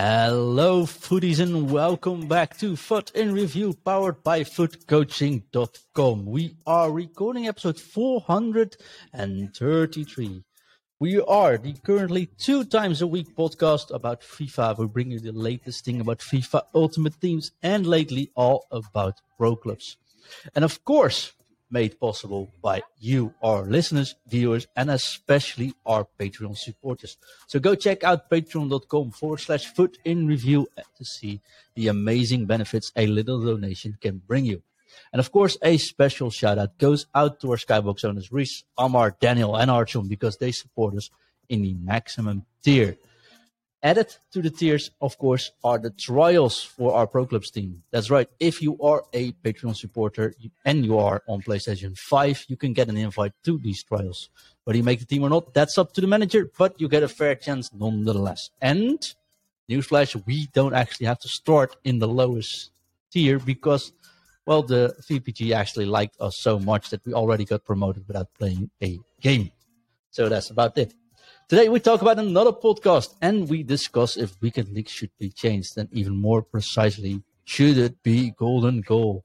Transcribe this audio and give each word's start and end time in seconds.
Hello, 0.00 0.84
foodies, 0.84 1.40
and 1.40 1.72
welcome 1.72 2.28
back 2.28 2.56
to 2.58 2.76
FUT 2.76 3.10
in 3.16 3.32
Review, 3.32 3.74
powered 3.84 4.22
by 4.22 4.44
FUTcoaching.com. 4.44 6.24
We 6.24 6.54
are 6.64 6.92
recording 6.92 7.48
episode 7.48 7.80
433. 7.80 10.44
We 11.00 11.20
are 11.22 11.58
the 11.58 11.72
currently 11.84 12.26
two 12.38 12.64
times 12.64 13.02
a 13.02 13.08
week 13.08 13.34
podcast 13.34 13.92
about 13.92 14.20
FIFA. 14.20 14.78
We 14.78 14.86
bring 14.86 15.10
you 15.10 15.18
the 15.18 15.32
latest 15.32 15.84
thing 15.84 16.00
about 16.00 16.20
FIFA 16.20 16.62
Ultimate 16.76 17.20
Teams 17.20 17.50
and 17.64 17.84
lately 17.84 18.30
all 18.36 18.68
about 18.70 19.14
pro 19.36 19.56
clubs. 19.56 19.96
And 20.54 20.64
of 20.64 20.84
course, 20.84 21.32
made 21.70 21.98
possible 22.00 22.50
by 22.62 22.82
you, 22.98 23.34
our 23.42 23.64
listeners, 23.64 24.14
viewers, 24.26 24.66
and 24.76 24.90
especially 24.90 25.74
our 25.84 26.06
Patreon 26.18 26.56
supporters. 26.56 27.16
So 27.46 27.58
go 27.58 27.74
check 27.74 28.04
out 28.04 28.30
patreon.com 28.30 29.10
forward 29.12 29.40
slash 29.40 29.66
FUT 29.66 29.98
in 30.04 30.26
review 30.26 30.68
to 30.96 31.04
see 31.04 31.40
the 31.74 31.88
amazing 31.88 32.46
benefits 32.46 32.92
a 32.96 33.06
little 33.06 33.40
donation 33.40 33.98
can 34.00 34.22
bring 34.26 34.44
you. 34.44 34.62
And 35.12 35.20
of 35.20 35.32
course, 35.32 35.56
a 35.62 35.76
special 35.76 36.30
shout 36.30 36.58
out 36.58 36.78
goes 36.78 37.06
out 37.14 37.40
to 37.40 37.50
our 37.50 37.56
Skybox 37.56 38.04
owners, 38.04 38.32
Reese, 38.32 38.64
Amar, 38.76 39.16
Daniel, 39.20 39.56
and 39.56 39.70
Archon, 39.70 40.08
because 40.08 40.36
they 40.36 40.52
support 40.52 40.94
us 40.94 41.10
in 41.48 41.62
the 41.62 41.74
maximum 41.74 42.44
tier. 42.62 42.96
Added 43.80 44.16
to 44.32 44.42
the 44.42 44.50
tiers, 44.50 44.90
of 45.00 45.16
course, 45.18 45.52
are 45.62 45.78
the 45.78 45.90
trials 45.90 46.64
for 46.64 46.94
our 46.94 47.06
Pro 47.06 47.26
Clubs 47.26 47.48
team. 47.48 47.84
That's 47.92 48.10
right. 48.10 48.28
If 48.40 48.60
you 48.60 48.76
are 48.82 49.04
a 49.12 49.30
Patreon 49.32 49.76
supporter 49.76 50.34
and 50.64 50.84
you 50.84 50.98
are 50.98 51.22
on 51.28 51.42
PlayStation 51.42 51.96
5, 51.96 52.46
you 52.48 52.56
can 52.56 52.72
get 52.72 52.88
an 52.88 52.96
invite 52.96 53.34
to 53.44 53.56
these 53.58 53.84
trials. 53.84 54.30
Whether 54.64 54.78
you 54.78 54.82
make 54.82 54.98
the 54.98 55.06
team 55.06 55.22
or 55.22 55.28
not, 55.28 55.54
that's 55.54 55.78
up 55.78 55.92
to 55.92 56.00
the 56.00 56.08
manager, 56.08 56.50
but 56.58 56.80
you 56.80 56.88
get 56.88 57.04
a 57.04 57.08
fair 57.08 57.36
chance 57.36 57.70
nonetheless. 57.72 58.50
And, 58.60 58.98
newsflash, 59.70 60.20
we 60.26 60.48
don't 60.52 60.74
actually 60.74 61.06
have 61.06 61.20
to 61.20 61.28
start 61.28 61.76
in 61.84 62.00
the 62.00 62.08
lowest 62.08 62.72
tier 63.12 63.38
because, 63.38 63.92
well, 64.44 64.64
the 64.64 64.96
VPG 65.08 65.52
actually 65.52 65.86
liked 65.86 66.20
us 66.20 66.34
so 66.40 66.58
much 66.58 66.90
that 66.90 67.06
we 67.06 67.14
already 67.14 67.44
got 67.44 67.64
promoted 67.64 68.08
without 68.08 68.34
playing 68.34 68.70
a 68.82 68.98
game. 69.20 69.52
So 70.10 70.28
that's 70.28 70.50
about 70.50 70.76
it. 70.78 70.94
Today 71.48 71.70
we 71.70 71.80
talk 71.80 72.02
about 72.02 72.18
another 72.18 72.52
podcast 72.52 73.14
and 73.22 73.48
we 73.48 73.62
discuss 73.62 74.18
if 74.18 74.38
weekend 74.42 74.68
leagues 74.68 74.90
should 74.92 75.12
be 75.18 75.30
changed 75.30 75.78
and 75.78 75.88
even 75.94 76.14
more 76.14 76.42
precisely, 76.42 77.22
should 77.46 77.78
it 77.78 78.02
be 78.02 78.32
golden 78.32 78.82
goal? 78.82 79.24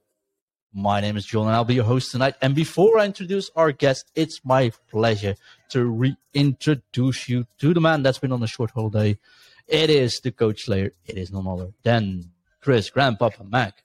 My 0.74 1.02
name 1.02 1.18
is 1.18 1.26
John 1.26 1.48
and 1.48 1.56
I'll 1.58 1.66
be 1.66 1.74
your 1.74 1.84
host 1.84 2.12
tonight. 2.12 2.36
And 2.42 2.56
before 2.56 2.98
I 2.98 3.04
introduce 3.08 3.52
our 3.58 3.74
guest, 3.74 4.10
it's 4.16 4.40
my 4.46 4.72
pleasure 4.90 5.36
to 5.72 6.14
reintroduce 6.34 7.28
you 7.28 7.46
to 7.60 7.74
the 7.74 7.82
man 7.82 8.04
that's 8.04 8.20
been 8.20 8.32
on 8.32 8.42
a 8.42 8.48
short 8.48 8.72
holiday. 8.72 9.20
It 9.68 9.90
is 9.90 10.22
the 10.22 10.32
coach 10.32 10.70
layer. 10.70 10.94
It 11.06 11.18
is 11.18 11.30
none 11.30 11.46
other 11.46 11.74
than 11.84 12.32
Chris 12.62 12.90
Grandpapa 12.90 13.44
Mac. 13.44 13.84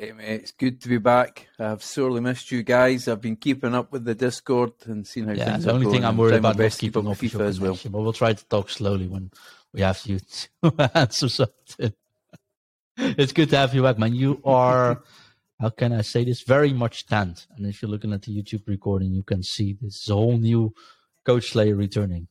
Hey 0.00 0.12
mate, 0.12 0.42
it's 0.42 0.52
good 0.52 0.80
to 0.82 0.88
be 0.88 0.98
back. 0.98 1.48
I've 1.58 1.82
sorely 1.82 2.20
missed 2.20 2.52
you 2.52 2.62
guys. 2.62 3.08
I've 3.08 3.20
been 3.20 3.34
keeping 3.34 3.74
up 3.74 3.90
with 3.90 4.04
the 4.04 4.14
Discord 4.14 4.70
and 4.84 5.04
seeing 5.04 5.26
how 5.26 5.34
things 5.34 5.42
are 5.42 5.44
going. 5.44 5.48
Yeah, 5.48 5.52
things 5.54 5.64
the 5.64 5.70
are 5.70 5.74
only 5.74 5.84
going. 5.86 5.96
thing 5.96 6.04
I'm 6.04 6.16
worried 6.16 6.34
about 6.36 6.54
is 6.54 6.58
best 6.58 6.76
to 6.76 6.80
keep 6.82 6.92
keeping 6.92 7.08
up 7.08 7.16
up 7.16 7.22
with 7.22 7.32
with 7.32 7.40
FIFA 7.42 7.46
as 7.48 7.60
well. 7.60 7.78
but 7.82 8.00
we'll 8.00 8.12
try 8.12 8.32
to 8.32 8.44
talk 8.46 8.70
slowly 8.70 9.08
when 9.08 9.32
we 9.72 9.80
have 9.80 10.00
you 10.04 10.20
to 10.20 10.90
answer 10.94 11.28
something. 11.28 11.92
It's 12.96 13.32
good 13.32 13.50
to 13.50 13.56
have 13.56 13.74
you 13.74 13.82
back, 13.82 13.98
man. 13.98 14.14
You 14.14 14.40
are, 14.44 15.02
how 15.60 15.70
can 15.70 15.92
I 15.92 16.02
say 16.02 16.22
this, 16.22 16.42
very 16.42 16.72
much 16.72 17.06
tanned. 17.06 17.46
And 17.56 17.66
if 17.66 17.82
you're 17.82 17.90
looking 17.90 18.12
at 18.12 18.22
the 18.22 18.40
YouTube 18.40 18.68
recording, 18.68 19.12
you 19.12 19.24
can 19.24 19.42
see 19.42 19.76
this 19.80 20.06
whole 20.06 20.38
new 20.38 20.74
Coach 21.24 21.56
layer 21.56 21.74
returning. 21.74 22.28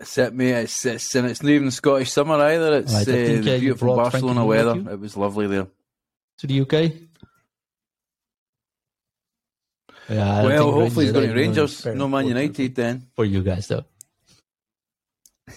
Except 0.00 0.34
me, 0.34 0.50
it's, 0.50 0.84
it's 0.86 1.14
and 1.14 1.26
it's 1.28 1.42
not 1.42 1.50
even 1.50 1.70
Scottish 1.70 2.10
summer 2.12 2.34
either. 2.34 2.78
It's 2.78 2.92
Right, 2.92 3.02
uh, 3.02 3.12
think, 3.12 3.38
uh, 3.40 3.42
the 3.50 3.58
beautiful 3.60 3.96
Barcelona 3.96 4.44
weather. 4.44 4.76
It 4.92 5.00
was 5.00 5.16
lovely 5.16 5.46
there. 5.46 5.66
To 6.38 6.46
the 6.46 6.60
UK? 6.60 6.92
Yeah, 10.10 10.42
well, 10.44 10.72
hopefully 10.72 10.80
Rangers 10.80 11.02
he's 11.06 11.12
going 11.12 11.28
to 11.28 11.34
Rangers, 11.34 11.80
very 11.82 11.96
no 11.96 12.08
Man 12.08 12.26
United 12.26 12.74
then. 12.74 13.06
For 13.14 13.24
you 13.26 13.42
guys, 13.42 13.68
though. 13.68 13.84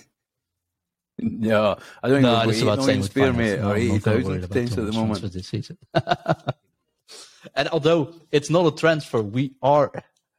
No, 1.23 1.77
I 2.01 2.09
don't 2.09 2.23
No, 2.23 2.39
think 2.39 2.49
it's 2.49 2.57
we've 2.57 2.67
about 2.67 2.79
got 2.79 2.83
8 2.83 2.85
million 2.87 3.01
with 3.01 3.11
spare, 3.11 3.33
mate, 3.33 3.59
No, 3.59 3.69
or 3.71 3.77
not 3.77 4.01
gonna 4.03 4.17
80,000 4.17 4.37
about 4.37 4.49
potential 4.49 4.79
at 4.79 4.85
the 4.87 4.91
moment. 4.99 5.19
transfers 5.19 5.33
this 5.33 5.47
season. 5.47 5.77
and 7.55 7.69
although 7.69 8.13
it's 8.31 8.49
not 8.49 8.65
a 8.73 8.75
transfer, 8.75 9.21
we 9.21 9.53
are 9.61 9.91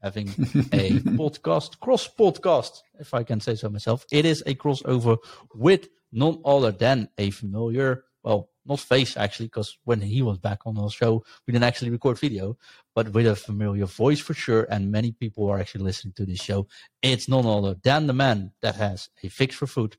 having 0.03 0.29
a 0.73 0.91
podcast, 1.19 1.79
cross 1.81 2.09
podcast, 2.09 2.83
if 2.99 3.15
I 3.15 3.23
can 3.23 3.41
say 3.41 3.55
so 3.55 3.69
myself. 3.69 4.05
It 4.11 4.25
is 4.25 4.43
a 4.47 4.55
crossover 4.55 5.19
with 5.55 5.89
none 6.13 6.41
other 6.45 6.73
than 6.73 7.09
a 7.19 7.31
familiar, 7.31 8.05
well, 8.23 8.51
not 8.65 8.81
face 8.81 9.17
actually, 9.17 9.47
because 9.47 9.77
when 9.85 10.01
he 10.01 10.23
was 10.23 10.39
back 10.39 10.61
on 10.67 10.79
our 10.79 10.91
show, 10.91 11.25
we 11.47 11.53
didn't 11.53 11.65
actually 11.65 11.91
record 11.91 12.19
video, 12.19 12.57
but 12.95 13.09
with 13.09 13.27
a 13.27 13.35
familiar 13.35 13.87
voice 13.87 14.21
for 14.21 14.35
sure. 14.35 14.67
And 14.71 14.93
many 14.93 15.13
people 15.13 15.49
are 15.49 15.59
actually 15.59 15.85
listening 15.85 16.15
to 16.15 16.27
this 16.27 16.41
show. 16.41 16.69
It's 17.03 17.29
none 17.29 17.47
other 17.47 17.75
than 17.83 18.07
the 18.07 18.13
man 18.13 18.53
that 18.61 18.77
has 18.77 19.09
a 19.23 19.29
fix 19.29 19.57
for 19.57 19.67
food, 19.67 19.97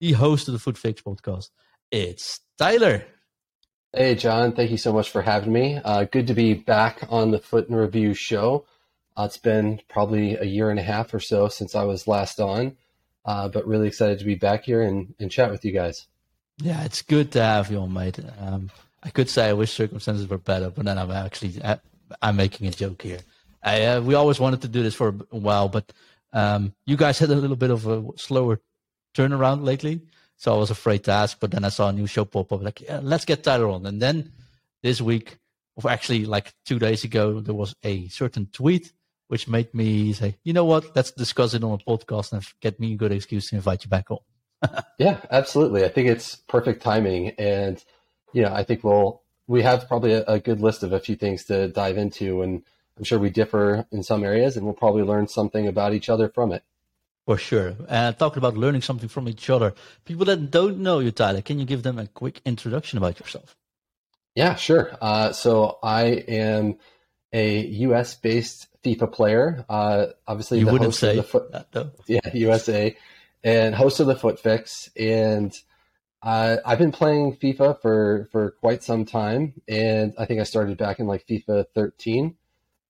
the 0.00 0.12
host 0.12 0.48
of 0.48 0.52
the 0.52 0.60
FUT 0.60 0.78
Fix 0.78 1.02
podcast. 1.02 1.50
It's 1.90 2.40
Tyler. 2.58 3.04
Hey, 3.92 4.16
John. 4.16 4.52
Thank 4.52 4.72
you 4.72 4.76
so 4.76 4.92
much 4.92 5.10
for 5.10 5.22
having 5.22 5.52
me. 5.52 5.80
Uh, 5.84 6.04
good 6.04 6.26
to 6.26 6.34
be 6.34 6.54
back 6.54 7.06
on 7.10 7.30
the 7.30 7.38
FUT 7.38 7.68
in 7.68 7.76
Review 7.76 8.14
show. 8.14 8.66
Uh, 9.16 9.24
it's 9.24 9.38
been 9.38 9.80
probably 9.88 10.36
a 10.36 10.44
year 10.44 10.70
and 10.70 10.78
a 10.78 10.82
half 10.82 11.14
or 11.14 11.20
so 11.20 11.48
since 11.48 11.74
I 11.74 11.84
was 11.84 12.08
last 12.08 12.40
on, 12.40 12.76
uh, 13.24 13.48
but 13.48 13.66
really 13.66 13.86
excited 13.86 14.18
to 14.18 14.24
be 14.24 14.34
back 14.34 14.64
here 14.64 14.82
and, 14.82 15.14
and 15.20 15.30
chat 15.30 15.50
with 15.50 15.64
you 15.64 15.72
guys. 15.72 16.06
Yeah, 16.58 16.84
it's 16.84 17.02
good 17.02 17.32
to 17.32 17.42
have 17.42 17.70
you 17.70 17.78
on, 17.78 17.92
mate. 17.92 18.18
Um, 18.40 18.70
I 19.02 19.10
could 19.10 19.28
say 19.28 19.48
I 19.48 19.52
wish 19.52 19.72
circumstances 19.72 20.28
were 20.28 20.38
better, 20.38 20.70
but 20.70 20.84
then 20.84 20.98
I'm 20.98 21.10
actually 21.10 21.62
I, 21.62 21.78
I'm 22.22 22.36
making 22.36 22.66
a 22.66 22.70
joke 22.70 23.02
here. 23.02 23.20
I, 23.62 23.84
uh, 23.84 24.00
we 24.00 24.14
always 24.14 24.40
wanted 24.40 24.62
to 24.62 24.68
do 24.68 24.82
this 24.82 24.94
for 24.94 25.08
a 25.08 25.38
while, 25.38 25.68
but 25.68 25.92
um, 26.32 26.74
you 26.86 26.96
guys 26.96 27.18
had 27.18 27.30
a 27.30 27.34
little 27.34 27.56
bit 27.56 27.70
of 27.70 27.86
a 27.86 28.04
slower 28.16 28.60
turnaround 29.14 29.62
lately, 29.62 30.00
so 30.36 30.54
I 30.54 30.58
was 30.58 30.70
afraid 30.70 31.04
to 31.04 31.12
ask. 31.12 31.38
But 31.38 31.52
then 31.52 31.64
I 31.64 31.68
saw 31.68 31.88
a 31.88 31.92
new 31.92 32.06
show 32.06 32.24
pop 32.24 32.52
up, 32.52 32.62
like 32.62 32.80
yeah, 32.80 33.00
let's 33.02 33.24
get 33.24 33.44
Tyler 33.44 33.68
on. 33.68 33.86
And 33.86 34.02
then 34.02 34.32
this 34.82 35.00
week, 35.00 35.38
or 35.76 35.90
actually 35.90 36.24
like 36.26 36.52
two 36.64 36.78
days 36.78 37.04
ago, 37.04 37.40
there 37.40 37.54
was 37.54 37.74
a 37.84 38.08
certain 38.08 38.46
tweet 38.52 38.92
which 39.34 39.48
made 39.48 39.74
me 39.74 40.12
say, 40.12 40.36
you 40.44 40.52
know 40.52 40.64
what, 40.64 40.94
let's 40.94 41.10
discuss 41.10 41.54
it 41.54 41.64
on 41.64 41.72
a 41.72 41.78
podcast 41.78 42.32
and 42.32 42.46
get 42.60 42.78
me 42.78 42.92
a 42.92 42.96
good 42.96 43.10
excuse 43.10 43.48
to 43.48 43.56
invite 43.56 43.82
you 43.82 43.90
back 43.90 44.08
on. 44.08 44.18
Yeah, 44.96 45.18
absolutely. 45.28 45.84
I 45.84 45.88
think 45.88 46.08
it's 46.08 46.36
perfect 46.36 46.84
timing, 46.84 47.30
and 47.30 47.84
you 48.32 48.42
know, 48.42 48.54
I 48.54 48.62
think 48.62 48.84
we'll 48.84 49.22
we 49.48 49.62
have 49.62 49.88
probably 49.88 50.12
a, 50.12 50.22
a 50.36 50.38
good 50.38 50.60
list 50.60 50.84
of 50.84 50.92
a 50.92 51.00
few 51.00 51.16
things 51.16 51.42
to 51.46 51.66
dive 51.66 51.98
into, 51.98 52.42
and 52.42 52.62
I'm 52.96 53.02
sure 53.02 53.18
we 53.18 53.28
differ 53.28 53.88
in 53.90 54.04
some 54.04 54.22
areas, 54.22 54.56
and 54.56 54.64
we'll 54.64 54.82
probably 54.84 55.02
learn 55.02 55.26
something 55.26 55.66
about 55.66 55.94
each 55.94 56.08
other 56.08 56.28
from 56.28 56.52
it. 56.52 56.62
For 57.26 57.36
sure. 57.36 57.74
And 57.88 58.16
talking 58.16 58.38
about 58.38 58.56
learning 58.56 58.82
something 58.82 59.08
from 59.08 59.28
each 59.28 59.50
other, 59.50 59.74
people 60.04 60.26
that 60.26 60.52
don't 60.52 60.78
know 60.78 61.00
you, 61.00 61.10
Tyler, 61.10 61.42
can 61.42 61.58
you 61.58 61.64
give 61.64 61.82
them 61.82 61.98
a 61.98 62.06
quick 62.06 62.40
introduction 62.44 62.98
about 62.98 63.18
yourself? 63.18 63.56
Yeah, 64.36 64.54
sure. 64.54 64.96
Uh, 65.00 65.32
so 65.32 65.78
I 65.82 66.04
am 66.28 66.78
a 67.32 67.66
U.S. 67.88 68.14
based 68.14 68.68
FIFA 68.84 69.12
player. 69.12 69.64
Uh, 69.68 70.06
obviously, 70.26 70.58
You 70.58 70.66
the 70.66 70.72
wouldn't 70.72 70.88
host 70.92 71.02
of 71.02 71.16
the 71.16 71.22
foot, 71.22 71.52
that, 71.52 71.72
though. 71.72 71.90
yeah, 72.06 72.20
USA, 72.34 72.96
and 73.42 73.74
host 73.74 74.00
of 74.00 74.06
the 74.06 74.16
FUT 74.16 74.38
Fix. 74.38 74.90
And 74.96 75.52
uh, 76.22 76.56
I've 76.64 76.78
been 76.78 76.92
playing 76.92 77.36
FIFA 77.36 77.80
for 77.80 78.28
for 78.32 78.52
quite 78.60 78.82
some 78.82 79.04
time, 79.04 79.54
and 79.68 80.14
I 80.18 80.26
think 80.26 80.40
I 80.40 80.44
started 80.44 80.78
back 80.78 80.98
in 80.98 81.06
like 81.06 81.26
FIFA 81.26 81.66
13. 81.74 82.36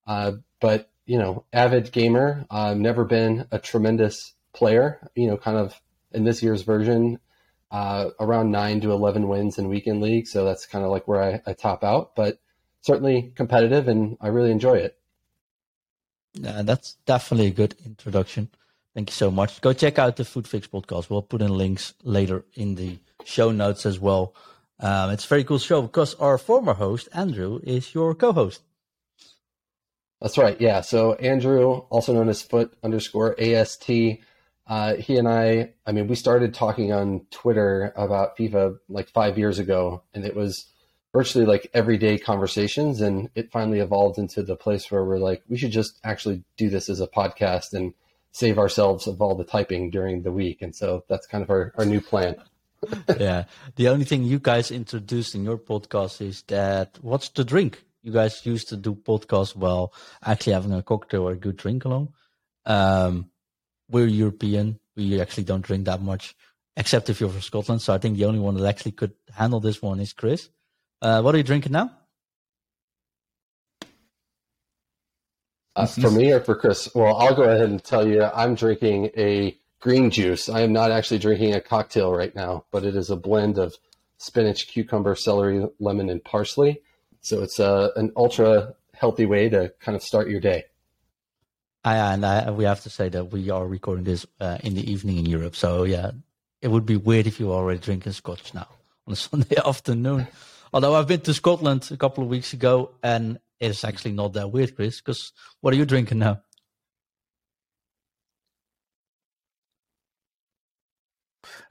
Uh, 0.07 0.33
but 0.59 0.89
you 1.05 1.17
know, 1.19 1.45
avid 1.53 1.91
gamer. 1.91 2.45
I've 2.49 2.77
never 2.77 3.05
been 3.05 3.47
a 3.51 3.59
tremendous 3.59 4.33
player. 4.53 4.99
You 5.15 5.27
know, 5.27 5.37
kind 5.37 5.57
of 5.57 5.79
in 6.11 6.23
this 6.23 6.41
year's 6.41 6.61
version, 6.61 7.19
uh, 7.71 8.09
around 8.19 8.51
nine 8.51 8.79
to 8.81 8.91
11 8.91 9.27
wins 9.27 9.57
in 9.57 9.67
weekend 9.67 10.01
league. 10.01 10.27
So 10.27 10.45
that's 10.45 10.65
kind 10.65 10.83
of 10.85 10.91
like 10.91 11.07
where 11.07 11.21
I, 11.21 11.41
I 11.45 11.53
top 11.53 11.83
out, 11.83 12.15
but 12.15 12.39
certainly 12.81 13.33
competitive, 13.35 13.87
and 13.87 14.17
I 14.21 14.27
really 14.27 14.51
enjoy 14.51 14.75
it. 14.75 14.97
Yeah, 16.35 16.61
that's 16.63 16.93
definitely 17.05 17.47
a 17.47 17.51
good 17.51 17.75
introduction. 17.85 18.49
Thank 18.93 19.09
you 19.09 19.13
so 19.13 19.31
much. 19.31 19.61
Go 19.61 19.73
check 19.73 19.99
out 19.99 20.15
the 20.15 20.25
FUT 20.25 20.47
Fix 20.47 20.67
podcast. 20.67 21.09
We'll 21.09 21.21
put 21.21 21.41
in 21.41 21.57
links 21.57 21.93
later 22.03 22.45
in 22.53 22.75
the 22.75 22.97
show 23.25 23.51
notes 23.51 23.85
as 23.85 23.99
well. 23.99 24.33
Um, 24.79 25.11
it's 25.11 25.25
a 25.25 25.27
very 25.27 25.43
cool 25.43 25.59
show 25.59 25.81
because 25.81 26.15
our 26.15 26.37
former 26.37 26.73
host, 26.73 27.09
Andrew, 27.13 27.59
is 27.63 27.93
your 27.93 28.13
co 28.15 28.33
host. 28.33 28.61
That's 30.21 30.37
right. 30.37 30.59
Yeah. 30.59 30.81
So 30.81 31.13
Andrew, 31.13 31.71
also 31.89 32.13
known 32.13 32.29
as 32.29 32.41
Foot 32.41 32.73
underscore 32.83 33.39
AST, 33.39 33.89
uh, 34.67 34.95
he 34.95 35.17
and 35.17 35.27
I, 35.27 35.73
I 35.85 35.91
mean, 35.91 36.07
we 36.07 36.15
started 36.15 36.53
talking 36.53 36.91
on 36.91 37.27
Twitter 37.31 37.93
about 37.95 38.37
FIFA 38.37 38.77
like 38.89 39.09
five 39.09 39.37
years 39.37 39.59
ago, 39.59 40.03
and 40.13 40.25
it 40.25 40.35
was 40.35 40.65
virtually 41.15 41.45
like 41.45 41.71
everyday 41.73 42.17
conversations. 42.17 42.99
And 42.99 43.29
it 43.35 43.49
finally 43.49 43.79
evolved 43.79 44.17
into 44.17 44.43
the 44.43 44.57
place 44.57 44.91
where 44.91 45.05
we're 45.05 45.17
like, 45.29 45.43
we 45.47 45.57
should 45.57 45.71
just 45.71 45.97
actually 46.03 46.43
do 46.57 46.69
this 46.69 46.89
as 46.89 46.99
a 46.99 47.07
podcast 47.07 47.71
and 47.71 47.93
save 48.33 48.59
ourselves 48.59 49.07
of 49.07 49.21
all 49.21 49.33
the 49.33 49.45
typing 49.45 49.89
during 49.89 50.23
the 50.23 50.31
week. 50.33 50.61
And 50.61 50.75
so 50.75 51.05
that's 51.07 51.25
kind 51.25 51.41
of 51.41 51.49
our, 51.49 51.73
our 51.77 51.85
new 51.85 52.01
plan. 52.01 52.35
yeah. 53.17 53.45
The 53.77 53.87
only 53.87 54.03
thing 54.03 54.25
you 54.25 54.39
guys 54.39 54.71
introduced 54.71 55.35
in 55.35 55.45
your 55.45 55.57
podcast 55.57 56.19
is 56.19 56.43
that 56.47 56.99
what's 57.01 57.29
the 57.29 57.45
drink? 57.45 57.81
You 58.03 58.11
guys 58.11 58.45
used 58.45 58.67
to 58.69 58.75
do 58.75 58.93
podcasts 58.93 59.55
while 59.55 59.93
actually 60.21 60.51
having 60.51 60.73
a 60.73 60.83
cocktail 60.83 61.29
or 61.29 61.31
a 61.31 61.37
good 61.37 61.55
drink 61.55 61.85
along. 61.85 62.09
Um, 62.65 63.29
we're 63.89 64.07
European. 64.07 64.79
We 64.97 65.21
actually 65.21 65.45
don't 65.45 65.65
drink 65.65 65.85
that 65.85 66.01
much, 66.01 66.35
except 66.75 67.09
if 67.09 67.21
you're 67.21 67.29
from 67.29 67.41
Scotland. 67.41 67.81
So 67.81 67.93
I 67.93 67.99
think 67.99 68.17
the 68.17 68.25
only 68.25 68.41
one 68.41 68.55
that 68.55 68.67
actually 68.67 68.91
could 68.91 69.13
handle 69.33 69.61
this 69.61 69.81
one 69.81 70.01
is 70.01 70.11
Chris. 70.11 70.49
Uh, 71.05 71.21
what 71.21 71.35
are 71.35 71.37
you 71.37 71.43
drinking 71.43 71.71
now? 71.71 71.91
Uh, 75.75 75.85
for 75.85 76.09
me 76.09 76.31
or 76.31 76.39
for 76.39 76.55
Chris? 76.55 76.89
Well, 76.95 77.15
I'll 77.15 77.35
go 77.35 77.43
ahead 77.43 77.69
and 77.69 77.83
tell 77.83 78.07
you 78.07 78.23
I'm 78.23 78.55
drinking 78.55 79.11
a 79.15 79.55
green 79.79 80.09
juice. 80.09 80.49
I 80.49 80.61
am 80.61 80.73
not 80.73 80.89
actually 80.89 81.19
drinking 81.19 81.53
a 81.53 81.61
cocktail 81.61 82.11
right 82.11 82.35
now, 82.35 82.65
but 82.71 82.83
it 82.85 82.95
is 82.95 83.11
a 83.11 83.15
blend 83.15 83.59
of 83.59 83.75
spinach, 84.17 84.67
cucumber, 84.67 85.13
celery, 85.13 85.67
lemon, 85.79 86.09
and 86.09 86.23
parsley. 86.23 86.81
So 87.21 87.43
it's 87.43 87.59
a, 87.59 87.67
uh, 87.67 87.89
an 87.97 88.11
ultra 88.17 88.73
healthy 88.95 89.27
way 89.27 89.47
to 89.49 89.71
kind 89.79 89.95
of 89.95 90.01
start 90.01 90.27
your 90.27 90.39
day. 90.39 90.63
I, 91.83 91.97
and 92.15 92.25
I, 92.25 92.49
we 92.49 92.63
have 92.63 92.81
to 92.81 92.89
say 92.89 93.09
that 93.09 93.25
we 93.25 93.51
are 93.51 93.67
recording 93.67 94.05
this 94.05 94.25
uh, 94.39 94.57
in 94.63 94.73
the 94.73 94.91
evening 94.91 95.17
in 95.17 95.27
Europe. 95.27 95.55
So 95.55 95.83
yeah, 95.83 96.13
it 96.63 96.69
would 96.69 96.87
be 96.87 96.97
weird 96.97 97.27
if 97.27 97.39
you 97.39 97.49
were 97.49 97.53
already 97.53 97.79
drinking 97.79 98.13
scotch 98.13 98.55
now 98.55 98.69
on 99.05 99.13
a 99.13 99.15
Sunday 99.15 99.57
afternoon. 99.63 100.25
Although 100.73 100.95
I've 100.95 101.07
been 101.07 101.21
to 101.21 101.33
Scotland 101.33 101.87
a 101.91 101.97
couple 101.97 102.23
of 102.23 102.29
weeks 102.29 102.53
ago, 102.53 102.91
and 103.03 103.39
it's 103.59 103.83
actually 103.83 104.13
not 104.13 104.33
that 104.33 104.51
weird, 104.51 104.75
Chris. 104.75 105.01
Because 105.01 105.31
what 105.61 105.73
are 105.73 105.77
you 105.77 105.85
drinking 105.85 106.19
now? 106.19 106.41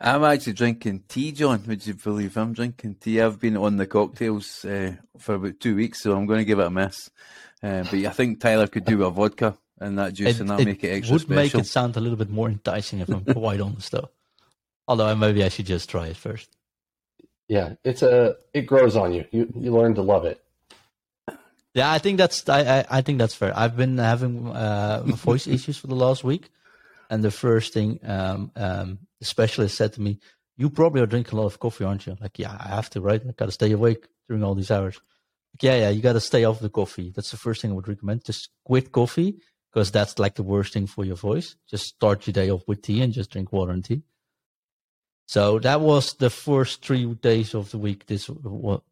I'm 0.00 0.24
actually 0.24 0.54
drinking 0.54 1.04
tea, 1.08 1.32
John. 1.32 1.62
Would 1.66 1.86
you 1.86 1.94
believe 1.94 2.36
I'm 2.36 2.52
drinking 2.52 2.96
tea? 2.96 3.20
I've 3.20 3.40
been 3.40 3.56
on 3.56 3.76
the 3.76 3.86
cocktails 3.86 4.64
uh, 4.64 4.94
for 5.18 5.36
about 5.36 5.60
two 5.60 5.76
weeks, 5.76 6.00
so 6.02 6.16
I'm 6.16 6.26
going 6.26 6.40
to 6.40 6.44
give 6.44 6.58
it 6.58 6.66
a 6.66 6.70
miss. 6.70 7.10
Uh, 7.62 7.82
but 7.84 7.94
I 7.94 8.10
think 8.10 8.40
Tyler 8.40 8.66
could 8.66 8.84
do 8.84 9.04
a 9.04 9.10
vodka 9.10 9.56
and 9.80 9.98
that 9.98 10.14
juice, 10.14 10.36
it, 10.36 10.40
and 10.40 10.50
that 10.50 10.60
it 10.60 10.66
make 10.66 10.84
it 10.84 10.88
extra 10.88 11.14
would 11.14 11.22
special. 11.22 11.36
make 11.36 11.54
it 11.54 11.66
sound 11.66 11.96
a 11.96 12.00
little 12.00 12.16
bit 12.16 12.30
more 12.30 12.48
enticing 12.48 13.00
if 13.00 13.08
I'm 13.08 13.24
quite 13.24 13.60
honest, 13.60 13.92
though. 13.92 14.10
Although 14.86 15.14
maybe 15.14 15.42
I 15.42 15.48
should 15.48 15.66
just 15.66 15.88
try 15.88 16.08
it 16.08 16.16
first. 16.16 16.50
Yeah, 17.48 17.74
it's 17.84 18.02
a 18.02 18.36
it 18.52 18.62
grows 18.62 18.96
on 18.96 19.12
you. 19.12 19.24
You 19.30 19.52
you 19.54 19.72
learn 19.72 19.94
to 19.96 20.02
love 20.02 20.24
it. 20.24 20.42
Yeah, 21.74 21.90
I 21.90 21.98
think 21.98 22.18
that's 22.18 22.48
I 22.48 22.80
I, 22.80 22.84
I 22.90 23.00
think 23.02 23.18
that's 23.18 23.34
fair. 23.34 23.52
I've 23.56 23.76
been 23.76 23.98
having 23.98 24.48
uh, 24.48 25.02
voice 25.04 25.46
issues 25.56 25.76
for 25.76 25.88
the 25.88 25.94
last 25.94 26.24
week, 26.24 26.50
and 27.10 27.22
the 27.22 27.30
first 27.30 27.72
thing 27.72 28.00
um, 28.04 28.50
um, 28.56 28.98
the 29.18 29.26
specialist 29.26 29.76
said 29.76 29.92
to 29.94 30.00
me, 30.00 30.20
"You 30.56 30.70
probably 30.70 31.02
are 31.02 31.06
drinking 31.06 31.36
a 31.38 31.40
lot 31.42 31.46
of 31.46 31.58
coffee, 31.58 31.84
aren't 31.84 32.06
you?" 32.06 32.16
Like, 32.20 32.38
yeah, 32.38 32.56
I 32.58 32.68
have 32.68 32.88
to, 32.90 33.00
right? 33.00 33.20
I 33.26 33.32
got 33.32 33.46
to 33.46 33.52
stay 33.52 33.72
awake 33.72 34.06
during 34.28 34.42
all 34.42 34.54
these 34.54 34.70
hours. 34.70 35.00
Like, 35.54 35.62
yeah, 35.62 35.76
yeah, 35.76 35.90
you 35.90 36.00
got 36.00 36.14
to 36.14 36.20
stay 36.20 36.44
off 36.44 36.60
the 36.60 36.70
coffee. 36.70 37.12
That's 37.14 37.30
the 37.30 37.36
first 37.36 37.60
thing 37.60 37.72
I 37.72 37.74
would 37.74 37.88
recommend. 37.88 38.24
Just 38.24 38.48
quit 38.64 38.90
coffee 38.90 39.40
because 39.72 39.90
that's 39.90 40.18
like 40.18 40.36
the 40.36 40.42
worst 40.42 40.72
thing 40.72 40.86
for 40.86 41.04
your 41.04 41.16
voice. 41.16 41.56
Just 41.68 41.84
start 41.86 42.26
your 42.26 42.32
day 42.32 42.50
off 42.50 42.62
with 42.66 42.82
tea 42.82 43.02
and 43.02 43.12
just 43.12 43.30
drink 43.30 43.52
water 43.52 43.72
and 43.72 43.84
tea. 43.84 44.02
So 45.26 45.58
that 45.60 45.80
was 45.80 46.14
the 46.14 46.30
first 46.30 46.84
three 46.84 47.06
days 47.14 47.54
of 47.54 47.70
the 47.70 47.78
week. 47.78 48.06
This 48.06 48.26
what 48.26 48.82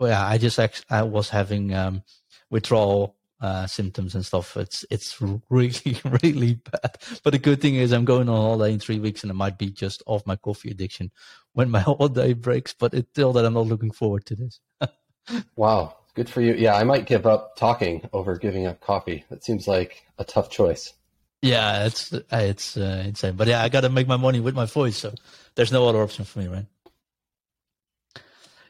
yeah, 0.00 0.26
I 0.26 0.38
just 0.38 0.58
I 0.90 1.02
was 1.02 1.28
having 1.28 1.74
um, 1.74 2.02
withdrawal 2.50 3.16
uh, 3.40 3.66
symptoms 3.66 4.14
and 4.14 4.24
stuff. 4.24 4.56
It's 4.56 4.84
it's 4.90 5.20
really 5.50 5.98
really 6.22 6.54
bad. 6.54 6.96
But 7.22 7.32
the 7.32 7.38
good 7.38 7.60
thing 7.60 7.74
is 7.74 7.92
I'm 7.92 8.04
going 8.04 8.28
on 8.28 8.36
holiday 8.36 8.74
in 8.74 8.78
three 8.78 9.00
weeks, 9.00 9.22
and 9.22 9.32
I 9.32 9.34
might 9.34 9.58
be 9.58 9.70
just 9.70 10.02
off 10.06 10.26
my 10.26 10.36
coffee 10.36 10.70
addiction 10.70 11.10
when 11.52 11.70
my 11.70 11.80
holiday 11.80 12.32
breaks. 12.32 12.72
But 12.72 12.94
still 13.10 13.32
that 13.34 13.44
I'm 13.44 13.54
not 13.54 13.66
looking 13.66 13.90
forward 13.90 14.24
to 14.26 14.36
this. 14.36 14.60
wow, 15.56 15.96
good 16.14 16.30
for 16.30 16.40
you. 16.40 16.54
Yeah, 16.54 16.76
I 16.76 16.84
might 16.84 17.06
give 17.06 17.26
up 17.26 17.56
talking 17.56 18.08
over 18.12 18.38
giving 18.38 18.66
up 18.66 18.80
coffee. 18.80 19.24
That 19.28 19.44
seems 19.44 19.68
like 19.68 20.04
a 20.18 20.24
tough 20.24 20.50
choice. 20.50 20.94
Yeah, 21.42 21.86
it's 21.86 22.12
it's 22.30 22.76
uh, 22.76 23.02
insane. 23.04 23.34
But 23.34 23.48
yeah, 23.48 23.62
I 23.62 23.68
got 23.68 23.80
to 23.80 23.88
make 23.88 24.06
my 24.06 24.16
money 24.16 24.38
with 24.38 24.54
my 24.54 24.66
voice, 24.66 24.96
so 24.96 25.12
there's 25.56 25.72
no 25.72 25.88
other 25.88 26.00
option 26.00 26.24
for 26.24 26.38
me, 26.38 26.46
right? 26.46 26.66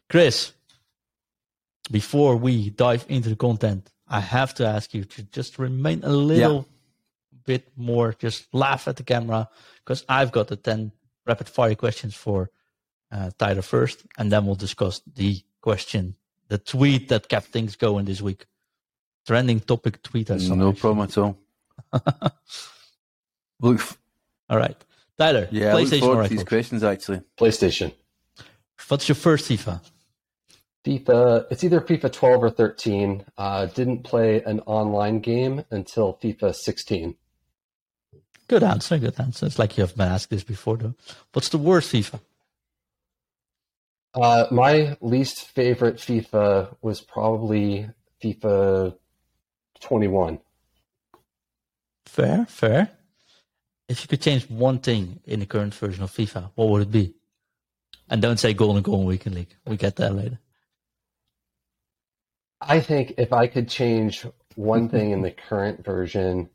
Chris, 0.08 0.52
before 1.90 2.36
we 2.36 2.70
dive 2.70 3.04
into 3.08 3.28
the 3.28 3.36
content, 3.36 3.90
I 4.08 4.20
have 4.20 4.54
to 4.54 4.66
ask 4.66 4.94
you 4.94 5.04
to 5.04 5.22
just 5.24 5.58
remain 5.58 6.02
a 6.02 6.10
little 6.10 6.66
yeah. 7.32 7.38
bit 7.44 7.68
more, 7.76 8.14
just 8.18 8.52
laugh 8.54 8.88
at 8.88 8.96
the 8.96 9.02
camera, 9.02 9.48
because 9.84 10.04
I've 10.08 10.32
got 10.32 10.48
the 10.48 10.56
10 10.56 10.92
rapid 11.26 11.48
fire 11.48 11.74
questions 11.74 12.14
for 12.14 12.50
uh, 13.10 13.30
Tyler 13.38 13.62
first, 13.62 14.04
and 14.18 14.32
then 14.32 14.46
we'll 14.46 14.54
discuss 14.54 15.02
the 15.14 15.40
question, 15.60 16.16
the 16.48 16.58
tweet 16.58 17.08
that 17.08 17.28
kept 17.28 17.46
things 17.46 17.76
going 17.76 18.06
this 18.06 18.20
week. 18.20 18.46
Trending 19.26 19.60
topic 19.60 20.02
tweet. 20.02 20.30
No 20.30 20.72
problem 20.72 21.04
at 21.04 21.16
all. 21.16 21.38
look, 23.60 23.80
all 24.48 24.58
right, 24.58 24.76
Tyler. 25.18 25.48
Yeah, 25.50 25.72
PlayStation 25.72 26.02
look 26.02 26.28
these 26.28 26.44
questions 26.44 26.82
actually. 26.82 27.22
PlayStation. 27.38 27.92
What's 28.88 29.08
your 29.08 29.16
first 29.16 29.48
FIFA? 29.50 29.80
FIFA, 30.84 31.46
it's 31.50 31.62
either 31.62 31.80
FIFA 31.80 32.12
12 32.12 32.42
or 32.42 32.50
13. 32.50 33.24
Uh, 33.38 33.66
didn't 33.66 34.02
play 34.02 34.42
an 34.42 34.60
online 34.60 35.20
game 35.20 35.64
until 35.70 36.18
FIFA 36.22 36.54
16. 36.54 37.14
Good 38.48 38.62
answer. 38.62 38.98
Good 38.98 39.18
answer. 39.18 39.46
It's 39.46 39.58
like 39.58 39.78
you 39.78 39.82
have 39.82 39.96
been 39.96 40.08
asked 40.08 40.30
this 40.30 40.44
before, 40.44 40.76
though. 40.76 40.94
What's 41.32 41.48
the 41.50 41.58
worst 41.58 41.92
FIFA? 41.92 42.20
Uh, 44.14 44.46
my 44.50 44.96
least 45.00 45.46
favorite 45.48 45.96
FIFA 45.96 46.76
was 46.82 47.00
probably 47.00 47.88
FIFA 48.22 48.94
21. 49.80 50.38
Fair, 52.06 52.46
fair. 52.46 52.90
If 53.88 54.02
you 54.02 54.08
could 54.08 54.22
change 54.22 54.48
one 54.48 54.78
thing 54.78 55.20
in 55.24 55.40
the 55.40 55.46
current 55.46 55.74
version 55.74 56.02
of 56.02 56.10
FIFA, 56.10 56.50
what 56.54 56.68
would 56.68 56.82
it 56.82 56.90
be? 56.90 57.14
And 58.08 58.20
don't 58.20 58.38
say 58.38 58.54
Golden 58.54 58.82
Goal 58.82 59.04
Weekend 59.04 59.34
League. 59.34 59.54
We 59.66 59.76
get 59.76 59.96
that 59.96 60.14
later. 60.14 60.38
I 62.60 62.80
think 62.80 63.14
if 63.18 63.32
I 63.32 63.46
could 63.46 63.68
change 63.68 64.26
one 64.54 64.88
thing 64.88 65.10
in 65.10 65.22
the 65.22 65.30
current 65.30 65.84
version, 65.84 66.50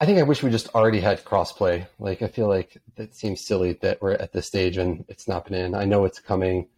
I 0.00 0.06
think 0.06 0.18
I 0.18 0.22
wish 0.22 0.42
we 0.42 0.50
just 0.50 0.74
already 0.74 1.00
had 1.00 1.24
crossplay. 1.24 1.86
Like 1.98 2.20
I 2.20 2.28
feel 2.28 2.48
like 2.48 2.76
that 2.96 3.14
seems 3.14 3.40
silly 3.40 3.72
that 3.80 4.02
we're 4.02 4.12
at 4.12 4.32
this 4.32 4.46
stage 4.46 4.76
and 4.76 5.04
it's 5.08 5.26
not 5.26 5.46
been 5.46 5.54
in. 5.54 5.74
I 5.74 5.84
know 5.86 6.04
it's 6.04 6.18
coming, 6.18 6.68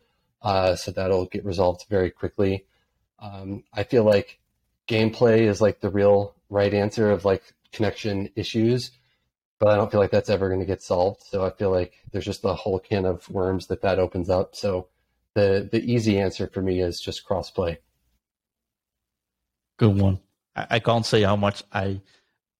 uh, 0.42 0.76
so 0.76 0.90
that'll 0.92 1.26
get 1.26 1.44
resolved 1.44 1.86
very 1.88 2.10
quickly. 2.10 2.66
Um, 3.18 3.64
I 3.72 3.82
feel 3.82 4.04
like 4.04 4.38
gameplay 4.88 5.40
is 5.40 5.60
like 5.60 5.80
the 5.80 5.90
real 5.90 6.35
right 6.48 6.72
answer 6.72 7.10
of 7.10 7.24
like 7.24 7.42
connection 7.72 8.30
issues, 8.36 8.90
but 9.58 9.68
I 9.68 9.76
don't 9.76 9.90
feel 9.90 10.00
like 10.00 10.10
that's 10.10 10.30
ever 10.30 10.48
going 10.48 10.60
to 10.60 10.66
get 10.66 10.82
solved. 10.82 11.22
So 11.22 11.44
I 11.44 11.50
feel 11.50 11.70
like 11.70 11.94
there's 12.12 12.24
just 12.24 12.44
a 12.44 12.54
whole 12.54 12.78
can 12.78 13.04
of 13.04 13.28
worms 13.30 13.66
that 13.68 13.82
that 13.82 13.98
opens 13.98 14.30
up. 14.30 14.54
So 14.54 14.88
the 15.34 15.68
the 15.70 15.82
easy 15.84 16.18
answer 16.18 16.46
for 16.46 16.62
me 16.62 16.80
is 16.80 17.00
just 17.00 17.26
crossplay. 17.26 17.78
Good 19.78 20.00
one. 20.00 20.20
I, 20.54 20.66
I 20.70 20.78
can't 20.78 21.06
say 21.06 21.22
how 21.22 21.36
much 21.36 21.62
I 21.72 22.00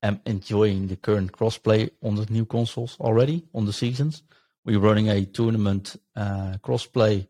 am 0.03 0.21
enjoying 0.27 0.87
the 0.87 0.97
current 0.97 1.33
crossplay 1.33 1.91
on 2.03 2.17
the 2.17 2.27
new 2.27 2.45
consoles 2.45 2.97
already 3.01 3.45
on 3.55 3.65
the 3.65 3.73
seasons. 3.73 4.23
We're 4.65 4.81
running 4.81 5.09
a 5.09 5.25
tournament 5.25 5.97
uh, 6.15 6.57
crossplay 6.63 7.27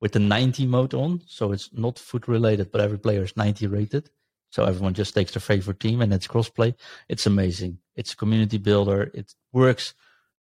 with 0.00 0.12
the 0.12 0.18
90 0.18 0.66
mode 0.66 0.94
on, 0.94 1.22
so 1.26 1.52
it's 1.52 1.70
not 1.72 1.98
FUT 1.98 2.26
related, 2.26 2.72
but 2.72 2.80
every 2.80 2.98
player 2.98 3.22
is 3.22 3.36
90 3.36 3.66
rated. 3.66 4.10
So 4.50 4.64
everyone 4.64 4.94
just 4.94 5.14
takes 5.14 5.32
their 5.32 5.40
favorite 5.40 5.80
team 5.80 6.02
and 6.02 6.12
it's 6.12 6.26
crossplay. 6.26 6.74
It's 7.08 7.26
amazing. 7.26 7.78
It's 7.96 8.12
a 8.12 8.16
community 8.16 8.58
builder. 8.58 9.10
It 9.14 9.34
works 9.52 9.94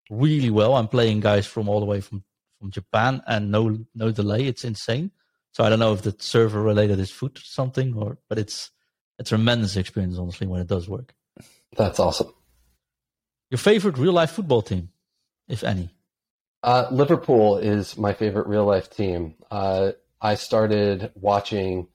really 0.09 0.50
well. 0.50 0.75
I'm 0.75 0.88
playing 0.88 1.19
guys 1.21 1.47
from 1.47 1.67
all 1.67 1.79
the 1.79 1.85
way 1.85 2.01
from 2.01 2.24
from 2.59 2.71
Japan 2.71 3.21
and 3.27 3.51
no 3.51 3.85
no 3.93 4.12
delay. 4.12 4.45
It's 4.45 4.63
insane. 4.63 5.12
So 5.51 5.63
I 5.63 5.69
don't 5.69 5.79
know 5.79 5.93
if 5.93 6.01
the 6.01 6.15
server 6.19 6.62
related 6.62 7.00
is 7.00 7.12
FUT 7.12 7.39
something 7.43 7.95
or, 7.95 8.17
but 8.29 8.38
it's 8.38 8.71
a 9.19 9.24
tremendous 9.24 9.75
experience 9.75 10.17
honestly 10.17 10.47
when 10.47 10.62
it 10.62 10.67
does 10.67 10.88
work. 10.89 11.13
That's 11.75 12.00
awesome. 12.00 12.33
Your 13.50 13.57
favorite 13.57 13.97
real 13.97 14.13
life 14.13 14.31
football 14.31 14.62
team, 14.62 14.89
if 15.47 15.63
any? 15.63 15.89
Uh, 16.63 16.88
Liverpool 16.91 17.57
is 17.57 17.97
my 17.97 18.13
favorite 18.13 18.47
real 18.47 18.65
life 18.65 18.89
team. 18.89 19.35
Uh, 19.51 19.91
I 20.19 20.35
started 20.35 21.12
watching, 21.15 21.88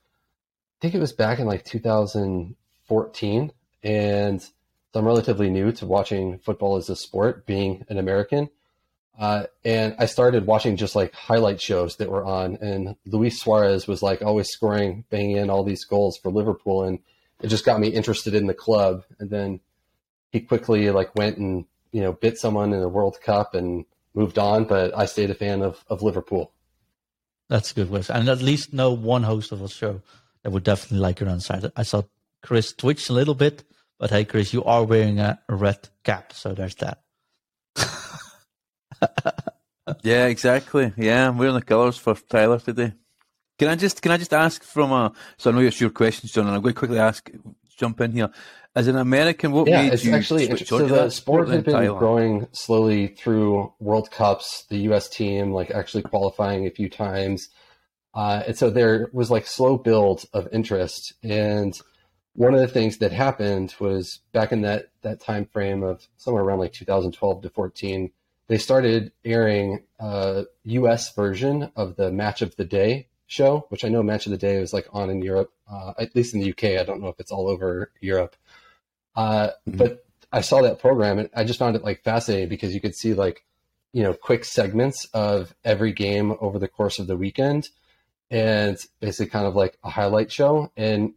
think 0.81 0.95
it 0.95 1.01
was 1.01 1.13
back 1.13 1.39
in 1.39 1.47
like 1.47 1.65
2014, 1.65 3.53
and 3.83 4.43
so 4.43 4.51
I'm 4.95 5.07
relatively 5.07 5.51
new 5.51 5.73
to 5.73 5.87
watching 5.87 6.39
football 6.39 6.77
as 6.77 6.89
a 6.89 6.97
sport, 6.97 7.47
being 7.47 7.85
an 7.89 7.99
American. 7.99 8.51
Uh, 9.19 9.45
and 9.65 9.95
I 9.99 10.07
started 10.07 10.47
watching 10.47 10.77
just 10.77 10.97
like 10.97 11.13
highlight 11.13 11.61
shows 11.61 11.97
that 11.97 12.11
were 12.11 12.25
on, 12.25 12.57
and 12.57 12.97
Luis 13.05 13.39
Suarez 13.39 13.87
was 13.87 14.03
like 14.03 14.23
always 14.23 14.49
scoring, 14.49 15.05
banging 15.11 15.37
in 15.37 15.51
all 15.51 15.63
these 15.63 15.85
goals 15.85 16.17
for 16.17 16.31
Liverpool, 16.31 16.85
and 16.85 16.99
it 17.43 17.49
just 17.49 17.67
got 17.67 17.81
me 17.81 17.89
interested 17.89 18.35
in 18.35 18.47
the 18.47 18.55
club. 18.55 19.05
And 19.19 19.29
then 19.29 19.61
he 20.31 20.41
quickly 20.41 20.91
like 20.91 21.15
went 21.15 21.37
and 21.37 21.67
you 21.93 22.01
know 22.01 22.13
bit 22.13 22.39
someone 22.39 22.73
in 22.73 22.81
the 22.81 22.89
World 22.89 23.19
Cup 23.23 23.55
and 23.55 23.85
moved 24.15 24.39
on, 24.39 24.65
but 24.65 24.97
I 24.97 25.05
stayed 25.05 25.31
a 25.31 25.35
fan 25.35 25.61
of 25.61 25.85
of 25.89 26.03
Liverpool. 26.03 26.53
That's 27.49 27.73
a 27.73 27.75
good 27.75 27.91
way. 27.91 28.03
And 28.09 28.29
at 28.29 28.41
least 28.41 28.73
know 28.73 28.93
one 28.93 29.25
host 29.25 29.53
of 29.53 29.61
a 29.61 29.69
show 29.69 30.01
that 30.43 30.51
would 30.51 30.65
definitely 30.65 30.99
like 30.99 31.21
your 31.21 31.29
answer. 31.29 31.73
I 31.77 31.83
saw 31.83 32.03
Chris 32.43 32.73
twitch 32.73 33.09
a 33.09 33.13
little 33.13 33.35
bit, 33.35 33.65
but 33.99 34.11
hey, 34.11 34.25
Chris, 34.25 34.53
you 34.53 34.65
are 34.65 34.85
wearing 34.85 35.19
a 35.21 35.39
red 35.49 35.89
cap, 36.05 36.33
so 36.33 36.53
there's 36.55 36.77
that. 36.77 37.03
yeah, 40.03 40.27
exactly. 40.27 40.93
Yeah, 40.97 41.29
I'm 41.29 41.39
wearing 41.39 41.55
the 41.55 41.63
colours 41.63 41.99
for 41.99 42.15
Tyler 42.15 42.59
today. 42.59 42.93
Can 43.59 43.69
I 43.69 43.77
just 43.77 44.01
can 44.01 44.13
I 44.13 44.17
just 44.17 44.33
ask 44.33 44.63
from 44.63 44.91
a 44.91 45.13
so 45.37 45.51
I 45.51 45.55
know 45.55 45.61
it's 45.61 45.81
your 45.81 45.91
questions, 45.91 46.33
John, 46.33 46.47
and 46.47 46.57
I'm 46.57 46.63
going 46.63 46.73
to 46.75 46.79
quickly 46.79 46.99
ask 46.99 47.31
jump 47.77 48.01
in 48.01 48.13
here. 48.13 48.31
As 48.75 48.87
an 48.87 48.97
American, 48.97 49.51
what 49.51 49.67
yeah, 49.67 49.83
made 49.83 49.93
it's 49.95 50.05
you 50.05 50.15
actually 50.15 50.47
switch 50.47 50.69
so 50.69 50.77
on 50.77 50.83
to 50.83 50.89
the 50.89 50.95
that 50.95 51.11
sport 51.11 51.49
had 51.49 51.65
been 51.65 51.75
Tyler? 51.75 51.99
growing 51.99 52.47
slowly 52.53 53.09
through 53.09 53.73
World 53.81 54.13
Cups, 54.13 54.65
the 54.71 54.79
U.S. 54.89 55.09
team 55.09 55.53
like 55.53 55.73
actually 55.73 56.05
qualifying 56.05 56.67
a 56.67 56.71
few 56.71 56.89
times, 56.89 57.49
uh, 58.15 58.43
and 58.47 58.57
so 58.59 58.71
there 58.71 59.09
was 59.13 59.31
like 59.31 59.47
slow 59.47 59.77
build 59.77 60.25
of 60.33 60.49
interest. 60.53 61.15
And 61.23 61.79
one 62.35 62.55
of 62.55 62.61
the 62.61 62.67
things 62.69 62.99
that 62.99 63.13
happened 63.13 63.75
was 63.79 64.21
back 64.33 64.53
in 64.53 64.63
that 64.63 64.89
that 65.03 65.21
time 65.21 65.47
frame 65.47 65.83
of 65.83 66.07
somewhere 66.17 66.43
around 66.43 66.59
like 66.59 66.73
2012 66.73 67.43
to 67.43 67.51
14, 67.51 68.11
they 68.49 68.59
started 68.59 69.13
airing 69.25 69.85
a 69.99 70.45
U.S. 70.65 71.15
version 71.15 71.71
of 71.77 71.97
the 71.97 72.11
Match 72.11 72.43
of 72.43 72.57
the 72.57 72.65
Day 72.65 73.07
show, 73.27 73.67
which 73.69 73.85
I 73.85 73.89
know 73.89 74.03
Match 74.03 74.27
of 74.27 74.33
the 74.33 74.39
Day 74.39 74.61
was 74.61 74.73
like 74.73 74.89
on 74.93 75.09
in 75.11 75.23
Europe, 75.23 75.53
uh, 75.71 75.93
at 75.99 76.15
least 76.17 76.35
in 76.35 76.41
the 76.41 76.51
UK. 76.51 76.81
I 76.81 76.85
don't 76.85 77.01
know 77.01 77.09
if 77.09 77.21
it's 77.21 77.31
all 77.31 77.49
over 77.49 77.93
Europe. 78.01 78.35
Uh, 79.15 79.51
Mhm. 79.69 79.79
But 79.79 80.05
I 80.33 80.41
saw 80.41 80.63
that 80.63 80.79
program 80.79 81.19
and 81.19 81.31
I 81.35 81.45
just 81.45 81.59
found 81.59 81.77
it 81.77 81.85
like 81.85 82.03
fascinating 82.03 82.49
because 82.49 82.75
you 82.75 82.81
could 82.81 82.95
see 82.95 83.15
like, 83.15 83.45
you 83.93 84.03
know, 84.03 84.15
quick 84.15 84.45
segments 84.45 85.05
of 85.07 85.55
every 85.65 85.93
game 85.93 86.37
over 86.41 86.59
the 86.59 86.69
course 86.69 86.99
of 87.01 87.07
the 87.09 87.17
weekend 87.17 87.69
and 88.31 88.79
basically 89.01 89.31
kind 89.31 89.47
of 89.47 89.57
like 89.57 89.79
a 89.83 89.91
highlight 89.91 90.31
show. 90.31 90.71
And 90.77 91.15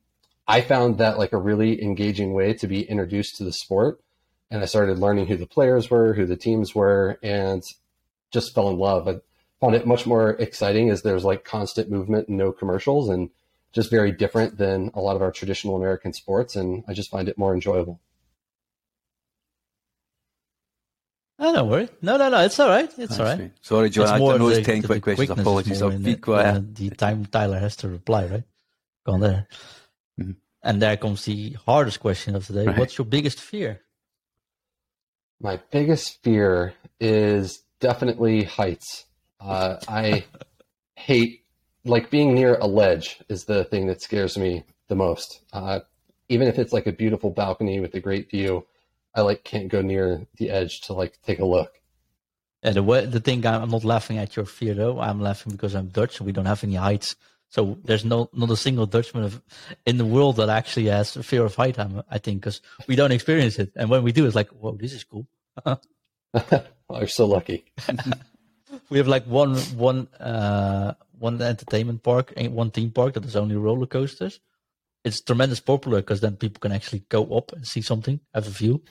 I 0.48 0.62
found 0.62 0.98
that 0.98 1.18
like 1.18 1.34
a 1.34 1.38
really 1.38 1.82
engaging 1.82 2.34
way 2.34 2.54
to 2.56 2.68
be 2.68 2.82
introduced 2.82 3.38
to 3.38 3.44
the 3.44 3.54
sport. 3.54 4.02
And 4.50 4.62
I 4.62 4.66
started 4.66 5.00
learning 5.00 5.28
who 5.28 5.38
the 5.38 5.48
players 5.48 5.90
were, 5.90 6.14
who 6.14 6.26
the 6.26 6.36
teams 6.36 6.76
were, 6.76 7.18
and 7.24 7.64
just 8.32 8.54
fell 8.54 8.70
in 8.70 8.78
love. 8.78 9.08
I 9.08 9.16
found 9.62 9.76
it 9.76 9.88
much 9.88 10.06
more 10.06 10.32
exciting 10.32 10.90
as 10.90 11.02
there's 11.02 11.24
like 11.24 11.44
constant 11.44 11.90
movement 11.90 12.28
and 12.28 12.38
no 12.38 12.52
commercials 12.52 13.10
and 13.10 13.30
just 13.72 13.90
very 13.90 14.12
different 14.12 14.58
than 14.58 14.92
a 14.94 15.02
lot 15.02 15.16
of 15.16 15.22
our 15.22 15.32
traditional 15.32 15.76
American 15.76 16.14
sports. 16.14 16.56
And 16.56 16.84
I 16.88 16.94
just 16.94 17.10
find 17.10 17.30
it 17.30 17.38
more 17.38 17.54
enjoyable. 17.54 18.00
Oh, 21.46 21.54
don't 21.54 21.70
worry. 21.70 21.90
No, 22.02 22.16
no, 22.18 22.30
no. 22.30 22.40
It's 22.46 22.58
all 22.60 22.70
right. 22.70 22.86
It's 22.86 22.96
That's 22.96 23.20
all 23.20 23.26
right. 23.26 23.38
sweet. 23.38 23.52
Sorry, 23.62 23.90
John. 23.90 24.04
It's 24.04 24.12
I 24.14 24.18
more 24.18 24.40
know 24.40 24.50
the- 24.50 24.60
it's 24.60 24.66
ten 24.66 24.80
the 24.82 24.88
quick 24.88 25.04
questions. 25.04 25.30
Apologies. 25.30 25.82
I'll 25.82 25.90
in 25.90 26.02
be 26.02 26.14
the- 26.14 26.20
quiet. 26.22 26.76
the 26.76 26.90
time 26.92 27.26
Tyler 27.26 27.60
has 27.60 27.76
to 27.78 27.90
reply, 27.90 28.26
right? 28.28 28.44
Go 29.06 29.14
on 29.14 29.20
there. 29.20 29.48
Mhm. 30.20 30.36
And 30.64 30.82
there 30.82 30.96
comes 30.96 31.26
the 31.26 31.58
hardest 31.66 32.00
question 32.00 32.36
of 32.36 32.48
the 32.48 32.54
day. 32.54 32.66
Right. 32.68 32.78
What's 32.78 32.98
your 32.98 33.06
biggest 33.06 33.40
fear? 33.42 33.82
My 35.42 35.60
biggest 35.72 36.24
fear 36.24 36.74
is 37.00 37.62
definitely 37.82 38.44
heights. 38.44 39.06
Uh, 39.42 39.78
I 39.90 40.24
hate 40.96 41.42
like 41.84 42.10
being 42.10 42.34
near 42.34 42.56
a 42.56 42.68
ledge 42.68 43.22
is 43.28 43.44
the 43.44 43.66
thing 43.66 43.88
that 43.88 44.02
scares 44.02 44.38
me 44.38 44.64
the 44.88 44.96
most. 44.96 45.42
Uh, 45.52 45.82
even 46.30 46.48
if 46.48 46.58
it's 46.58 46.72
like 46.72 46.88
a 46.88 46.94
beautiful 46.94 47.30
balcony 47.32 47.82
with 47.82 47.94
a 47.96 48.00
great 48.00 48.30
view, 48.32 48.66
I 49.16 49.22
like 49.22 49.44
can't 49.44 49.70
go 49.70 49.82
near 49.82 50.26
the 50.38 50.50
edge 50.50 50.82
to 50.82 50.94
like 50.94 51.20
take 51.22 51.40
a 51.40 51.46
look. 51.46 51.80
And 52.62 52.76
the 52.76 52.84
way, 52.84 53.06
the 53.06 53.20
thing 53.20 53.46
I'm 53.46 53.70
not 53.70 53.84
laughing 53.84 54.18
at 54.18 54.36
your 54.36 54.46
fear 54.46 54.74
though. 54.74 55.00
I'm 55.00 55.22
laughing 55.22 55.52
because 55.52 55.76
I'm 55.76 55.88
Dutch 55.88 56.20
and 56.20 56.26
we 56.26 56.32
don't 56.32 56.46
have 56.46 56.64
any 56.64 56.76
heights. 56.76 57.16
So 57.50 57.78
there's 57.84 58.06
no 58.06 58.30
not 58.34 58.50
a 58.50 58.58
single 58.58 58.88
Dutchman 58.88 59.26
of, 59.26 59.42
in 59.86 59.98
the 59.98 60.06
world 60.06 60.38
that 60.38 60.50
actually 60.50 60.86
has 60.88 61.16
a 61.16 61.24
fear 61.24 61.46
of 61.46 61.56
height. 61.56 61.78
I'm, 61.78 62.02
I 62.10 62.18
think 62.18 62.42
because 62.42 62.62
we 62.88 62.96
don't 62.96 63.12
experience 63.12 63.60
it, 63.60 63.72
and 63.76 63.90
when 63.90 64.02
we 64.02 64.12
do, 64.12 64.26
it's 64.26 64.36
like, 64.36 64.50
whoa, 64.50 64.76
this 64.76 64.94
is 64.94 65.04
cool. 65.04 65.28
oh, 65.66 65.78
you're 66.90 67.08
so 67.08 67.28
lucky. 67.28 67.66
We 68.90 68.98
have 68.98 69.08
like 69.08 69.26
one 69.26 69.56
one 69.76 70.08
uh, 70.20 70.94
one 71.20 71.42
entertainment 71.42 72.04
park 72.04 72.34
and 72.36 72.54
one 72.54 72.72
theme 72.72 72.92
park 72.92 73.14
that 73.14 73.26
is 73.26 73.36
only 73.36 73.56
roller 73.56 73.86
coasters. 73.86 74.40
It's 75.04 75.22
tremendous 75.22 75.60
popular 75.60 76.00
because 76.00 76.22
then 76.22 76.38
people 76.38 76.60
can 76.60 76.72
actually 76.72 77.04
go 77.10 77.38
up 77.38 77.52
and 77.52 77.68
see 77.68 77.82
something, 77.82 78.20
have 78.34 78.48
a 78.48 78.52
view. 78.52 78.82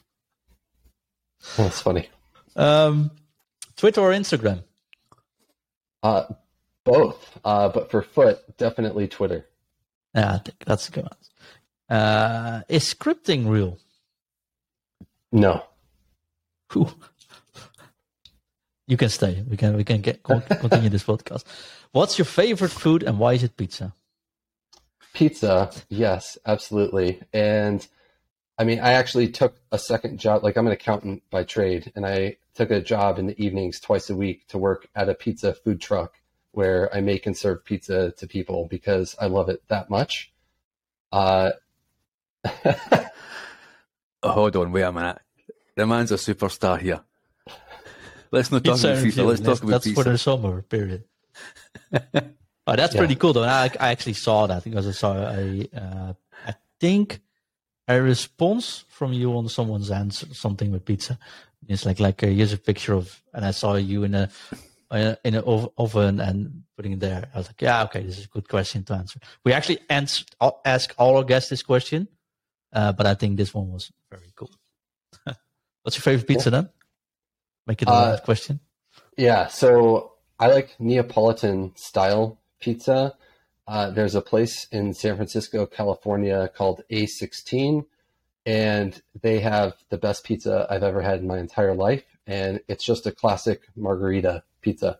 That's 1.57 1.81
funny. 1.81 2.09
Um, 2.57 3.11
Twitter 3.77 4.01
or 4.01 4.11
Instagram? 4.11 4.63
Uh, 6.03 6.25
both, 6.85 7.39
uh, 7.45 7.69
but 7.69 7.91
for 7.91 8.03
FUT, 8.03 8.57
definitely 8.59 9.09
Twitter. 9.09 9.47
Yeah, 10.15 10.35
I 10.35 10.39
think 10.39 10.57
that's 10.67 10.89
a 10.89 10.93
good 10.93 11.05
one. 11.05 11.99
Uh, 11.99 12.63
is 12.69 12.93
scripting 12.93 13.49
real? 13.49 13.79
No. 15.31 15.63
Whew. 16.73 16.89
You 18.87 18.97
can 18.97 19.09
stay. 19.09 19.45
We 19.49 19.57
can 19.57 19.77
we 19.77 19.85
can 19.85 20.01
get 20.01 20.23
continue 20.25 20.91
this 20.91 21.05
podcast. 21.05 21.45
What's 21.93 22.19
your 22.19 22.27
favorite 22.27 22.71
food 22.71 23.03
and 23.03 23.19
why 23.19 23.35
is 23.35 23.43
it 23.43 23.57
pizza? 23.57 23.95
Pizza, 25.15 25.71
yes, 25.89 26.39
absolutely. 26.47 27.23
And 27.33 27.87
I 28.59 28.65
mean, 28.65 28.81
I 28.81 28.93
actually 28.93 29.29
took 29.29 29.57
a 29.73 29.79
second 29.79 30.19
job. 30.21 30.45
Like, 30.45 30.57
I'm 30.57 30.67
an 30.67 30.73
accountant 30.73 31.23
by 31.31 31.43
trade, 31.45 31.91
and 31.97 32.05
I 32.07 32.37
took 32.55 32.71
a 32.71 32.81
job 32.81 33.19
in 33.19 33.27
the 33.27 33.43
evenings 33.43 33.81
twice 33.81 34.11
a 34.11 34.15
week 34.17 34.47
to 34.49 34.59
work 34.59 34.89
at 34.95 35.09
a 35.09 35.15
pizza 35.15 35.55
food 35.55 35.81
truck 35.81 36.15
where 36.53 36.95
I 36.95 37.01
make 37.01 37.27
and 37.27 37.37
serve 37.37 37.65
pizza 37.65 38.13
to 38.13 38.27
people 38.27 38.67
because 38.69 39.17
I 39.19 39.27
love 39.27 39.49
it 39.49 39.63
that 39.69 39.89
much. 39.91 40.33
Uh, 41.11 41.53
Oh, 42.45 43.09
hold 44.31 44.57
on, 44.57 44.73
wait 44.73 44.83
a 44.83 44.93
minute. 44.93 45.19
The 45.77 45.87
man's 45.87 46.13
a 46.13 46.17
superstar 46.17 46.79
here. 46.81 47.01
Let's 48.31 48.51
not 48.51 48.65
talk 48.65 48.75
Pizza 48.75 48.89
about 48.89 48.99
and 49.03 49.07
FIFA. 49.07 49.15
view. 49.15 49.25
Let's 49.25 49.41
That's, 49.41 49.59
talk 49.61 49.63
about 49.65 49.71
that's 49.73 49.85
pizza. 49.87 50.03
for 50.05 50.11
the 50.11 50.19
summer 50.19 50.63
period. 50.63 51.05
oh, 51.93 52.77
that's 52.77 52.95
Yeah. 52.95 53.01
pretty 53.01 53.15
cool 53.17 53.33
though. 53.33 53.43
I, 53.45 53.71
I 53.81 53.91
actually 53.91 54.15
saw 54.15 54.47
that 54.47 54.65
because 54.65 54.87
I 54.89 54.93
saw 54.93 55.15
a, 55.17 55.69
uh, 55.77 56.13
I 56.47 56.55
think 56.81 57.21
a 57.95 58.03
response 58.03 58.85
from 58.89 59.13
you 59.13 59.37
on 59.37 59.49
someone's 59.49 59.91
answer, 59.91 60.27
something 60.35 60.71
with 60.73 60.85
pizza. 60.85 61.19
It's 61.69 61.87
like 61.87 62.01
like 62.01 62.23
uh, 62.23 62.27
here's 62.27 62.53
a 62.53 62.59
picture 62.59 62.95
of, 62.95 63.23
and 63.33 63.45
I 63.45 63.53
saw 63.53 63.77
you 63.77 64.05
in 64.05 64.15
a 64.15 64.29
uh, 64.91 65.15
in 65.25 65.35
an 65.35 65.43
oven 65.79 66.21
and 66.21 66.65
putting 66.77 66.93
it 66.93 67.01
there. 67.01 67.29
I 67.35 67.39
was 67.39 67.47
like, 67.47 67.63
yeah, 67.63 67.85
okay, 67.85 68.03
this 68.03 68.19
is 68.19 68.25
a 68.27 68.29
good 68.29 68.49
question 68.49 68.85
to 68.85 68.95
answer. 68.95 69.21
We 69.45 69.53
actually 69.53 69.79
answer, 69.89 70.25
ask 70.65 70.95
all 70.99 71.17
our 71.17 71.25
guests 71.25 71.51
this 71.51 71.63
question, 71.63 72.09
uh, 72.73 72.93
but 72.93 73.07
I 73.07 73.15
think 73.15 73.37
this 73.37 73.55
one 73.55 73.71
was 73.71 73.91
very 74.11 74.33
cool. 74.35 74.51
What's 75.83 75.97
your 75.97 76.03
favorite 76.03 76.27
pizza 76.27 76.51
then? 76.51 76.69
Make 77.67 77.83
it 77.83 77.89
a 77.89 77.93
Uh, 77.93 78.21
question. 78.21 78.61
Yeah, 79.17 79.47
so 79.49 80.13
I 80.39 80.49
like 80.49 80.75
Neapolitan 80.79 81.73
style 81.77 82.41
pizza. 82.61 83.15
Uh, 83.73 83.89
there's 83.89 84.15
a 84.15 84.21
place 84.21 84.67
in 84.71 84.93
San 84.93 85.17
Francisco, 85.17 85.65
California 85.65 86.51
called 86.55 86.83
A16, 86.91 87.87
and 88.45 89.01
they 89.23 89.41
have 89.41 89.73
the 89.89 89.97
best 89.97 90.25
pizza 90.25 90.67
I've 90.69 90.83
ever 90.83 91.01
had 91.01 91.21
in 91.21 91.27
my 91.27 91.39
entire 91.39 91.75
life. 91.75 92.05
And 92.27 92.61
it's 92.69 92.85
just 92.85 93.07
a 93.07 93.13
classic 93.13 93.63
margarita 93.75 94.43
pizza. 94.61 94.99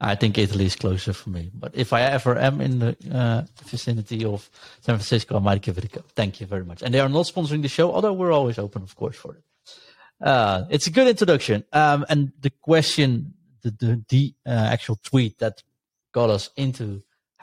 I 0.00 0.14
think 0.14 0.38
Italy 0.38 0.66
is 0.66 0.76
closer 0.76 1.12
for 1.12 1.30
me. 1.30 1.50
But 1.52 1.74
if 1.74 1.92
I 1.92 2.02
ever 2.02 2.38
am 2.38 2.60
in 2.60 2.78
the 2.78 2.96
uh, 3.12 3.42
vicinity 3.64 4.24
of 4.24 4.48
San 4.82 4.94
Francisco, 4.94 5.34
I 5.34 5.40
might 5.40 5.62
give 5.62 5.78
it 5.78 5.84
a 5.84 5.88
go. 5.88 6.04
Thank 6.14 6.40
you 6.40 6.46
very 6.46 6.64
much. 6.64 6.80
And 6.80 6.94
they 6.94 7.00
are 7.00 7.08
not 7.08 7.26
sponsoring 7.26 7.62
the 7.62 7.68
show, 7.68 7.90
although 7.90 8.12
we're 8.12 8.30
always 8.30 8.60
open, 8.60 8.82
of 8.82 8.94
course, 8.94 9.16
for 9.16 9.34
it. 9.34 9.42
Uh, 10.20 10.62
it's 10.70 10.86
a 10.86 10.92
good 10.92 11.08
introduction. 11.08 11.64
Um, 11.72 12.06
and 12.08 12.30
the 12.40 12.50
question, 12.50 13.34
the 13.62 13.72
the, 13.72 14.04
the 14.08 14.34
uh, 14.46 14.50
actual 14.50 14.94
tweet 15.02 15.40
that 15.40 15.64
got 16.18 16.30
us 16.30 16.50
into 16.56 16.84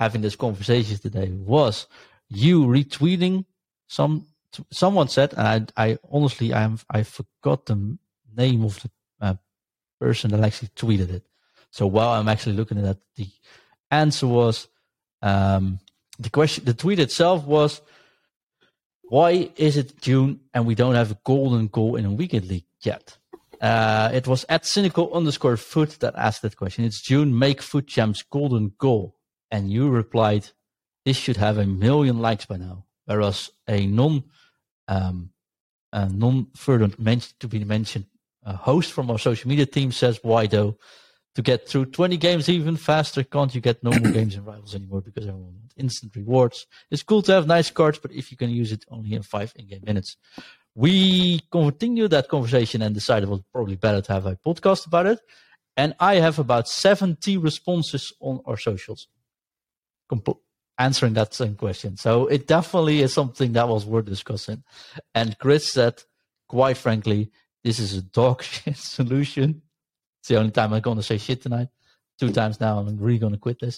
having 0.03 0.21
this 0.21 0.35
conversation 0.35 0.97
today 0.97 1.29
was 1.55 1.87
you 2.27 2.55
retweeting 2.65 3.45
some. 3.87 4.13
Someone 4.71 5.09
said, 5.09 5.33
and 5.37 5.71
I, 5.75 5.85
I 5.85 5.97
honestly, 6.09 6.53
I'm, 6.53 6.79
I 6.89 7.03
forgot 7.03 7.65
the 7.65 7.97
name 8.41 8.63
of 8.63 8.73
the 8.81 8.89
uh, 9.25 9.35
person 9.99 10.31
that 10.31 10.43
actually 10.47 10.71
tweeted 10.81 11.09
it. 11.17 11.23
So 11.71 11.87
while 11.87 12.11
I'm 12.13 12.29
actually 12.29 12.55
looking 12.55 12.77
at 12.77 12.85
that, 12.85 12.99
the 13.17 13.27
answer 13.91 14.27
was 14.27 14.67
um, 15.21 15.79
the 16.19 16.29
question. 16.29 16.63
The 16.65 16.73
tweet 16.73 16.99
itself 16.99 17.39
was, 17.45 17.81
"Why 19.15 19.29
is 19.67 19.75
it 19.81 20.01
June 20.01 20.39
and 20.53 20.65
we 20.65 20.75
don't 20.81 20.95
have 21.01 21.11
a 21.11 21.19
golden 21.23 21.67
goal 21.67 21.95
in 21.99 22.05
a 22.05 22.17
weekend 22.21 22.45
league 22.47 22.69
yet?" 22.91 23.17
Uh, 23.65 24.11
it 24.13 24.27
was 24.27 24.45
at 24.47 24.63
cynical 24.63 25.11
underscore 25.11 25.57
foot 25.57 25.97
that 25.99 26.13
asked 26.15 26.43
that 26.43 26.55
question. 26.55 26.85
It's 26.85 27.01
June, 27.01 27.39
make 27.39 27.63
FUT 27.63 27.87
champs 27.87 28.21
golden 28.21 28.73
goal. 28.77 29.15
And 29.49 29.71
you 29.71 29.89
replied, 29.89 30.51
this 31.03 31.17
should 31.17 31.37
have 31.37 31.57
a 31.57 31.65
million 31.65 32.19
likes 32.19 32.45
by 32.45 32.57
now. 32.57 32.85
Whereas 33.05 33.49
a 33.67 33.87
non, 33.87 34.25
um, 34.87 35.31
a 35.91 36.07
non 36.07 36.49
further 36.55 36.91
mentioned 36.99 37.39
to 37.39 37.47
be 37.47 37.63
mentioned 37.63 38.05
uh, 38.45 38.55
host 38.55 38.91
from 38.91 39.09
our 39.09 39.17
social 39.17 39.49
media 39.49 39.65
team 39.65 39.91
says, 39.91 40.19
why 40.21 40.45
though? 40.45 40.77
To 41.33 41.41
get 41.41 41.67
through 41.67 41.87
20 41.87 42.17
games 42.17 42.47
even 42.47 42.77
faster, 42.77 43.23
can't 43.23 43.53
you 43.55 43.61
get 43.61 43.83
normal 43.83 44.11
games 44.19 44.35
in 44.35 44.45
rivals 44.45 44.75
anymore 44.75 45.01
because 45.01 45.25
everyone 45.25 45.55
wants 45.55 45.73
instant 45.75 46.15
rewards? 46.15 46.67
It's 46.91 47.01
cool 47.01 47.23
to 47.23 47.33
have 47.33 47.47
nice 47.47 47.71
cards, 47.71 47.97
but 47.97 48.11
if 48.11 48.29
you 48.29 48.37
can 48.37 48.51
use 48.51 48.71
it 48.71 48.85
only 48.91 49.13
in 49.13 49.23
five 49.23 49.53
in-game 49.55 49.81
minutes. 49.83 50.17
We 50.75 51.41
continued 51.51 52.11
that 52.11 52.27
conversation 52.27 52.81
and 52.81 52.93
decided 52.93 53.29
it 53.29 53.31
was 53.31 53.41
probably 53.51 53.77
better 53.77 54.01
to 54.01 54.13
have 54.13 54.25
a 54.25 54.35
podcast 54.35 54.85
about 54.85 55.05
it. 55.05 55.19
And 55.77 55.95
I 55.99 56.15
have 56.15 56.37
about 56.37 56.67
70 56.67 57.37
responses 57.37 58.13
on 58.19 58.41
our 58.45 58.57
socials 58.57 59.07
comp- 60.09 60.37
answering 60.77 61.13
that 61.13 61.33
same 61.33 61.55
question. 61.55 61.97
So 61.97 62.27
it 62.27 62.47
definitely 62.47 63.01
is 63.01 63.13
something 63.13 63.53
that 63.53 63.67
was 63.67 63.85
worth 63.85 64.05
discussing. 64.05 64.63
And 65.13 65.37
Chris 65.39 65.71
said, 65.71 66.03
quite 66.47 66.77
frankly, 66.77 67.31
this 67.63 67.79
is 67.79 67.95
a 67.95 68.01
dog 68.01 68.43
shit 68.43 68.77
solution. 68.77 69.61
It's 70.19 70.29
the 70.29 70.37
only 70.37 70.51
time 70.51 70.73
I'm 70.73 70.81
going 70.81 70.97
to 70.97 71.03
say 71.03 71.17
shit 71.17 71.41
tonight. 71.41 71.69
Two 72.19 72.31
times 72.31 72.59
now, 72.59 72.79
I'm 72.79 72.97
really 72.97 73.19
going 73.19 73.33
to 73.33 73.39
quit 73.39 73.59
this. 73.59 73.77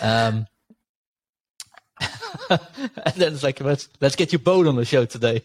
Um, 0.00 0.46
and 2.50 3.14
then 3.16 3.32
it's 3.34 3.42
like, 3.42 3.60
let's 3.60 3.88
let's 4.00 4.16
get 4.16 4.32
you 4.32 4.38
both 4.38 4.66
on 4.66 4.76
the 4.76 4.84
show 4.86 5.04
today. 5.04 5.44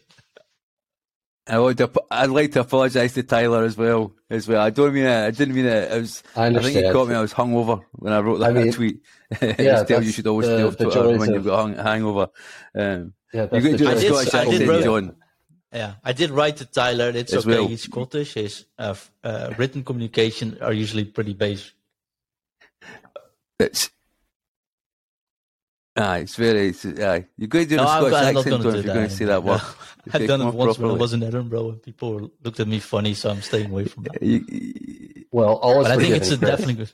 I 1.50 1.60
would. 1.60 1.82
I'd 2.12 2.29
like 2.29 2.51
to 2.51 2.62
apologise 2.62 3.13
to 3.13 3.24
Tyler 3.24 3.63
as 3.63 3.75
well. 3.75 4.13
As 4.29 4.48
well, 4.48 4.62
I 4.62 4.70
don't 4.70 4.94
mean 4.94 5.06
it. 5.06 5.25
I 5.25 5.32
didn't 5.32 5.56
mean 5.56 5.65
it. 5.65 5.91
I 5.91 5.98
was. 5.98 6.24
I, 6.36 6.46
I 6.48 6.60
think 6.62 6.86
he 6.86 6.91
caught 6.91 7.10
me. 7.10 7.15
I 7.15 7.22
was 7.22 7.34
hungover 7.34 7.84
when 7.94 8.13
I 8.13 8.20
wrote 8.20 8.39
that 8.39 8.51
I 8.51 8.53
mean, 8.53 8.72
tweet. 8.72 9.01
Yeah, 9.41 9.84
tell 9.84 10.03
you 10.03 10.12
should 10.12 10.27
always 10.27 10.48
the, 10.48 10.56
stay 10.56 10.63
off 10.63 10.77
Twitter 10.77 11.18
when 11.18 11.29
of, 11.29 11.36
you've 11.36 11.46
got 11.46 11.53
a 11.53 11.62
hung, 11.62 11.75
hangover. 11.75 12.29
Um, 12.75 13.13
yeah, 13.34 13.48
you're 13.51 13.62
going 13.62 13.77
to 13.77 13.77
do 13.77 13.89
a 13.89 14.00
Scottish 14.00 14.34
accent, 14.34 14.84
John. 14.84 15.15
Yeah, 15.72 15.96
I 16.03 16.13
did 16.13 16.32
write 16.32 16.58
to 16.58 16.65
Tyler. 16.65 17.10
It's 17.10 17.34
as 17.34 17.46
okay. 17.46 17.58
Well. 17.58 17.68
He's 17.68 17.84
Scottish. 17.84 18.34
His 18.34 18.65
uh, 18.79 18.96
uh, 19.24 19.53
written 19.58 19.84
communication 19.84 20.58
are 20.62 20.74
usually 20.74 21.06
pretty 21.06 21.34
basic. 21.34 21.74
It's 23.60 23.91
Ah, 26.01 26.15
it's 26.15 26.39
really, 26.39 26.70
It's, 26.70 26.86
uh, 26.86 27.22
you're 27.38 27.50
going 27.50 27.65
to 27.65 27.70
do 27.70 27.75
no, 27.75 27.84
a 27.84 27.88
Scottish 27.88 28.13
I'm, 28.13 28.38
accent, 28.38 28.56
I'm 28.56 28.63
not 28.63 28.75
if 28.75 28.86
you're 28.86 28.94
going 28.94 29.10
to 29.10 29.13
say 29.13 29.25
that 29.25 29.44
word. 29.44 29.62
I've 30.13 30.27
done 30.27 30.41
it 30.41 30.53
once 30.53 30.77
properly. 30.77 30.88
when 30.88 30.98
I 30.98 31.01
was 31.01 31.13
in 31.13 31.24
Edinburgh, 31.24 31.70
and 31.72 31.84
people 31.84 32.32
looked 32.41 32.60
at 32.62 32.68
me 32.68 32.79
funny, 32.79 33.13
so 33.13 33.29
I'm 33.29 33.41
staying 33.41 33.70
away 33.70 33.84
from 33.86 34.03
that. 34.03 34.24
You, 34.24 34.46
you, 34.48 35.25
well, 35.32 35.58
always. 35.58 35.88
But 35.88 36.00
I 36.00 36.01
think 36.01 36.15
it's 36.15 36.32
a 36.32 36.38
definitely 36.38 36.75
good. 36.75 36.91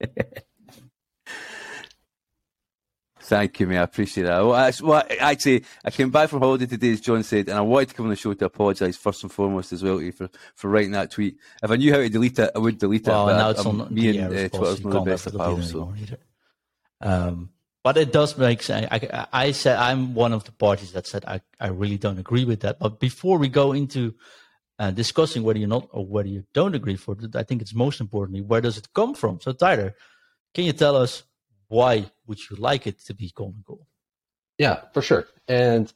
Thank 3.22 3.60
you, 3.60 3.66
mate. 3.66 3.78
I 3.78 3.82
appreciate 3.82 4.24
that. 4.24 4.40
Well, 4.40 4.54
I, 4.54 4.72
well, 4.82 5.04
actually, 5.20 5.64
I 5.84 5.90
came 5.90 6.10
back 6.10 6.30
from 6.30 6.40
holiday 6.40 6.66
today, 6.66 6.92
as 6.92 7.00
John 7.00 7.22
said, 7.22 7.48
and 7.48 7.58
I 7.58 7.60
wanted 7.60 7.90
to 7.90 7.94
come 7.94 8.06
on 8.06 8.10
the 8.10 8.16
show 8.16 8.34
to 8.34 8.44
apologise 8.44 8.96
first 8.96 9.22
and 9.22 9.30
foremost 9.30 9.72
as 9.72 9.82
well 9.82 9.98
to 9.98 10.04
you 10.04 10.12
for, 10.12 10.30
for 10.54 10.68
writing 10.68 10.92
that 10.92 11.10
tweet. 11.10 11.38
If 11.62 11.70
I 11.70 11.76
knew 11.76 11.92
how 11.92 11.98
to 11.98 12.08
delete 12.08 12.38
it, 12.38 12.50
I 12.54 12.58
would 12.58 12.78
delete 12.78 13.06
well, 13.06 13.28
it. 13.28 13.32
Well, 13.32 13.38
now 13.38 13.50
it's 13.50 13.66
on 13.66 13.94
me 13.94 14.18
and 14.18 14.34
uh, 14.34 14.48
Twitter's 14.48 14.84
not 14.84 15.04
the 15.04 15.10
best 15.10 15.26
of 15.26 15.36
pals. 15.36 15.70
So. 15.70 15.92
Um, 17.00 17.50
but 17.82 17.96
it 17.96 18.12
does 18.12 18.36
make 18.36 18.62
sense. 18.62 18.86
I, 18.90 19.26
I, 19.32 19.52
said 19.52 19.76
I'm 19.76 20.14
one 20.14 20.32
of 20.32 20.44
the 20.44 20.52
parties 20.52 20.92
that 20.92 21.06
said 21.06 21.24
I, 21.26 21.40
I 21.58 21.68
really 21.68 21.96
don't 21.96 22.18
agree 22.18 22.44
with 22.44 22.60
that. 22.60 22.78
But 22.78 23.00
before 23.00 23.38
we 23.38 23.48
go 23.48 23.72
into 23.72 24.14
uh, 24.78 24.90
discussing 24.90 25.42
whether 25.42 25.58
you're 25.58 25.68
not 25.68 25.88
or 25.90 26.04
whether 26.06 26.28
you 26.28 26.44
don't 26.52 26.74
agree 26.74 26.96
for 26.96 27.16
it, 27.20 27.34
I 27.34 27.42
think 27.42 27.62
it's 27.62 27.74
most 27.74 28.00
importantly 28.00 28.42
where 28.42 28.60
does 28.60 28.76
it 28.76 28.88
come 28.94 29.14
from. 29.14 29.40
So 29.40 29.52
Tyler, 29.52 29.94
can 30.54 30.64
you 30.64 30.72
tell 30.72 30.96
us 30.96 31.22
why 31.68 32.10
would 32.26 32.38
you 32.50 32.56
like 32.56 32.86
it 32.86 32.98
to 33.06 33.14
be 33.14 33.32
golden 33.34 33.62
goal? 33.66 33.86
Yeah, 34.58 34.82
for 34.92 35.00
sure. 35.00 35.26
And 35.48 35.90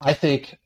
I 0.00 0.14
think 0.14 0.58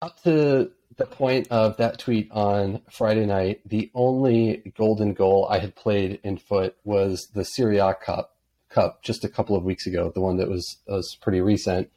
up 0.00 0.22
to 0.22 0.70
the 0.96 1.06
point 1.06 1.48
of 1.50 1.76
that 1.78 1.98
tweet 1.98 2.30
on 2.30 2.80
Friday 2.90 3.26
night, 3.26 3.60
the 3.64 3.90
only 3.94 4.72
golden 4.76 5.14
goal 5.14 5.48
I 5.50 5.58
had 5.58 5.74
played 5.74 6.20
in 6.22 6.36
FUT 6.36 6.76
was 6.84 7.28
the 7.34 7.44
Serie 7.44 7.78
A 7.78 7.94
Cup 7.94 8.33
Cup 8.74 9.02
just 9.02 9.24
a 9.24 9.28
couple 9.28 9.56
of 9.56 9.64
weeks 9.64 9.86
ago, 9.86 10.10
the 10.14 10.20
one 10.20 10.36
that 10.38 10.48
was 10.48 10.78
was 10.86 11.16
pretty 11.20 11.40
recent. 11.40 11.90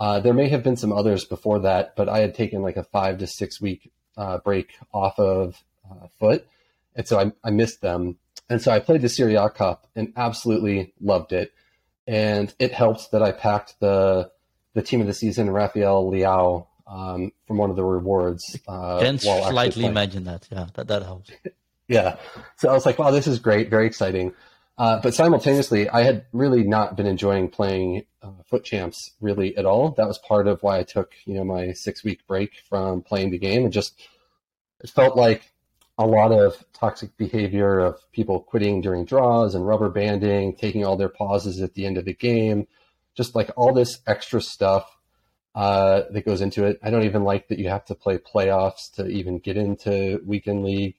Uh, 0.00 0.20
there 0.20 0.34
may 0.34 0.48
have 0.48 0.62
been 0.62 0.76
some 0.76 0.92
others 0.92 1.24
before 1.24 1.60
that, 1.60 1.94
but 1.96 2.08
I 2.08 2.18
had 2.18 2.34
taken 2.34 2.62
like 2.62 2.76
a 2.76 2.84
five 2.84 3.18
to 3.18 3.26
six 3.26 3.60
week 3.60 3.90
uh, 4.16 4.38
break 4.38 4.76
off 4.92 5.18
of 5.18 5.62
uh, 5.90 6.06
FUT, 6.18 6.46
and 6.94 7.06
so 7.06 7.18
I, 7.18 7.32
I, 7.42 7.50
missed 7.50 7.80
them. 7.80 8.18
And 8.48 8.60
so 8.60 8.72
I 8.72 8.78
played 8.78 9.02
the 9.02 9.08
Serie 9.08 9.34
A 9.34 9.48
Cup 9.50 9.86
and 9.94 10.12
absolutely 10.16 10.92
loved 11.00 11.32
it. 11.32 11.52
And 12.06 12.52
it 12.58 12.72
helped 12.72 13.12
that 13.12 13.22
I 13.22 13.32
packed 13.32 13.80
the 13.80 14.30
the 14.74 14.82
team 14.82 15.00
of 15.00 15.06
the 15.06 15.14
season, 15.14 15.50
Rafael 15.50 16.10
Leao, 16.10 16.66
um, 16.86 17.32
from 17.46 17.56
one 17.58 17.70
of 17.70 17.76
the 17.76 17.84
rewards. 17.84 18.58
Uh, 18.68 18.98
Can 19.00 19.18
slightly 19.18 19.86
imagine 19.86 20.24
that. 20.24 20.46
Yeah, 20.50 20.66
that 20.74 20.88
that 20.88 21.02
helps. 21.02 21.30
yeah. 21.88 22.16
So 22.56 22.68
I 22.68 22.72
was 22.72 22.84
like, 22.84 22.98
wow, 22.98 23.10
this 23.10 23.26
is 23.26 23.38
great, 23.38 23.70
very 23.70 23.86
exciting. 23.86 24.34
Uh, 24.76 25.00
but 25.00 25.14
simultaneously, 25.14 25.88
I 25.88 26.02
had 26.02 26.26
really 26.32 26.64
not 26.64 26.96
been 26.96 27.06
enjoying 27.06 27.48
playing 27.48 28.06
uh, 28.22 28.30
FUT 28.46 28.64
champs 28.64 29.12
really 29.20 29.56
at 29.56 29.64
all. 29.64 29.90
That 29.90 30.08
was 30.08 30.18
part 30.18 30.48
of 30.48 30.62
why 30.62 30.78
I 30.78 30.82
took 30.82 31.12
you 31.26 31.34
know 31.34 31.44
my 31.44 31.72
six 31.72 32.02
week 32.02 32.26
break 32.26 32.52
from 32.68 33.02
playing 33.02 33.30
the 33.30 33.38
game, 33.38 33.64
and 33.64 33.72
just 33.72 34.00
it 34.80 34.90
felt 34.90 35.16
like 35.16 35.52
a 35.96 36.06
lot 36.06 36.32
of 36.32 36.64
toxic 36.72 37.16
behavior 37.16 37.78
of 37.78 38.00
people 38.12 38.40
quitting 38.40 38.80
during 38.80 39.04
draws 39.04 39.54
and 39.54 39.66
rubber 39.66 39.88
banding, 39.88 40.56
taking 40.56 40.84
all 40.84 40.96
their 40.96 41.08
pauses 41.08 41.60
at 41.60 41.74
the 41.74 41.86
end 41.86 41.96
of 41.96 42.04
the 42.04 42.14
game, 42.14 42.66
just 43.14 43.36
like 43.36 43.50
all 43.56 43.72
this 43.72 44.00
extra 44.06 44.40
stuff 44.40 44.96
uh, 45.54 46.02
that 46.10 46.26
goes 46.26 46.40
into 46.40 46.64
it. 46.64 46.80
I 46.82 46.90
don't 46.90 47.04
even 47.04 47.22
like 47.22 47.46
that 47.48 47.60
you 47.60 47.68
have 47.68 47.84
to 47.86 47.94
play 47.94 48.18
playoffs 48.18 48.92
to 48.94 49.06
even 49.06 49.38
get 49.38 49.56
into 49.56 50.20
weekend 50.26 50.64
league. 50.64 50.96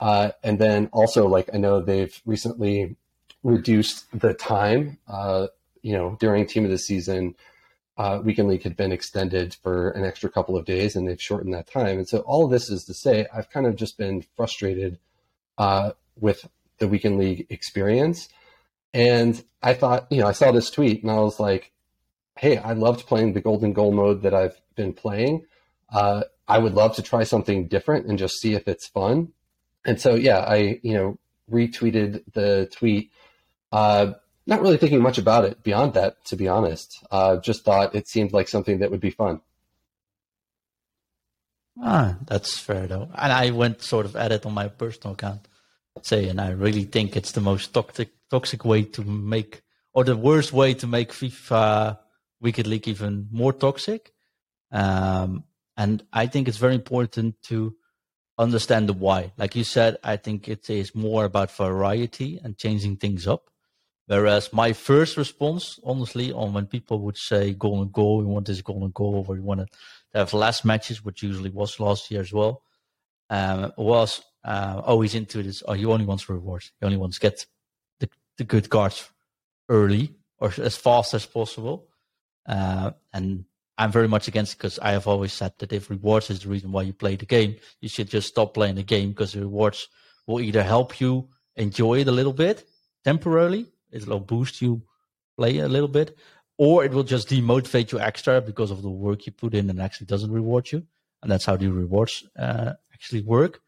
Uh, 0.00 0.30
and 0.42 0.58
then 0.58 0.88
also, 0.92 1.26
like 1.26 1.50
I 1.52 1.58
know 1.58 1.80
they've 1.80 2.20
recently 2.24 2.96
reduced 3.42 4.06
the 4.18 4.34
time. 4.34 4.98
Uh, 5.08 5.48
you 5.82 5.92
know, 5.92 6.16
during 6.20 6.46
team 6.46 6.64
of 6.64 6.70
the 6.70 6.78
season, 6.78 7.34
uh, 7.96 8.20
weekend 8.22 8.48
league 8.48 8.62
had 8.62 8.76
been 8.76 8.92
extended 8.92 9.56
for 9.62 9.90
an 9.90 10.04
extra 10.04 10.30
couple 10.30 10.56
of 10.56 10.64
days, 10.64 10.94
and 10.94 11.08
they've 11.08 11.20
shortened 11.20 11.54
that 11.54 11.70
time. 11.70 11.98
And 11.98 12.08
so, 12.08 12.18
all 12.20 12.44
of 12.44 12.50
this 12.50 12.70
is 12.70 12.84
to 12.84 12.94
say, 12.94 13.26
I've 13.34 13.50
kind 13.50 13.66
of 13.66 13.76
just 13.76 13.98
been 13.98 14.24
frustrated 14.36 14.98
uh, 15.56 15.92
with 16.18 16.48
the 16.78 16.88
weekend 16.88 17.18
league 17.18 17.46
experience. 17.50 18.28
And 18.94 19.42
I 19.62 19.74
thought, 19.74 20.06
you 20.10 20.20
know, 20.20 20.28
I 20.28 20.32
saw 20.32 20.52
this 20.52 20.70
tweet, 20.70 21.02
and 21.02 21.10
I 21.10 21.18
was 21.18 21.40
like, 21.40 21.72
"Hey, 22.38 22.56
I 22.56 22.72
loved 22.72 23.06
playing 23.06 23.32
the 23.32 23.40
golden 23.40 23.72
goal 23.72 23.92
mode 23.92 24.22
that 24.22 24.34
I've 24.34 24.60
been 24.76 24.92
playing. 24.92 25.44
Uh, 25.92 26.22
I 26.46 26.58
would 26.58 26.74
love 26.74 26.94
to 26.96 27.02
try 27.02 27.24
something 27.24 27.66
different 27.66 28.06
and 28.06 28.18
just 28.18 28.38
see 28.40 28.54
if 28.54 28.68
it's 28.68 28.86
fun." 28.86 29.32
And 29.88 29.98
so 29.98 30.14
yeah, 30.14 30.40
I 30.40 30.80
you 30.82 30.92
know 30.92 31.18
retweeted 31.50 32.22
the 32.34 32.68
tweet. 32.70 33.10
Uh, 33.72 34.12
not 34.46 34.60
really 34.60 34.76
thinking 34.76 35.02
much 35.02 35.18
about 35.18 35.44
it 35.44 35.62
beyond 35.62 35.94
that, 35.94 36.24
to 36.26 36.36
be 36.36 36.46
honest. 36.48 37.04
Uh, 37.10 37.38
just 37.38 37.64
thought 37.64 37.94
it 37.94 38.06
seemed 38.06 38.32
like 38.32 38.48
something 38.48 38.78
that 38.78 38.90
would 38.90 39.00
be 39.00 39.10
fun. 39.10 39.40
Ah, 41.80 42.16
that's 42.26 42.58
fair 42.58 42.86
though. 42.86 43.08
And 43.14 43.32
I 43.32 43.50
went 43.50 43.82
sort 43.82 44.04
of 44.04 44.14
at 44.16 44.32
it 44.32 44.44
on 44.44 44.52
my 44.52 44.68
personal 44.68 45.14
account, 45.14 45.48
say, 46.02 46.28
and 46.28 46.40
I 46.40 46.50
really 46.50 46.84
think 46.84 47.16
it's 47.16 47.32
the 47.32 47.40
most 47.40 47.72
toxic 47.72 48.10
toxic 48.30 48.64
way 48.64 48.82
to 48.82 49.02
make, 49.02 49.62
or 49.94 50.04
the 50.04 50.16
worst 50.16 50.52
way 50.52 50.74
to 50.74 50.86
make 50.86 51.12
FIFA 51.12 51.98
Weekend 52.40 52.68
League 52.68 52.88
even 52.88 53.28
more 53.32 53.54
toxic. 53.54 54.12
Um, 54.70 55.44
and 55.78 56.04
I 56.12 56.26
think 56.26 56.46
it's 56.46 56.58
very 56.58 56.74
important 56.74 57.40
to 57.44 57.74
understand 58.38 58.88
the 58.88 58.92
why. 58.92 59.32
Like 59.36 59.56
you 59.56 59.64
said, 59.64 59.98
I 60.04 60.16
think 60.16 60.48
it 60.48 60.70
is 60.70 60.94
more 60.94 61.24
about 61.24 61.50
variety 61.50 62.40
and 62.42 62.56
changing 62.56 62.96
things 62.96 63.26
up. 63.26 63.50
Whereas 64.06 64.52
my 64.52 64.72
first 64.72 65.16
response, 65.16 65.78
honestly, 65.84 66.32
on 66.32 66.54
when 66.54 66.66
people 66.66 67.00
would 67.00 67.18
say 67.18 67.52
golden 67.52 67.90
goal, 67.90 68.18
we 68.18 68.24
want 68.24 68.46
this 68.46 68.62
golden 68.62 68.90
goal, 68.90 69.26
or 69.28 69.34
we 69.34 69.40
want 69.40 69.60
to 69.60 69.66
have 70.14 70.32
less 70.32 70.64
matches, 70.64 71.04
which 71.04 71.22
usually 71.22 71.50
was 71.50 71.78
last 71.78 72.10
year 72.10 72.22
as 72.22 72.32
well, 72.32 72.62
um, 73.28 73.72
was 73.76 74.22
uh, 74.44 74.80
always 74.84 75.14
into 75.14 75.42
this. 75.42 75.62
Oh, 75.68 75.74
you 75.74 75.92
only 75.92 76.06
wants 76.06 76.28
rewards. 76.28 76.72
You 76.80 76.86
only 76.86 76.96
wants 76.96 77.18
get 77.18 77.44
the, 78.00 78.08
the 78.38 78.44
good 78.44 78.70
cards 78.70 79.10
early 79.68 80.14
or 80.38 80.52
as 80.56 80.76
fast 80.76 81.12
as 81.12 81.26
possible. 81.26 81.88
Uh, 82.46 82.92
and 83.12 83.44
I'm 83.78 83.92
very 83.92 84.08
much 84.08 84.28
against 84.28 84.58
because 84.58 84.78
I 84.80 84.90
have 84.90 85.06
always 85.06 85.32
said 85.32 85.52
that 85.58 85.72
if 85.72 85.88
rewards 85.88 86.30
is 86.30 86.40
the 86.40 86.48
reason 86.48 86.72
why 86.72 86.82
you 86.82 86.92
play 86.92 87.16
the 87.16 87.24
game, 87.24 87.56
you 87.80 87.88
should 87.88 88.10
just 88.10 88.28
stop 88.28 88.52
playing 88.52 88.74
the 88.74 88.82
game 88.82 89.10
because 89.10 89.32
the 89.32 89.40
rewards 89.40 89.88
will 90.26 90.40
either 90.40 90.62
help 90.62 91.00
you 91.00 91.28
enjoy 91.56 92.00
it 92.00 92.08
a 92.08 92.12
little 92.12 92.32
bit 92.32 92.66
temporarily, 93.04 93.66
it'll 93.90 94.20
boost 94.20 94.60
you 94.60 94.82
play 95.36 95.58
a 95.58 95.68
little 95.68 95.88
bit, 95.88 96.16
or 96.58 96.84
it 96.84 96.92
will 96.92 97.04
just 97.04 97.28
demotivate 97.28 97.92
you 97.92 98.00
extra 98.00 98.40
because 98.40 98.70
of 98.70 98.82
the 98.82 98.90
work 98.90 99.24
you 99.26 99.32
put 99.32 99.54
in 99.54 99.70
and 99.70 99.80
actually 99.80 100.06
doesn't 100.06 100.32
reward 100.32 100.70
you. 100.72 100.84
And 101.22 101.30
that's 101.30 101.46
how 101.46 101.56
the 101.56 101.68
rewards 101.68 102.24
uh, 102.38 102.72
actually 102.92 103.22
work. 103.22 103.60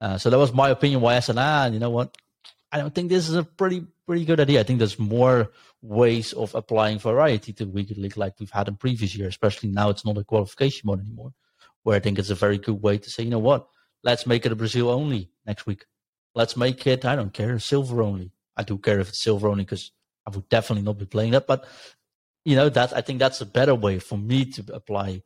Uh, 0.00 0.18
so 0.18 0.30
that 0.30 0.38
was 0.38 0.52
my 0.52 0.70
opinion. 0.70 1.00
Why 1.00 1.16
I 1.16 1.20
said, 1.20 1.36
ah, 1.38 1.66
you 1.66 1.78
know 1.78 1.90
what? 1.90 2.16
I 2.72 2.78
don't 2.78 2.94
think 2.94 3.08
this 3.08 3.28
is 3.28 3.36
a 3.36 3.44
pretty 3.44 3.84
pretty 4.12 4.26
good 4.26 4.40
idea. 4.40 4.60
I 4.60 4.62
think 4.62 4.78
there's 4.78 4.98
more 4.98 5.50
ways 5.80 6.34
of 6.34 6.54
applying 6.54 6.98
variety 6.98 7.50
to 7.54 7.64
weekly 7.64 7.96
league 7.96 8.18
like 8.18 8.34
we've 8.38 8.50
had 8.50 8.68
in 8.68 8.76
previous 8.76 9.16
years. 9.16 9.30
Especially 9.30 9.70
now, 9.70 9.88
it's 9.88 10.04
not 10.04 10.18
a 10.18 10.24
qualification 10.24 10.82
mode 10.84 11.00
anymore. 11.00 11.32
Where 11.82 11.96
I 11.96 12.00
think 12.00 12.18
it's 12.18 12.28
a 12.28 12.34
very 12.34 12.58
good 12.58 12.82
way 12.82 12.98
to 12.98 13.08
say, 13.08 13.22
you 13.22 13.30
know 13.30 13.38
what? 13.38 13.66
Let's 14.04 14.26
make 14.26 14.44
it 14.44 14.52
a 14.52 14.54
Brazil 14.54 14.90
only 14.90 15.30
next 15.46 15.64
week. 15.64 15.86
Let's 16.34 16.58
make 16.58 16.86
it. 16.86 17.06
I 17.06 17.16
don't 17.16 17.32
care 17.32 17.58
silver 17.58 18.02
only. 18.02 18.32
I 18.54 18.64
do 18.64 18.76
care 18.76 19.00
if 19.00 19.08
it's 19.08 19.18
silver 19.18 19.48
only 19.48 19.64
because 19.64 19.92
I 20.26 20.30
would 20.30 20.46
definitely 20.50 20.84
not 20.84 20.98
be 20.98 21.06
playing 21.06 21.32
that. 21.32 21.46
But 21.46 21.64
you 22.44 22.54
know 22.54 22.68
that 22.68 22.94
I 22.94 23.00
think 23.00 23.18
that's 23.18 23.40
a 23.40 23.46
better 23.46 23.74
way 23.74 23.98
for 23.98 24.18
me 24.18 24.44
to 24.44 24.74
apply 24.74 25.22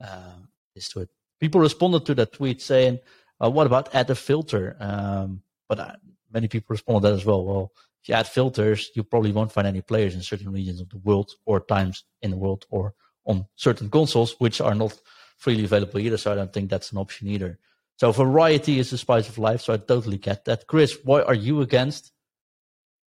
uh, 0.00 0.38
this 0.76 0.88
to 0.90 1.00
it. 1.00 1.08
People 1.40 1.60
responded 1.60 2.06
to 2.06 2.14
that 2.14 2.34
tweet 2.34 2.62
saying, 2.62 3.00
uh, 3.42 3.50
"What 3.50 3.66
about 3.66 3.92
add 3.96 4.10
a 4.10 4.14
filter?" 4.14 4.76
Um, 4.78 5.42
but 5.68 5.80
uh, 5.80 5.96
many 6.32 6.46
people 6.46 6.68
responded 6.68 7.02
that 7.08 7.14
as 7.14 7.24
well. 7.24 7.44
Well, 7.44 7.72
if 8.02 8.08
you 8.08 8.14
add 8.14 8.26
filters, 8.26 8.90
you 8.94 9.02
probably 9.02 9.32
won't 9.32 9.52
find 9.52 9.66
any 9.66 9.80
players 9.80 10.14
in 10.14 10.22
certain 10.22 10.52
regions 10.52 10.80
of 10.80 10.88
the 10.90 10.98
world 10.98 11.32
or 11.46 11.60
times 11.60 12.04
in 12.22 12.30
the 12.30 12.36
world 12.36 12.66
or 12.70 12.94
on 13.26 13.46
certain 13.56 13.90
consoles, 13.90 14.34
which 14.38 14.60
are 14.60 14.74
not 14.74 14.98
freely 15.36 15.64
available 15.64 15.98
either. 15.98 16.16
So 16.16 16.32
I 16.32 16.34
don't 16.34 16.52
think 16.52 16.70
that's 16.70 16.92
an 16.92 16.98
option 16.98 17.28
either. 17.28 17.58
So 17.96 18.12
variety 18.12 18.78
is 18.78 18.90
the 18.90 18.98
spice 18.98 19.28
of 19.28 19.38
life. 19.38 19.60
So 19.60 19.74
I 19.74 19.76
totally 19.76 20.18
get 20.18 20.44
that. 20.44 20.66
Chris, 20.66 20.96
why 21.04 21.22
are 21.22 21.34
you 21.34 21.60
against 21.60 22.12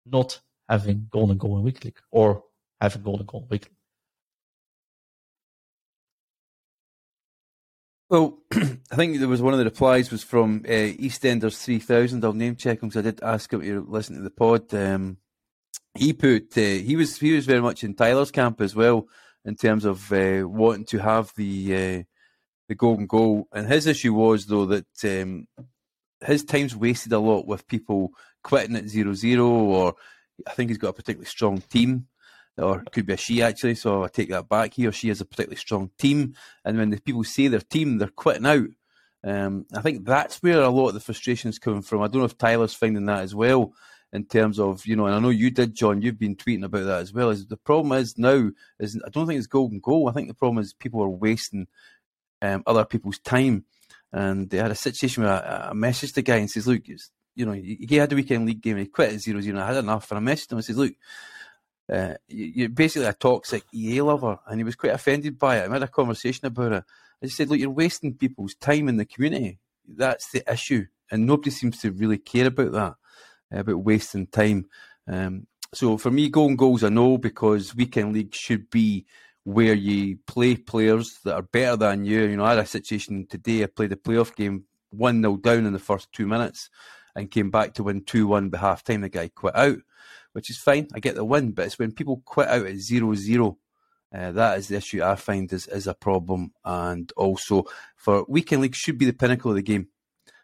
not 0.06 0.42
having 0.68 1.08
golden 1.10 1.38
goal 1.38 1.58
in 1.58 1.64
weekly 1.64 1.94
or 2.12 2.44
having 2.82 3.02
golden 3.02 3.26
goal 3.26 3.48
weekly? 3.50 3.72
Well, 8.10 8.40
I 8.54 8.96
think 8.96 9.18
there 9.20 9.28
was 9.28 9.42
one 9.42 9.54
of 9.54 9.60
the 9.60 9.66
replies 9.66 10.12
was 10.12 10.24
from 10.24 10.64
uh, 10.66 10.70
EastEnders 10.70 11.64
three 11.64 11.80
thousand. 11.80 12.24
I'll 12.24 12.34
name 12.34 12.56
check 12.56 12.82
him 12.82 12.90
because 12.90 13.00
I 13.00 13.10
did 13.10 13.24
ask 13.24 13.52
him 13.52 13.62
to 13.62 13.86
listen 13.88 14.16
to 14.18 14.22
the 14.22 14.30
pod. 14.30 14.74
Um, 14.74 15.18
he 15.96 16.14
put 16.14 16.58
uh, 16.58 16.62
he 16.62 16.96
was 16.96 17.18
he 17.18 17.34
was 17.34 17.46
very 17.46 17.62
much 17.62 17.84
in 17.84 17.96
Tyler's 17.96 18.32
camp 18.32 18.62
as 18.62 18.76
well 18.76 19.08
in 19.46 19.56
terms 19.56 19.86
of 19.86 20.12
uh, 20.12 20.44
wanting 20.48 20.86
to 20.86 21.00
have 21.00 21.32
the 21.36 21.74
uh, 21.76 22.04
the 22.68 22.76
golden 22.76 23.08
goal. 23.08 23.48
And 23.52 23.68
his 23.68 23.88
issue 23.88 24.14
was 24.14 24.46
though 24.46 24.66
that 24.66 24.86
um, 25.06 25.48
his 26.26 26.44
time's 26.44 26.76
wasted 26.76 27.14
a 27.14 27.20
lot 27.20 27.48
with 27.48 27.68
people 27.68 28.12
quitting 28.44 28.76
at 28.76 28.88
zero 28.88 29.14
zero, 29.14 29.48
or 29.48 29.96
I 30.48 30.52
think 30.52 30.70
he's 30.70 30.78
got 30.78 30.90
a 30.90 30.94
particularly 30.94 31.26
strong 31.26 31.62
team, 31.62 32.08
or 32.58 32.84
could 32.92 33.06
be 33.06 33.14
a 33.14 33.18
she 33.18 33.42
actually. 33.42 33.76
So 33.76 34.04
I 34.04 34.08
take 34.08 34.30
that 34.30 34.50
back. 34.50 34.74
He 34.74 34.88
or 34.88 34.92
she 34.92 35.10
has 35.10 35.22
a 35.22 35.26
particularly 35.26 35.58
strong 35.58 35.90
team, 35.98 36.36
and 36.64 36.78
when 36.78 36.90
the 36.90 37.02
people 37.02 37.24
say 37.24 37.48
their 37.48 37.60
team, 37.60 37.98
they're 37.98 38.10
quitting 38.10 38.46
out. 38.46 38.68
Um, 39.26 39.66
I 39.74 39.82
think 39.82 40.06
that's 40.06 40.44
where 40.44 40.62
a 40.62 40.70
lot 40.70 40.90
of 40.90 40.94
the 40.94 41.00
frustration 41.00 41.50
is 41.50 41.60
coming 41.60 41.82
from. 41.82 42.02
I 42.02 42.08
don't 42.08 42.20
know 42.20 42.26
if 42.26 42.38
Tyler's 42.38 42.74
finding 42.74 43.06
that 43.06 43.22
as 43.22 43.34
well 43.34 43.74
in 44.12 44.26
terms 44.26 44.60
of 44.60 44.86
you 44.86 44.96
know, 44.96 45.08
and 45.08 45.16
I 45.16 45.20
know 45.20 45.30
you 45.30 45.50
did, 45.50 45.74
John. 45.74 46.02
You've 46.02 46.20
been 46.20 46.36
tweeting 46.36 46.64
about 46.64 46.86
that 46.86 47.02
as 47.02 47.14
well. 47.14 47.30
Is 47.30 47.48
the 47.48 47.58
problem 47.58 47.98
is 47.98 48.18
now 48.18 48.52
is 48.80 49.00
I 49.06 49.10
don't 49.10 49.28
think 49.28 49.38
it's 49.38 49.48
golden 49.48 49.80
goal. 49.80 50.08
I 50.08 50.12
think 50.12 50.28
the 50.28 50.34
problem 50.36 50.60
is 50.62 50.74
people 50.74 51.02
are 51.02 51.10
wasting 51.10 51.68
um, 52.42 52.64
other 52.68 52.86
people's 52.86 53.20
time. 53.20 53.66
And 54.12 54.48
they 54.48 54.58
had 54.58 54.70
a 54.70 54.76
situation 54.76 55.24
where 55.24 55.34
I, 55.34 55.70
I 55.70 55.74
messaged 55.74 56.14
the 56.14 56.22
guy 56.22 56.36
and 56.36 56.52
says, 56.52 56.68
"Look, 56.68 56.84
you 56.88 57.46
know, 57.46 57.54
he 57.54 57.96
had 57.96 58.12
a 58.12 58.16
weekend 58.16 58.46
league 58.46 58.62
game 58.62 58.78
and 58.78 58.86
he 58.86 58.92
quit 58.92 59.14
at 59.14 59.20
zero 59.20 59.42
zero. 59.42 59.60
I 59.60 59.66
had 59.66 59.78
enough, 59.78 60.12
and 60.12 60.30
I 60.30 60.34
messaged 60.34 60.52
him 60.52 60.60
and 60.60 60.66
says, 60.66 60.78
"Look, 60.78 60.94
uh, 61.92 62.16
you're 62.28 62.70
basically 62.70 63.08
a 63.08 63.14
toxic 63.14 63.64
EA 63.74 64.02
lover," 64.02 64.40
and 64.48 64.60
he 64.60 64.64
was 64.64 64.76
quite 64.76 64.94
offended 64.94 65.38
by 65.38 65.58
it. 65.58 65.70
I 65.70 65.74
had 65.74 65.84
a 65.84 65.88
conversation 65.88 66.46
about 66.48 66.72
it. 66.72 66.84
I 67.24 67.28
said, 67.28 67.50
"Look, 67.50 67.60
you're 67.60 67.70
wasting 67.70 68.16
people's 68.16 68.56
time 68.56 68.88
in 68.90 68.98
the 68.98 69.06
community. 69.06 69.60
That's 69.88 70.32
the 70.32 70.44
issue, 70.52 70.86
and 71.12 71.26
nobody 71.26 71.52
seems 71.52 71.80
to 71.82 71.92
really 71.92 72.18
care 72.18 72.48
about 72.48 72.72
that, 72.72 72.96
uh, 73.56 73.60
about 73.60 73.84
wasting 73.84 74.28
time." 74.28 74.68
Um, 75.08 75.48
so 75.74 75.98
for 75.98 76.12
me, 76.12 76.30
golden 76.30 76.56
goals, 76.56 76.84
I 76.84 76.90
know 76.90 77.18
because 77.18 77.76
weekend 77.76 78.14
league 78.14 78.34
should 78.34 78.70
be 78.70 79.06
where 79.44 79.74
you 79.74 80.18
play 80.28 80.56
players 80.56 81.20
that 81.26 81.36
are 81.36 81.42
better 81.42 81.76
than 81.76 82.06
you. 82.06 82.24
You 82.24 82.38
know, 82.38 82.46
I 82.46 82.52
had 82.52 82.60
a 82.60 82.66
situation 82.66 83.28
today. 83.28 83.64
I 83.64 83.68
played 83.68 83.92
a 83.92 83.98
playoff 83.98 84.36
game, 84.36 84.66
one 84.92 85.22
0 85.22 85.38
down 85.38 85.66
in 85.66 85.74
the 85.74 85.80
first 85.80 86.12
two 86.12 86.28
minutes, 86.28 86.70
and 87.16 87.32
came 87.32 87.52
back 87.52 87.74
to 87.74 87.84
win 87.84 88.04
two 88.04 88.28
one 88.28 88.50
by 88.50 88.60
half 88.60 88.84
time. 88.84 89.02
The 89.02 89.10
guy 89.10 89.30
quit 89.30 89.56
out, 89.56 89.80
which 90.34 90.50
is 90.50 90.58
fine. 90.58 90.88
I 90.94 91.00
get 91.00 91.16
the 91.16 91.26
win, 91.26 91.52
but 91.52 91.66
it's 91.66 91.80
when 91.80 91.94
people 91.94 92.22
quit 92.26 92.50
out 92.50 92.66
at 92.66 92.76
0-0 92.76 93.56
uh, 94.16 94.32
that 94.32 94.60
is 94.60 94.68
the 94.68 94.76
issue 94.76 95.04
I 95.04 95.16
find 95.16 95.52
is, 95.52 95.66
is 95.66 95.88
a 95.88 95.96
problem, 95.96 96.52
and 96.64 97.12
also 97.18 97.64
for 97.96 98.26
weekend 98.28 98.62
league 98.62 98.76
should 98.76 99.00
be 99.00 99.06
the 99.06 99.14
pinnacle 99.14 99.50
of 99.50 99.56
the 99.56 99.64
game 99.64 99.88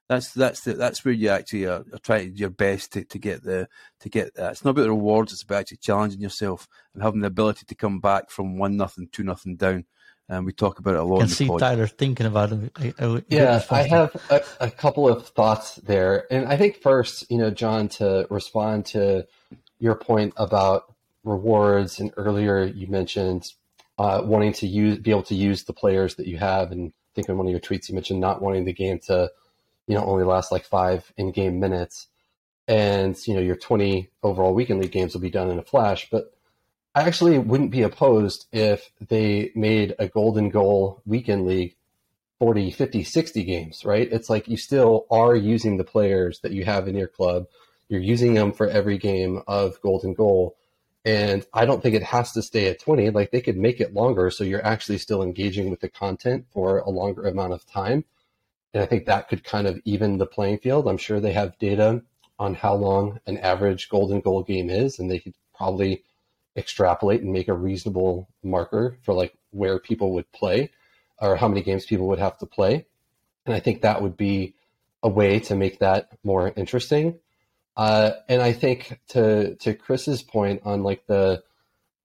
that's 0.10 0.34
that's 0.34 0.62
the, 0.62 0.73
that's 0.73 1.06
where 1.06 1.13
you 1.13 1.30
actually 1.30 1.65
are, 1.65 1.86
are 1.93 1.99
trying 2.02 2.36
your 2.36 2.49
best 2.49 2.93
to, 2.93 3.04
to 3.06 3.19
get 3.19 3.43
the 3.43 3.69
to 3.99 4.10
get 4.10 4.34
that. 4.34 4.52
It's 4.52 4.65
not 4.65 4.71
about 4.71 4.82
the 4.82 4.89
rewards; 4.89 5.32
it's 5.32 5.43
about 5.43 5.60
actually 5.60 5.78
challenging 5.78 6.19
yourself 6.19 6.67
and 6.93 7.04
having 7.04 7.21
the 7.21 7.28
ability 7.28 7.65
to 7.67 7.75
come 7.75 7.99
back 7.99 8.32
from 8.32 8.58
one 8.58 8.75
nothing, 8.75 9.08
two 9.12 9.23
nothing 9.23 9.56
down. 9.56 9.86
And 10.28 10.45
we 10.45 10.52
talk 10.52 10.80
about 10.80 10.95
it 10.95 10.99
a 10.99 11.04
lot. 11.04 11.17
I 11.17 11.19
can 11.21 11.30
see 11.30 11.47
pod. 11.47 11.60
Tyler 11.60 11.88
thinking 11.88 12.25
about 12.25 12.52
it. 12.52 13.25
yeah, 13.30 13.63
I 13.69 13.84
have 13.84 14.15
a, 14.30 14.41
a, 14.60 14.71
couple 14.71 15.08
of 15.08 15.28
thoughts 15.28 15.75
there, 15.75 16.32
and 16.32 16.47
I 16.47 16.58
think 16.58 16.82
first, 16.82 17.30
you 17.32 17.38
know, 17.38 17.49
John, 17.49 17.88
to 17.89 18.28
respond 18.30 18.88
to 18.88 19.25
your 19.80 19.96
point 19.96 20.34
about 20.38 20.94
rewards, 21.24 22.00
and 22.00 22.12
earlier 22.18 22.63
you 22.63 22.88
mentioned 22.88 23.54
uh, 23.98 24.22
wanting 24.24 24.54
to 24.54 24.68
use 24.68 24.98
be 24.98 25.12
able 25.12 25.24
to 25.24 25.36
use 25.36 25.63
the 25.63 25.74
players 25.74 26.15
that 26.15 26.28
you 26.28 26.38
have, 26.38 26.72
and 26.72 26.89
I 26.89 27.12
think 27.15 27.30
in 27.30 27.38
one 27.38 27.48
of 27.48 27.52
your 27.52 27.60
tweets 27.60 27.89
you 27.89 27.96
mentioned 27.96 28.20
not 28.20 28.42
wanting 28.42 28.65
the 28.65 28.74
game 28.74 29.00
to 29.08 29.32
you 29.88 29.96
know 29.96 30.06
only 30.06 30.24
last 30.24 30.52
like 30.52 30.65
five 30.65 31.12
in-game 31.18 31.60
minutes. 31.60 32.08
And 32.68 33.18
you 33.28 33.34
know 33.34 33.42
your 33.42 33.56
20 33.56 34.10
overall 34.22 34.54
weekend 34.54 34.80
league 34.80 34.92
games 34.92 35.13
will 35.13 35.22
be 35.22 35.32
done 35.32 35.50
in 35.50 35.60
a 35.60 35.63
flash. 35.63 36.08
But 36.12 36.32
i 36.96 37.02
actually 37.04 37.38
wouldn't 37.38 37.72
be 37.72 37.82
opposed 37.84 38.48
if 38.52 38.92
they 39.00 39.52
made 39.56 39.96
a 40.00 40.08
golden 40.08 40.50
goal 40.50 41.02
weekend 41.06 41.46
league 41.46 41.76
40 42.39 42.72
50 42.72 43.04
60 43.04 43.44
games 43.44 43.86
right? 43.86 44.08
It's 44.12 44.30
like 44.30 44.48
you 44.48 44.58
still 44.58 45.08
are 45.12 45.36
using 45.36 45.78
the 45.78 45.84
players 45.84 46.39
that 46.42 46.52
you 46.52 46.65
have 46.65 46.88
in 46.88 46.96
your 46.96 47.08
club 47.08 47.48
you're 47.89 48.02
using 48.02 48.34
them 48.34 48.52
for 48.52 48.67
every 48.67 48.97
game 48.97 49.41
of 49.47 49.82
golden 49.82 50.13
goal 50.13 50.56
and 51.06 51.45
i 51.54 51.65
don't 51.65 51.84
think 51.84 51.95
it 51.95 52.04
has 52.04 52.32
to 52.32 52.41
stay 52.41 52.67
at 52.67 52.80
20 52.80 53.10
like 53.10 53.32
they 53.32 53.41
could 53.41 53.58
make 53.58 53.82
it 53.82 53.93
longer 53.93 54.30
so 54.30 54.43
you're 54.43 54.65
actually 54.65 54.97
still 54.97 55.21
engaging 55.21 55.69
with 55.69 55.80
the 55.82 55.89
content 55.89 56.45
for 56.54 56.80
a 56.80 56.89
longer 56.89 57.25
amount 57.28 57.54
of 57.54 57.65
time 57.65 58.04
and 58.73 58.84
I 58.84 58.86
think 58.86 59.06
that 59.06 59.28
could 59.30 59.43
kind 59.43 59.67
of 59.67 59.80
even 59.86 60.17
the 60.17 60.25
playing 60.25 60.60
field. 60.60 60.88
I'm 60.88 60.97
sure 60.97 61.19
they 61.19 61.34
have 61.34 61.58
data 61.58 62.04
on 62.38 62.54
how 62.54 62.75
long 62.75 63.19
an 63.25 63.38
average 63.38 63.89
golden 63.89 64.21
goal 64.21 64.43
game 64.43 64.69
is, 64.69 64.99
and 64.99 65.10
they 65.10 65.19
could 65.19 65.34
probably 65.56 66.04
extrapolate 66.56 67.21
and 67.21 67.32
make 67.32 67.47
a 67.47 67.54
reasonable 67.54 68.30
marker 68.43 68.97
for 69.02 69.13
like 69.13 69.34
where 69.52 69.80
people 69.80 70.13
would 70.13 70.32
play 70.32 70.71
or 71.19 71.36
how 71.36 71.47
many 71.47 71.62
games 71.62 71.86
people 71.86 72.08
would 72.08 72.19
have 72.19 72.38
to 72.38 72.45
play. 72.45 72.86
And 73.45 73.56
I 73.56 73.60
think 73.60 73.82
that 73.82 74.02
would 74.02 74.15
be 74.15 74.56
a 75.02 75.10
way 75.10 75.39
to 75.39 75.56
make 75.56 75.80
that 75.80 76.10
more 76.23 76.54
interesting. 76.56 77.19
Uh, 77.80 78.12
and 78.28 78.42
I 78.42 78.52
think 78.52 79.00
to 79.10 79.56
to 79.56 79.74
Chris's 79.74 80.22
point 80.22 80.62
on 80.65 80.84
like 80.84 81.08
the, 81.08 81.44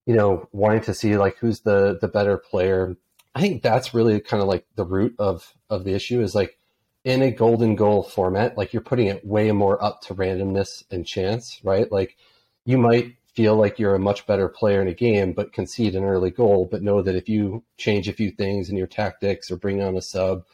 you 0.06 0.14
know, 0.14 0.48
wanting 0.52 0.82
to 0.82 0.94
see 0.94 1.16
like 1.16 1.36
who's 1.38 1.60
the 1.60 1.98
the 2.00 2.08
better 2.08 2.38
player 2.38 2.96
I 3.34 3.40
think 3.40 3.62
that's 3.62 3.94
really 3.94 4.20
kind 4.20 4.42
of 4.42 4.48
like 4.48 4.64
the 4.76 4.84
root 4.84 5.16
of 5.18 5.54
of 5.68 5.84
the 5.84 5.94
issue 5.94 6.20
is 6.20 6.34
like 6.34 6.58
in 7.04 7.20
a 7.22 7.30
golden 7.30 7.74
goal 7.74 8.02
format, 8.02 8.56
like 8.56 8.72
you're 8.72 8.82
putting 8.82 9.08
it 9.08 9.26
way 9.26 9.50
more 9.52 9.82
up 9.82 10.00
to 10.02 10.14
randomness 10.14 10.84
and 10.90 11.06
chance, 11.06 11.60
right? 11.64 11.90
Like 11.90 12.16
you 12.64 12.78
might 12.78 13.16
feel 13.34 13.56
like 13.56 13.78
you're 13.78 13.96
a 13.96 13.98
much 13.98 14.26
better 14.26 14.48
player 14.48 14.80
in 14.80 14.88
a 14.88 14.94
game, 14.94 15.32
but 15.32 15.52
concede 15.52 15.96
an 15.96 16.04
early 16.04 16.30
goal, 16.30 16.68
but 16.70 16.82
know 16.82 17.02
that 17.02 17.16
if 17.16 17.28
you 17.28 17.64
change 17.76 18.08
a 18.08 18.12
few 18.12 18.30
things 18.30 18.70
in 18.70 18.76
your 18.76 18.86
tactics 18.86 19.50
or 19.50 19.56
bring 19.56 19.82
on 19.82 19.96
a 19.96 20.02
sub, 20.02 20.44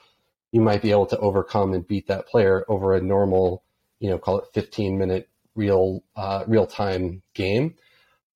you 0.51 0.61
might 0.63 0.83
be 0.83 0.91
able 0.91 1.07
to 1.07 1.19
overcome 1.19 1.75
and 1.75 1.87
beat 1.87 2.09
that 2.09 2.27
player 2.27 2.65
over 2.69 2.95
a 2.95 3.03
normal, 3.03 3.63
you 4.01 4.11
know, 4.11 4.19
call 4.19 4.39
it 4.41 4.47
15 4.53 4.99
minute 4.99 5.29
real 5.55 6.03
uh, 6.17 6.45
real 6.47 6.67
time 6.67 7.23
game. 7.35 7.75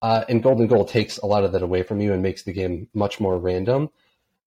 Uh, 0.03 0.25
and 0.29 0.43
golden 0.43 0.67
goal 0.67 0.85
takes 0.85 1.17
a 1.19 1.27
lot 1.27 1.45
of 1.45 1.53
that 1.53 1.63
away 1.63 1.83
from 1.83 2.01
you 2.01 2.13
and 2.13 2.23
makes 2.23 2.43
the 2.43 2.53
game 2.53 2.89
much 2.95 3.21
more 3.21 3.39
random. 3.39 3.89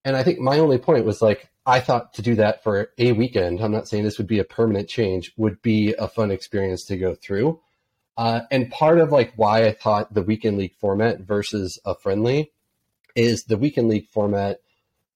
And 0.06 0.16
I 0.16 0.24
think 0.24 0.40
my 0.40 0.60
only 0.60 0.78
point 0.78 1.04
was 1.04 1.22
like, 1.22 1.50
I 1.66 1.80
thought 1.80 2.14
to 2.14 2.22
do 2.22 2.36
that 2.36 2.64
for 2.64 2.92
a 2.98 3.12
weekend, 3.12 3.60
I'm 3.60 3.72
not 3.72 3.88
saying 3.88 4.04
this 4.04 4.20
would 4.20 4.28
be 4.28 4.40
a 4.40 4.46
permanent 4.46 4.88
change, 4.88 5.34
would 5.36 5.62
be 5.62 5.96
a 5.98 6.08
fun 6.08 6.32
experience 6.32 6.86
to 6.86 6.98
go 6.98 7.16
through. 7.16 7.60
Uh, 8.16 8.42
and 8.52 8.72
part 8.72 9.00
of 9.00 9.12
like 9.12 9.34
why 9.36 9.66
I 9.66 9.74
thought 9.74 10.14
the 10.14 10.22
weekend 10.22 10.58
league 10.58 10.76
format 10.80 11.22
versus 11.22 11.80
a 11.86 11.94
friendly 11.94 12.52
is 13.16 13.44
the 13.44 13.58
weekend 13.58 13.90
league 13.90 14.08
format 14.08 14.60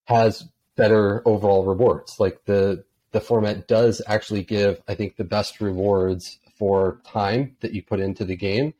has 0.05 0.47
better 0.75 1.21
overall 1.25 1.65
rewards. 1.65 2.19
Like 2.19 2.45
the 2.45 2.83
the 3.11 3.21
format 3.21 3.67
does 3.67 4.01
actually 4.07 4.43
give, 4.43 4.81
I 4.87 4.95
think, 4.95 5.15
the 5.15 5.23
best 5.23 5.61
rewards 5.61 6.37
for 6.57 7.01
time 7.05 7.55
that 7.61 7.73
you 7.73 7.83
put 7.83 7.99
into 7.99 8.23
the 8.23 8.35
game 8.35 8.73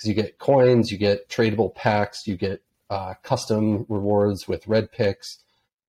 because 0.00 0.08
you 0.08 0.14
get 0.14 0.38
coins, 0.38 0.90
you 0.90 0.96
get 0.96 1.28
tradable 1.28 1.74
packs, 1.74 2.26
you 2.26 2.36
get 2.36 2.62
uh, 2.88 3.14
custom 3.22 3.84
rewards 3.88 4.48
with 4.48 4.66
red 4.66 4.90
picks. 4.90 5.38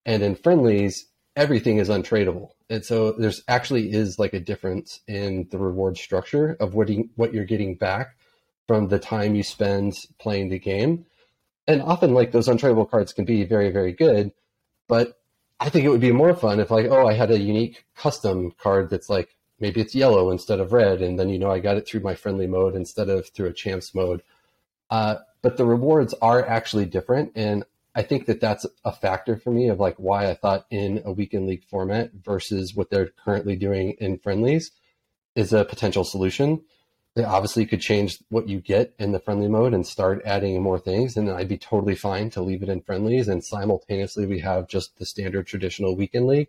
And 0.06 0.22
in 0.22 0.36
friendlies, 0.36 1.06
everything 1.36 1.78
is 1.78 1.88
untradeable. 1.88 2.50
And 2.70 2.84
so 2.84 3.14
there's 3.14 3.42
actually 3.48 3.92
is 3.94 4.20
like 4.20 4.34
a 4.34 4.40
difference 4.40 5.00
in 5.08 5.48
the 5.52 5.58
reward 5.58 5.98
structure 5.98 6.58
of 6.60 6.74
what 6.74 6.90
you, 6.90 7.10
what 7.16 7.34
you're 7.34 7.46
getting 7.46 7.76
back 7.76 8.18
from 8.68 8.90
the 8.90 9.00
time 9.00 9.36
you 9.36 9.44
spend 9.44 9.94
playing 10.20 10.50
the 10.50 10.60
game. 10.60 11.06
And 11.68 11.82
often 11.82 12.14
like 12.14 12.32
those 12.32 12.48
untradeable 12.48 12.90
cards 12.90 13.14
can 13.14 13.24
be 13.24 13.46
very, 13.46 13.72
very 13.72 13.94
good, 13.94 14.32
but 14.90 15.21
I 15.62 15.70
think 15.70 15.86
it 15.86 15.90
would 15.90 16.02
be 16.02 16.12
more 16.12 16.34
fun 16.34 16.60
if 16.60 16.72
like, 16.72 16.88
oh, 16.90 17.08
I 17.08 17.14
had 17.14 17.30
a 17.30 17.40
unique 17.40 17.86
custom 17.96 18.52
card 18.58 18.90
that's 18.90 19.10
like 19.10 19.36
maybe 19.60 19.80
it's 19.80 19.94
yellow 19.94 20.32
instead 20.32 20.60
of 20.60 20.74
red, 20.74 21.04
and 21.04 21.20
then 21.20 21.30
you 21.30 21.38
know 21.38 21.52
I 21.52 21.60
got 21.60 21.78
it 21.78 21.88
through 21.88 22.00
my 22.00 22.16
friendly 22.16 22.48
mode 22.48 22.76
instead 22.76 23.10
of 23.10 23.30
through 23.30 23.50
a 23.50 23.54
champs 23.54 23.94
mode. 23.94 24.24
Uh, 24.90 25.18
but 25.44 25.58
the 25.58 25.66
rewards 25.66 26.16
are 26.20 26.44
actually 26.46 26.86
different, 26.86 27.32
and 27.36 27.64
I 27.94 28.02
think 28.02 28.26
that 28.26 28.42
that's 28.42 28.66
a 28.84 28.92
factor 28.92 29.38
for 29.38 29.52
me 29.52 29.70
of 29.70 29.80
like 29.80 29.98
why 29.98 30.32
I 30.32 30.34
thought 30.34 30.66
in 30.72 31.04
a 31.06 31.12
weekend 31.12 31.46
league 31.46 31.64
format 31.66 32.12
versus 32.14 32.76
what 32.76 32.90
they're 32.90 33.12
currently 33.24 33.56
doing 33.56 33.92
in 34.00 34.18
friendlies 34.18 34.72
is 35.36 35.54
a 35.54 35.64
potential 35.64 36.04
solution. 36.04 36.64
They 37.16 37.26
obviously 37.26 37.66
could 37.66 37.82
change 37.82 38.20
what 38.30 38.48
you 38.48 38.62
get 38.62 38.94
in 38.98 39.12
the 39.12 39.20
friendly 39.20 39.50
mode 39.50 39.74
and 39.74 39.86
start 39.86 40.22
adding 40.24 40.62
more 40.62 40.80
things, 40.80 41.18
and 41.18 41.30
I'd 41.30 41.50
be 41.50 41.58
totally 41.58 41.96
fine 41.96 42.30
to 42.32 42.42
leave 42.42 42.64
it 42.64 42.70
in 42.70 42.82
friendlies. 42.82 43.28
And 43.28 43.44
simultaneously, 43.44 44.26
we 44.26 44.40
have 44.40 44.70
just 44.70 44.98
the 44.98 45.06
standard 45.06 45.46
traditional 45.46 45.96
weekend 45.96 46.28
league. 46.28 46.48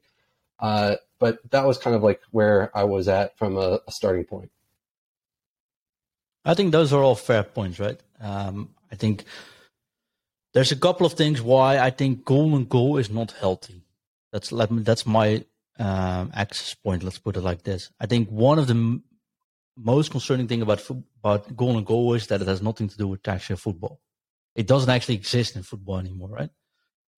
Uh, 0.61 0.97
but 1.19 1.39
that 1.51 1.67
was 1.67 1.79
kind 1.79 1.97
of 1.97 2.03
like 2.05 2.21
where 2.31 2.71
I 2.77 2.85
was 2.85 3.09
at 3.09 3.37
from 3.37 3.57
a, 3.57 3.81
a 3.87 3.91
starting 3.91 4.25
point. 4.25 4.53
I 6.45 6.55
think 6.55 6.71
those 6.71 6.93
are 6.93 7.03
all 7.03 7.17
fair 7.17 7.43
points, 7.43 7.81
right? 7.81 8.01
Um, 8.21 8.71
I 8.91 8.95
think 8.95 9.25
there's 10.55 10.73
a 10.73 10.77
couple 10.77 11.07
of 11.07 11.15
things 11.15 11.41
why 11.43 11.79
I 11.79 11.91
think 11.91 12.25
golden 12.25 12.67
goal 12.67 12.99
is 12.99 13.11
not 13.11 13.33
healthy. 13.33 13.83
That's 14.33 14.53
let 14.53 14.71
me, 14.71 14.83
that's 14.83 15.07
my 15.07 15.45
um, 15.79 16.31
access 16.35 16.75
point. 16.75 17.03
Let's 17.03 17.19
put 17.19 17.37
it 17.37 17.41
like 17.43 17.63
this. 17.63 17.91
I 18.01 18.07
think 18.07 18.29
one 18.29 18.59
of 18.59 18.67
the 18.67 19.01
most 19.77 20.11
concerning 20.11 20.49
thing 20.49 20.63
about 20.63 20.89
about 21.23 21.47
and 21.49 21.87
goal 21.87 22.15
is 22.15 22.27
that 22.27 22.43
it 22.43 22.49
has 22.49 22.63
nothing 22.63 22.89
to 22.89 22.97
do 22.97 23.09
with 23.09 23.27
actual 23.27 23.57
football. 23.57 24.01
It 24.55 24.67
doesn't 24.67 24.91
actually 24.91 25.15
exist 25.15 25.57
in 25.57 25.63
football 25.63 25.99
anymore, 25.99 26.29
right? 26.29 26.51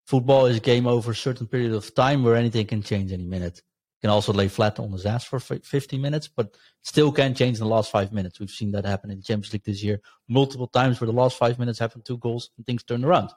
Football 0.06 0.46
is 0.46 0.58
a 0.58 0.60
game 0.60 0.86
over 0.86 1.12
a 1.12 1.16
certain 1.16 1.46
period 1.46 1.72
of 1.72 1.94
time 1.94 2.22
where 2.22 2.36
anything 2.36 2.66
can 2.66 2.82
change 2.82 3.12
any 3.12 3.26
minute. 3.26 3.56
You 3.56 4.08
Can 4.08 4.10
also 4.10 4.32
lay 4.32 4.48
flat 4.48 4.78
on 4.78 4.92
his 4.92 5.06
ass 5.06 5.24
for 5.24 5.40
50 5.40 5.98
minutes, 5.98 6.28
but 6.28 6.56
still 6.82 7.10
can 7.10 7.34
change 7.34 7.56
in 7.58 7.64
the 7.64 7.70
last 7.70 7.90
five 7.90 8.12
minutes. 8.12 8.38
We've 8.38 8.50
seen 8.50 8.72
that 8.72 8.84
happen 8.84 9.10
in 9.10 9.16
the 9.18 9.22
Champions 9.24 9.52
League 9.52 9.64
this 9.64 9.82
year 9.82 10.00
multiple 10.28 10.68
times 10.68 11.00
where 11.00 11.06
the 11.06 11.12
last 11.12 11.36
five 11.36 11.58
minutes 11.58 11.78
happened 11.78 12.04
two 12.04 12.18
goals 12.18 12.50
and 12.56 12.66
things 12.66 12.84
turned 12.84 13.04
around. 13.04 13.30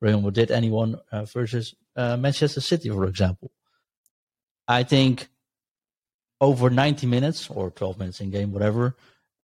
Real 0.00 0.20
Madrid 0.20 0.50
anyone 0.50 0.96
uh, 1.10 1.24
versus 1.24 1.74
uh, 1.96 2.16
Manchester 2.16 2.60
City, 2.60 2.90
for 2.90 3.06
example. 3.06 3.50
I 4.68 4.82
think 4.82 5.28
over 6.42 6.68
90 6.68 7.06
minutes 7.06 7.48
or 7.48 7.70
12 7.70 7.98
minutes 7.98 8.20
in 8.20 8.30
game, 8.30 8.52
whatever, 8.52 8.96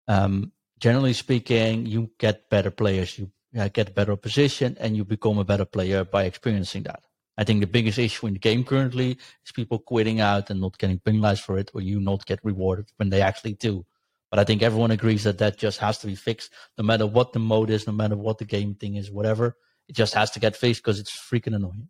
um, 0.08 0.52
generally 0.80 1.14
speaking, 1.14 1.86
you 1.86 2.10
get 2.18 2.50
better 2.50 2.72
players, 2.72 3.20
you 3.20 3.32
uh, 3.58 3.70
get 3.70 3.94
better 3.96 4.16
position, 4.16 4.76
and 4.80 4.98
you 4.98 5.06
become 5.06 5.38
a 5.38 5.46
better 5.46 5.64
player 5.64 6.04
by 6.04 6.24
experiencing 6.24 6.84
that. 6.84 7.04
I 7.38 7.44
think 7.44 7.60
the 7.60 7.68
biggest 7.68 8.00
issue 8.00 8.26
in 8.26 8.34
the 8.34 8.40
game 8.40 8.64
currently 8.64 9.12
is 9.46 9.52
people 9.54 9.78
quitting 9.78 10.20
out 10.20 10.50
and 10.50 10.60
not 10.60 10.80
getting 10.80 10.98
penalized 11.00 11.44
for 11.44 11.60
it, 11.60 11.70
or 11.76 11.82
you 11.82 12.00
not 12.00 12.26
get 12.26 12.40
rewarded 12.44 12.92
when 12.98 13.10
they 13.10 13.22
actually 13.22 13.54
do. 13.54 13.86
But 14.32 14.40
I 14.40 14.44
think 14.44 14.64
everyone 14.64 14.92
agrees 14.92 15.24
that 15.24 15.38
that 15.38 15.58
just 15.58 15.78
has 15.78 16.00
to 16.00 16.08
be 16.08 16.16
fixed, 16.16 16.52
no 16.80 16.84
matter 16.84 17.06
what 17.06 17.32
the 17.32 17.40
mode 17.40 17.70
is, 17.70 17.86
no 17.86 17.94
matter 17.94 18.18
what 18.18 18.40
the 18.40 18.46
game 18.46 18.74
thing 18.74 18.96
is, 18.96 19.12
whatever. 19.12 19.56
It 19.88 19.96
just 19.96 20.16
has 20.16 20.32
to 20.32 20.40
get 20.40 20.58
fixed 20.58 20.84
because 20.84 21.00
it's 21.00 21.16
freaking 21.16 21.56
annoying, 21.56 21.90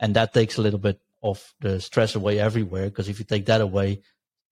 and 0.00 0.16
that 0.16 0.34
takes 0.34 0.58
a 0.58 0.62
little 0.62 0.80
bit 0.80 1.00
of 1.22 1.54
the 1.60 1.80
stress 1.80 2.16
away 2.16 2.38
everywhere. 2.38 2.86
Because 2.86 3.08
if 3.08 3.18
you 3.18 3.24
take 3.24 3.46
that 3.46 3.60
away, 3.60 4.02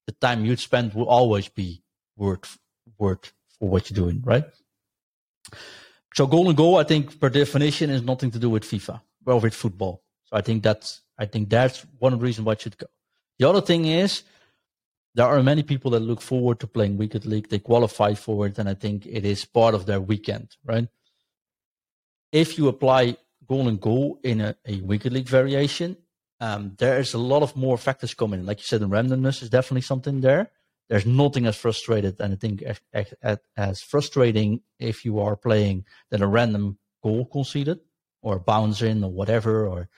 the 0.06 0.12
time 0.12 0.44
you'd 0.44 0.60
spend 0.60 0.94
will 0.94 1.08
always 1.08 1.48
be 1.48 1.82
worth 2.16 2.58
worth 2.98 3.32
for 3.58 3.68
what 3.68 3.90
you're 3.90 4.04
doing, 4.04 4.22
right? 4.24 4.44
So 6.14 6.26
golden 6.26 6.54
goal, 6.54 6.76
I 6.76 6.84
think, 6.84 7.18
per 7.18 7.30
definition, 7.30 7.90
is 7.90 8.02
nothing 8.02 8.30
to 8.32 8.38
do 8.38 8.50
with 8.50 8.64
FIFA 8.64 9.00
or 9.26 9.40
with 9.40 9.54
football. 9.54 10.02
So 10.26 10.36
I 10.36 10.42
think 10.42 10.62
that's 10.62 11.02
I 11.18 11.26
think 11.26 11.48
that's 11.48 11.86
one 11.98 12.18
reason 12.18 12.44
why 12.44 12.52
it 12.52 12.60
should 12.60 12.78
go. 12.78 12.86
The 13.38 13.48
other 13.48 13.60
thing 13.60 13.86
is 13.86 14.22
there 15.14 15.26
are 15.26 15.42
many 15.42 15.62
people 15.62 15.90
that 15.92 16.00
look 16.00 16.20
forward 16.20 16.58
to 16.60 16.66
playing 16.66 16.96
Weekend 16.96 17.26
League. 17.26 17.48
They 17.48 17.58
qualify 17.58 18.14
for 18.14 18.46
it, 18.46 18.58
and 18.58 18.68
I 18.68 18.74
think 18.74 19.06
it 19.06 19.24
is 19.24 19.44
part 19.44 19.74
of 19.74 19.86
their 19.86 20.00
weekend, 20.00 20.56
right? 20.64 20.88
If 22.30 22.56
you 22.56 22.68
apply 22.68 23.16
golden 23.46 23.76
goal 23.76 24.18
in 24.22 24.40
a, 24.40 24.56
a 24.66 24.80
Weekend 24.80 25.14
League 25.14 25.28
variation, 25.28 25.96
um, 26.42 26.72
there 26.78 26.98
is 26.98 27.14
a 27.14 27.18
lot 27.18 27.44
of 27.44 27.54
more 27.54 27.78
factors 27.78 28.14
coming 28.14 28.40
in. 28.40 28.46
Like 28.46 28.58
you 28.58 28.64
said, 28.64 28.80
the 28.80 28.88
randomness 28.88 29.44
is 29.44 29.48
definitely 29.48 29.82
something 29.82 30.22
there. 30.22 30.50
There's 30.88 31.06
nothing 31.06 31.46
as 31.46 31.56
frustrated, 31.56 32.20
and 32.20 32.32
I 32.32 32.36
think 32.36 32.64
as, 32.92 33.38
as, 33.56 33.80
frustrating 33.80 34.60
if 34.80 35.04
you 35.04 35.20
are 35.20 35.36
playing 35.36 35.84
than 36.10 36.20
a 36.20 36.26
random 36.26 36.78
goal 37.00 37.26
conceded 37.26 37.78
or 38.22 38.36
a 38.36 38.40
bounce 38.40 38.82
in 38.82 39.04
or 39.04 39.12
whatever, 39.12 39.68
or 39.68 39.88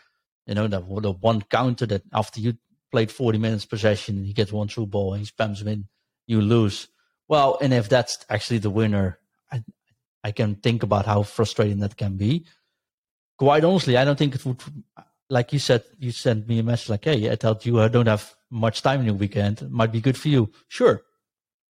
you 0.47 0.55
know, 0.55 0.69
the, 0.69 0.81
the 1.01 1.13
one 1.13 1.41
counter 1.41 1.87
that 1.87 2.03
after 2.13 2.41
you 2.41 2.59
played 2.93 3.11
40 3.11 3.39
minutes 3.39 3.65
possession, 3.65 4.23
he 4.23 4.35
gets 4.35 4.53
one 4.53 4.69
through 4.69 4.87
ball 4.87 5.15
and 5.15 5.25
he 5.25 5.33
spams 5.33 5.63
him 5.63 5.69
in, 5.69 5.89
you 6.27 6.43
lose. 6.43 6.89
Well, 7.27 7.57
and 7.63 7.73
if 7.73 7.89
that's 7.89 8.19
actually 8.29 8.59
the 8.59 8.69
winner, 8.69 9.19
I, 9.51 9.65
I 10.23 10.31
can 10.33 10.57
think 10.57 10.83
about 10.83 11.07
how 11.07 11.23
frustrating 11.23 11.79
that 11.79 11.97
can 11.97 12.19
be. 12.19 12.45
Quite 13.39 13.65
honestly, 13.65 13.97
I 13.97 14.05
don't 14.05 14.19
think 14.19 14.35
it 14.35 14.45
would, 14.45 14.63
like 15.31 15.53
you 15.53 15.59
said, 15.59 15.85
you 15.99 16.13
sent 16.13 16.49
me 16.49 16.59
a 16.59 16.63
message 16.63 16.91
like, 16.91 17.05
hey, 17.05 17.31
I 17.31 17.35
told 17.35 17.65
you 17.65 17.81
I 17.81 17.89
don't 17.89 18.07
have 18.07 18.35
much 18.51 18.83
time 18.83 19.01
in 19.01 19.07
the 19.07 19.15
weekend. 19.15 19.63
It 19.63 19.71
might 19.71 19.93
be 19.93 20.01
good 20.01 20.17
for 20.17 20.29
you. 20.29 20.51
Sure, 20.69 21.03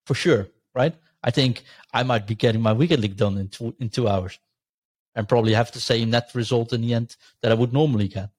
for 0.06 0.16
sure, 0.16 0.48
right? 0.74 0.96
I 1.24 1.32
think 1.32 1.64
I 1.94 2.04
might 2.04 2.28
be 2.28 2.36
getting 2.36 2.62
my 2.62 2.74
weekend 2.74 3.02
league 3.02 3.16
done 3.16 3.38
in 3.38 3.50
two, 3.50 3.76
in 3.80 3.90
two 3.90 4.08
hours 4.08 4.40
and 5.16 5.30
probably 5.30 5.54
have 5.54 5.72
the 5.72 5.80
same 5.80 6.10
net 6.10 6.30
result 6.34 6.74
in 6.74 6.82
the 6.82 6.94
end 6.94 7.16
that 7.42 7.52
I 7.52 7.56
would 7.56 7.74
normally 7.74 8.08
get 8.08 8.30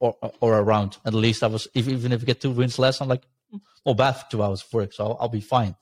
or 0.00 0.16
or 0.40 0.58
around. 0.58 0.98
At 1.04 1.14
least 1.14 1.42
I 1.42 1.46
was 1.46 1.66
if, 1.74 1.88
even 1.88 2.12
if 2.12 2.22
I 2.22 2.24
get 2.24 2.40
two 2.40 2.50
wins 2.50 2.78
less, 2.78 3.00
I'm 3.00 3.08
like, 3.08 3.22
oh, 3.86 3.94
bad 3.94 4.12
for 4.12 4.30
two 4.30 4.42
hours 4.42 4.62
of 4.62 4.72
work, 4.72 4.92
so 4.92 5.04
I'll, 5.06 5.16
I'll 5.22 5.28
be 5.28 5.40
fine. 5.40 5.74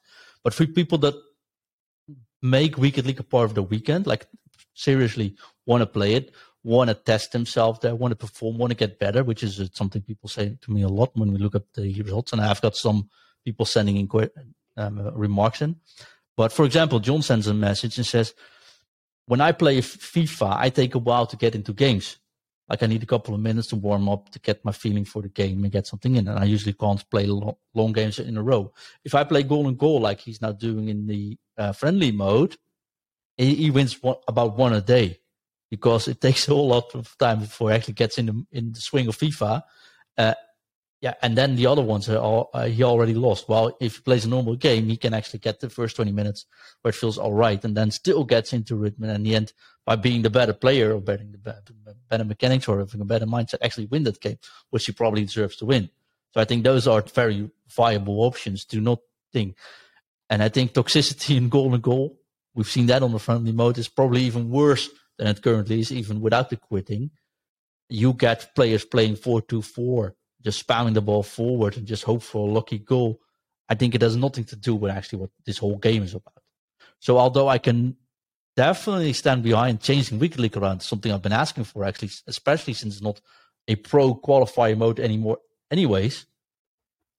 But 0.45 0.55
for 0.55 0.67
people 0.67 0.99
that 0.99 1.15
make 2.41 2.77
weekend 2.77 3.07
league 3.07 3.21
a 3.21 3.25
part 3.25 3.45
of 3.45 3.55
the 3.55 3.63
weekend, 3.63 4.07
like 4.07 4.27
seriously 4.75 5.37
want 5.67 5.83
to 5.83 5.87
play 5.87 6.15
it, 6.15 6.35
want 6.65 6.89
to 6.89 6.95
test 6.95 7.33
themselves 7.33 7.81
there, 7.81 7.95
want 7.95 8.13
to 8.13 8.17
perform, 8.17 8.59
want 8.59 8.71
to 8.71 8.77
get 8.77 8.99
better, 8.99 9.25
which 9.25 9.43
is 9.43 9.71
something 9.75 10.03
people 10.03 10.29
say 10.29 10.57
to 10.61 10.71
me 10.71 10.83
a 10.83 10.89
lot 10.89 11.11
when 11.17 11.33
we 11.33 11.39
look 11.39 11.55
at 11.55 11.73
the 11.75 12.03
results. 12.03 12.33
And 12.33 12.41
I've 12.41 12.61
got 12.61 12.77
some 12.77 13.09
people 13.45 13.67
sending 13.67 13.97
in 13.97 14.09
um, 14.77 14.99
uh, 14.99 15.11
remarks 15.13 15.63
in. 15.63 15.77
But 16.37 16.53
for 16.53 16.65
example, 16.65 17.01
John 17.01 17.23
sends 17.23 17.47
a 17.47 17.55
message 17.55 17.99
and 17.99 18.07
says, 18.07 18.35
when 19.27 19.41
I 19.41 19.53
play 19.53 19.79
FIFA, 19.79 20.57
I 20.57 20.71
take 20.71 20.95
a 20.95 20.99
while 20.99 21.27
to 21.27 21.37
get 21.37 21.55
into 21.55 21.73
games. 21.73 22.19
Like 22.69 22.83
I 22.83 22.87
need 22.87 23.03
a 23.03 23.07
couple 23.07 23.35
of 23.35 23.41
minutes 23.41 23.69
to 23.69 23.77
warm 23.77 24.09
up 24.09 24.31
to 24.31 24.39
get 24.39 24.65
my 24.65 24.73
feeling 24.73 25.05
for 25.05 25.21
the 25.21 25.29
game 25.29 25.63
and 25.63 25.73
get 25.73 25.87
something 25.87 26.17
in. 26.17 26.29
And 26.29 26.39
I 26.39 26.45
usually 26.45 26.73
can't 26.73 27.09
play 27.11 27.27
long, 27.27 27.57
long 27.75 27.93
games 27.93 28.19
in 28.19 28.37
a 28.37 28.43
row. 28.43 28.73
If 29.05 29.15
I 29.15 29.25
play 29.25 29.43
golden 29.43 29.75
goal 29.75 30.01
like 30.01 30.21
he's 30.21 30.41
now 30.41 30.53
doing 30.53 30.89
in 30.89 31.07
the 31.07 31.37
uh, 31.59 31.73
friendly 31.73 32.13
mode, 32.13 32.57
he, 33.37 33.55
he 33.55 33.71
wins 33.71 34.03
one, 34.03 34.17
about 34.29 34.57
one 34.57 34.73
a 34.73 34.81
day 34.81 35.19
because 35.73 36.07
it 36.07 36.21
takes 36.21 36.47
a 36.47 36.51
whole 36.51 36.69
lot 36.69 36.95
of 36.95 37.17
time 37.17 37.39
before 37.39 37.71
he 37.71 37.77
actually 37.77 37.95
gets 37.95 38.19
in 38.19 38.27
the, 38.27 38.47
in 38.53 38.73
the 38.75 38.79
swing 38.79 39.09
of 39.09 39.17
FIFA. 39.17 39.63
Uh, 40.19 40.35
yeah, 41.01 41.15
and 41.23 41.35
then 41.35 41.57
the 41.57 41.67
other 41.67 41.81
ones 41.81 42.11
are 42.11 42.19
all, 42.19 42.51
uh, 42.53 42.67
he 42.67 42.83
already 42.83 43.15
lost. 43.15 43.49
Well, 43.49 43.75
if 43.81 43.97
he 43.97 44.03
plays 44.03 44.27
a 44.27 44.29
normal 44.29 44.55
game, 44.55 44.87
he 44.87 44.99
can 44.99 45.15
actually 45.15 45.39
get 45.39 45.61
the 45.61 45.71
first 45.71 45.97
20 45.97 46.13
minutes 46.13 46.45
where 46.83 46.91
it 46.91 46.95
feels 46.95 47.17
all 47.17 47.33
right 47.33 47.65
and 47.65 47.75
then 47.75 47.91
still 47.91 48.23
gets 48.23 48.53
into 48.53 48.77
rhythm. 48.77 49.05
And 49.05 49.15
in 49.15 49.23
the 49.23 49.35
end, 49.35 49.55
by 49.87 49.97
being 49.97 50.21
the 50.21 50.29
better 50.29 50.53
player 50.53 50.95
or 50.95 51.01
the 51.01 51.39
better, 51.39 51.63
better 52.11 52.25
mechanics 52.25 52.69
or 52.69 52.79
having 52.79 53.01
a 53.01 53.07
better 53.07 53.25
mindset, 53.25 53.63
actually 53.63 53.87
win 53.87 54.03
that 54.03 54.21
game, 54.21 54.37
which 54.69 54.85
he 54.85 54.93
probably 54.93 55.25
deserves 55.25 55.57
to 55.57 55.65
win. 55.65 55.89
So 56.35 56.43
I 56.43 56.45
think 56.45 56.65
those 56.65 56.87
are 56.87 57.01
very 57.01 57.51
viable 57.75 58.21
options. 58.21 58.67
Do 58.67 58.83
not 58.83 58.99
think. 59.33 59.57
And 60.29 60.43
I 60.43 60.51
think 60.51 60.75
toxicity 60.75 61.35
in 61.39 61.49
golden 61.49 61.81
goal, 61.81 62.19
we've 62.55 62.69
seen 62.69 62.87
that 62.89 63.03
on 63.03 63.13
the 63.13 63.19
friendly 63.19 63.53
mode, 63.53 63.79
is 63.79 63.89
probably 63.89 64.25
even 64.25 64.51
worse 64.51 64.91
than 65.19 65.29
it 65.29 65.43
currently 65.43 65.81
is, 65.81 65.93
even 65.93 66.21
without 66.21 66.51
the 66.51 66.57
quitting. 66.57 67.11
You 67.89 68.13
get 68.13 68.55
players 68.55 68.85
playing 68.85 69.17
4 69.17 69.43
2 69.43 69.63
4 69.63 70.15
just 70.43 70.67
spamming 70.67 70.95
the 70.95 71.01
ball 71.01 71.23
forward 71.23 71.77
and 71.77 71.87
just 71.87 72.05
hope 72.05 72.23
for 72.23 72.49
a 72.49 72.53
lucky 72.53 72.79
goal. 72.79 73.21
I 73.69 73.75
think 73.75 73.95
it 73.95 74.03
has 74.03 74.17
nothing 74.17 74.45
to 74.45 74.57
do 74.57 74.75
with 74.75 74.91
actually 74.91 75.21
what 75.21 75.31
this 75.47 75.59
whole 75.59 75.79
game 75.79 76.03
is 76.03 76.15
about. 76.15 76.43
So 76.99 77.19
although 77.19 77.49
I 77.49 77.59
can 77.59 77.97
definitely 78.57 79.13
stand 79.13 79.43
behind 79.43 79.81
changing 79.81 80.19
weekly 80.19 80.43
league 80.43 80.57
around, 80.57 80.81
something 80.81 81.13
I've 81.13 81.23
been 81.23 81.33
asking 81.33 81.65
for 81.65 81.85
actually, 81.85 82.11
especially 82.27 82.75
since 82.75 82.95
it's 82.95 83.03
not 83.03 83.21
a 83.69 83.77
pro 83.77 84.15
qualifier 84.15 84.77
mode 84.77 85.01
anymore. 85.01 85.39
Anyways, 85.71 86.27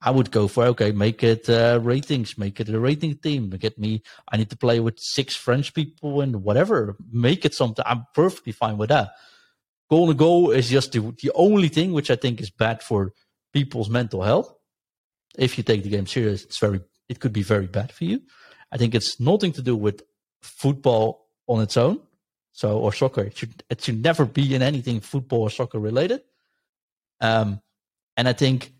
I 0.06 0.12
would 0.12 0.32
go 0.32 0.48
for 0.48 0.66
okay, 0.66 0.92
make 0.92 1.24
it 1.24 1.50
uh, 1.50 1.80
ratings, 1.82 2.38
make 2.38 2.60
it 2.60 2.70
a 2.70 2.80
rating 2.80 3.16
team, 3.18 3.50
get 3.52 3.78
me. 3.80 4.02
I 4.32 4.38
need 4.38 4.50
to 4.50 4.58
play 4.58 4.80
with 4.80 5.00
six 5.00 5.36
French 5.36 5.74
people 5.74 6.22
and 6.22 6.44
whatever. 6.44 6.96
Make 7.12 7.46
it 7.46 7.54
something. 7.54 7.86
I'm 7.88 8.06
perfectly 8.14 8.52
fine 8.52 8.78
with 8.78 8.90
that 8.90 9.12
goal 9.94 10.08
to 10.08 10.14
goal 10.16 10.50
is 10.50 10.70
just 10.70 10.92
the, 10.92 11.00
the 11.22 11.32
only 11.36 11.68
thing 11.68 11.94
which 11.94 12.10
I 12.10 12.16
think 12.16 12.42
is 12.42 12.50
bad 12.50 12.82
for 12.82 13.14
people's 13.54 13.90
mental 13.90 14.24
health. 14.24 14.52
if 15.38 15.58
you 15.58 15.64
take 15.64 15.84
the 15.84 15.90
game 15.90 16.08
serious, 16.08 16.44
it's 16.44 16.58
very 16.58 16.82
it 17.10 17.20
could 17.20 17.34
be 17.34 17.44
very 17.44 17.68
bad 17.68 17.92
for 17.92 18.06
you. 18.06 18.22
I 18.72 18.78
think 18.78 18.96
it's 18.96 19.20
nothing 19.20 19.52
to 19.54 19.62
do 19.62 19.76
with 19.76 20.02
football 20.42 21.28
on 21.48 21.62
its 21.62 21.78
own, 21.78 22.00
so 22.54 22.80
or 22.80 22.92
soccer. 22.92 23.22
It 23.22 23.38
should 23.38 23.64
it 23.70 23.82
should 23.82 24.02
never 24.02 24.26
be 24.26 24.56
in 24.56 24.62
anything 24.62 25.00
football 25.00 25.42
or 25.42 25.52
soccer 25.52 25.80
related. 25.80 26.22
Um, 27.22 27.62
and 28.18 28.28
I 28.28 28.34
think 28.34 28.73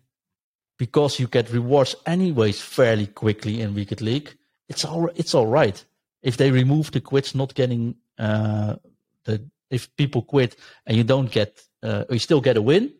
because 0.84 1.18
you 1.18 1.26
get 1.26 1.50
rewards 1.50 1.96
anyways 2.04 2.60
fairly 2.60 3.06
quickly 3.06 3.62
in 3.62 3.74
Weekend 3.74 4.02
League, 4.02 4.36
it's 4.68 4.84
all 4.84 5.08
it's 5.14 5.34
all 5.34 5.46
right. 5.46 5.82
If 6.22 6.36
they 6.36 6.50
remove 6.50 6.90
the 6.90 7.00
quits, 7.00 7.34
not 7.34 7.54
getting 7.54 7.94
uh, 8.18 8.76
the 9.24 9.42
if 9.70 9.82
people 9.96 10.20
quit 10.20 10.56
and 10.86 10.94
you 10.94 11.02
don't 11.02 11.30
get 11.30 11.62
uh, 11.82 12.04
you 12.10 12.18
still 12.18 12.42
get 12.42 12.58
a 12.58 12.62
win, 12.62 12.92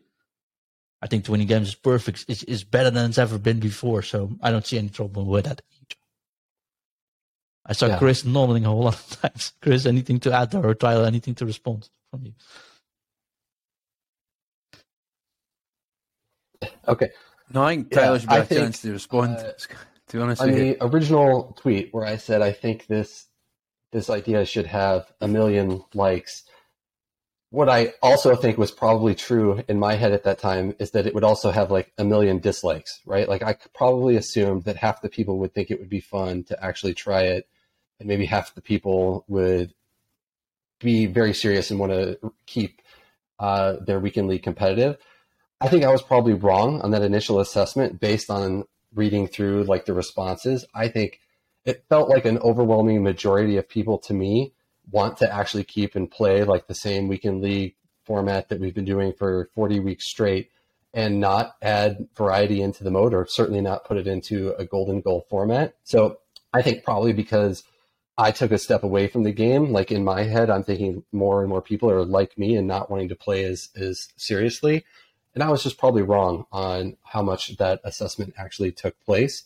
I 0.99 1.05
think 1.07 1.25
20 1.25 1.45
games 1.45 1.67
is 1.67 1.75
perfect. 1.75 2.25
It's, 2.27 2.41
it's 2.43 2.63
better 2.63 2.89
than 2.89 3.07
it's 3.09 3.19
ever 3.19 3.37
been 3.37 3.59
before. 3.59 4.01
So 4.01 4.31
I 4.41 4.49
don't 4.49 4.65
see 4.65 4.79
any 4.79 4.89
trouble 4.89 5.25
with 5.25 5.45
that. 5.45 5.61
I 7.67 7.73
saw 7.73 7.85
yeah. 7.85 7.99
Chris 7.99 8.25
nodding 8.25 8.65
a 8.65 8.69
whole 8.69 8.83
lot 8.83 8.95
of 8.95 9.21
times. 9.21 9.53
Chris, 9.61 9.85
anything 9.85 10.19
to 10.21 10.33
add 10.33 10.55
or 10.55 10.73
Tyler, 10.73 11.05
anything 11.05 11.35
to 11.35 11.45
respond 11.45 11.87
from 12.09 12.25
you? 12.25 12.33
Okay. 16.87 17.11
No, 17.53 17.63
I 17.63 17.75
think 17.75 17.91
Tyler 17.91 18.13
yeah, 18.13 18.19
should 18.19 18.29
have 18.29 18.51
a 18.51 18.55
chance 18.55 18.81
to 18.81 18.91
respond. 18.91 19.37
Uh, 19.37 19.53
to 20.07 20.17
be 20.17 20.23
honest, 20.23 20.41
on 20.41 20.51
the 20.51 20.77
original 20.81 21.57
tweet 21.59 21.93
where 21.93 22.05
I 22.05 22.17
said 22.17 22.41
I 22.41 22.51
think 22.51 22.87
this 22.87 23.27
this 23.91 24.09
idea 24.09 24.45
should 24.45 24.67
have 24.67 25.11
a 25.21 25.27
million 25.27 25.83
likes 25.93 26.43
what 27.55 27.69
I 27.69 27.93
also 28.01 28.35
think 28.35 28.57
was 28.57 28.71
probably 28.71 29.15
true 29.15 29.63
in 29.69 29.79
my 29.79 29.95
head 29.95 30.11
at 30.11 30.23
that 30.23 30.39
time 30.39 30.75
is 30.77 30.91
that 30.91 31.07
it 31.07 31.15
would 31.15 31.23
also 31.23 31.51
have 31.51 31.71
like 31.71 31.93
a 31.97 32.03
million 32.03 32.39
dislikes, 32.39 32.99
right? 33.05 33.29
Like 33.29 33.43
I 33.43 33.55
probably 33.73 34.17
assumed 34.17 34.65
that 34.65 34.75
half 34.75 35.01
the 35.01 35.07
people 35.07 35.39
would 35.39 35.53
think 35.53 35.71
it 35.71 35.79
would 35.79 35.89
be 35.89 36.01
fun 36.01 36.43
to 36.45 36.61
actually 36.61 36.95
try 36.95 37.21
it, 37.21 37.47
and 37.97 38.09
maybe 38.09 38.25
half 38.25 38.53
the 38.55 38.61
people 38.61 39.23
would 39.29 39.73
be 40.81 41.05
very 41.05 41.33
serious 41.33 41.71
and 41.71 41.79
want 41.79 41.93
to 41.93 42.19
keep 42.45 42.81
uh, 43.39 43.77
their 43.85 44.01
weekend 44.01 44.27
league 44.27 44.43
competitive. 44.43 44.97
I 45.61 45.67
think 45.67 45.83
I 45.83 45.91
was 45.91 46.01
probably 46.01 46.33
wrong 46.33 46.81
on 46.81 46.91
that 46.91 47.01
initial 47.01 47.39
assessment 47.39 47.99
based 47.99 48.29
on 48.29 48.65
reading 48.93 49.27
through 49.27 49.63
like 49.63 49.85
the 49.85 49.93
responses. 49.93 50.65
I 50.73 50.87
think 50.87 51.19
it 51.65 51.85
felt 51.89 52.09
like 52.09 52.25
an 52.25 52.37
overwhelming 52.39 53.03
majority 53.03 53.57
of 53.57 53.67
people 53.67 53.97
to 53.99 54.13
me 54.13 54.53
want 54.91 55.17
to 55.17 55.33
actually 55.33 55.63
keep 55.63 55.95
and 55.95 56.09
play 56.09 56.43
like 56.43 56.67
the 56.67 56.75
same 56.75 57.07
weekend 57.07 57.41
league 57.41 57.75
format 58.05 58.49
that 58.49 58.59
we've 58.59 58.75
been 58.75 58.85
doing 58.85 59.13
for 59.13 59.49
40 59.55 59.79
weeks 59.79 60.07
straight 60.07 60.49
and 60.93 61.19
not 61.19 61.55
add 61.61 62.07
variety 62.15 62.61
into 62.61 62.83
the 62.83 62.91
mode 62.91 63.13
or 63.13 63.25
certainly 63.27 63.61
not 63.61 63.83
put 63.83 63.97
it 63.97 64.07
into 64.07 64.53
a 64.57 64.65
golden 64.65 65.01
goal 65.01 65.25
format. 65.29 65.75
So 65.83 66.19
I 66.53 66.61
think 66.61 66.83
probably 66.83 67.11
because 67.11 67.63
I 68.17 68.31
took 68.31 68.51
a 68.51 68.57
step 68.57 68.83
away 68.83 69.07
from 69.07 69.23
the 69.23 69.33
game, 69.33 69.73
like 69.73 69.91
in 69.91 70.05
my 70.05 70.23
head, 70.23 70.49
I'm 70.49 70.63
thinking 70.63 71.03
more 71.11 71.41
and 71.41 71.49
more 71.49 71.61
people 71.61 71.89
are 71.91 72.05
like 72.05 72.37
me 72.37 72.55
and 72.55 72.67
not 72.67 72.89
wanting 72.89 73.09
to 73.09 73.15
play 73.15 73.43
as, 73.43 73.69
as 73.75 74.07
seriously. 74.15 74.85
And 75.35 75.43
I 75.43 75.51
was 75.51 75.61
just 75.61 75.77
probably 75.77 76.01
wrong 76.01 76.45
on 76.51 76.97
how 77.03 77.21
much 77.21 77.55
that 77.57 77.81
assessment 77.83 78.33
actually 78.37 78.71
took 78.71 78.99
place. 79.05 79.43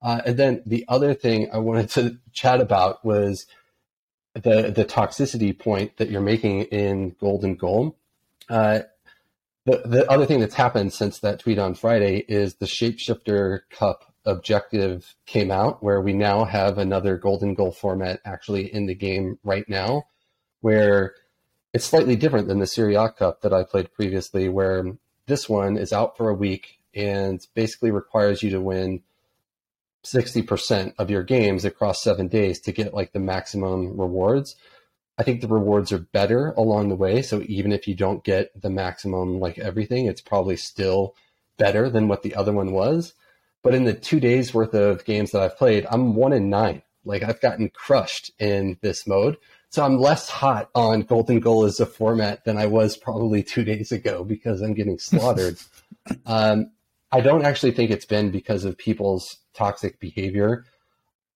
Uh, 0.00 0.20
and 0.24 0.36
then 0.36 0.62
the 0.64 0.84
other 0.88 1.12
thing 1.12 1.50
I 1.52 1.58
wanted 1.58 1.90
to 1.90 2.18
chat 2.32 2.60
about 2.60 3.04
was 3.04 3.46
the 4.34 4.72
the 4.74 4.84
toxicity 4.84 5.56
point 5.56 5.96
that 5.96 6.10
you're 6.10 6.20
making 6.20 6.62
in 6.64 7.16
Golden 7.20 7.54
Goal. 7.56 7.96
Uh, 8.48 8.80
the 9.64 9.82
the 9.84 10.10
other 10.10 10.26
thing 10.26 10.40
that's 10.40 10.54
happened 10.54 10.92
since 10.92 11.18
that 11.20 11.40
tweet 11.40 11.58
on 11.58 11.74
Friday 11.74 12.24
is 12.28 12.56
the 12.56 12.66
Shapeshifter 12.66 13.60
Cup 13.70 14.12
objective 14.26 15.14
came 15.26 15.50
out, 15.50 15.82
where 15.82 16.00
we 16.00 16.12
now 16.12 16.44
have 16.44 16.78
another 16.78 17.16
Golden 17.16 17.54
Goal 17.54 17.72
format 17.72 18.20
actually 18.24 18.72
in 18.72 18.86
the 18.86 18.94
game 18.94 19.38
right 19.42 19.68
now, 19.68 20.04
where 20.60 21.14
it's 21.72 21.84
slightly 21.84 22.16
different 22.16 22.48
than 22.48 22.58
the 22.58 22.66
Serie 22.66 22.94
A 22.94 23.10
Cup 23.10 23.42
that 23.42 23.52
I 23.52 23.64
played 23.64 23.92
previously, 23.92 24.48
where 24.48 24.84
this 25.26 25.48
one 25.48 25.76
is 25.76 25.92
out 25.92 26.16
for 26.16 26.28
a 26.28 26.34
week 26.34 26.78
and 26.94 27.46
basically 27.54 27.90
requires 27.90 28.42
you 28.42 28.50
to 28.50 28.60
win 28.60 29.02
60% 30.04 30.94
of 30.98 31.10
your 31.10 31.22
games 31.22 31.64
across 31.64 32.02
seven 32.02 32.28
days 32.28 32.60
to 32.60 32.72
get 32.72 32.94
like 32.94 33.12
the 33.12 33.20
maximum 33.20 33.98
rewards. 33.98 34.56
I 35.16 35.22
think 35.22 35.40
the 35.40 35.48
rewards 35.48 35.92
are 35.92 35.98
better 35.98 36.50
along 36.56 36.88
the 36.88 36.96
way. 36.96 37.22
So 37.22 37.42
even 37.46 37.72
if 37.72 37.88
you 37.88 37.94
don't 37.94 38.24
get 38.24 38.50
the 38.60 38.70
maximum, 38.70 39.40
like 39.40 39.58
everything, 39.58 40.06
it's 40.06 40.20
probably 40.20 40.56
still 40.56 41.14
better 41.56 41.88
than 41.88 42.08
what 42.08 42.22
the 42.22 42.34
other 42.34 42.52
one 42.52 42.72
was. 42.72 43.14
But 43.62 43.74
in 43.74 43.84
the 43.84 43.94
two 43.94 44.20
days 44.20 44.52
worth 44.52 44.74
of 44.74 45.04
games 45.04 45.30
that 45.30 45.42
I've 45.42 45.56
played, 45.56 45.86
I'm 45.90 46.14
one 46.14 46.32
in 46.32 46.50
nine. 46.50 46.82
Like 47.04 47.22
I've 47.22 47.40
gotten 47.40 47.70
crushed 47.70 48.30
in 48.38 48.76
this 48.82 49.06
mode. 49.06 49.38
So 49.74 49.84
I'm 49.84 49.98
less 49.98 50.28
hot 50.28 50.70
on 50.76 51.02
Golden 51.02 51.40
Goal 51.40 51.64
as 51.64 51.80
a 51.80 51.86
format 51.86 52.44
than 52.44 52.56
I 52.56 52.66
was 52.66 52.96
probably 52.96 53.42
two 53.42 53.64
days 53.64 53.90
ago 53.90 54.22
because 54.22 54.60
I'm 54.60 54.72
getting 54.72 55.00
slaughtered. 55.00 55.58
um, 56.26 56.70
I 57.10 57.20
don't 57.20 57.44
actually 57.44 57.72
think 57.72 57.90
it's 57.90 58.04
been 58.04 58.30
because 58.30 58.64
of 58.64 58.78
people's 58.78 59.38
toxic 59.52 59.98
behavior. 59.98 60.64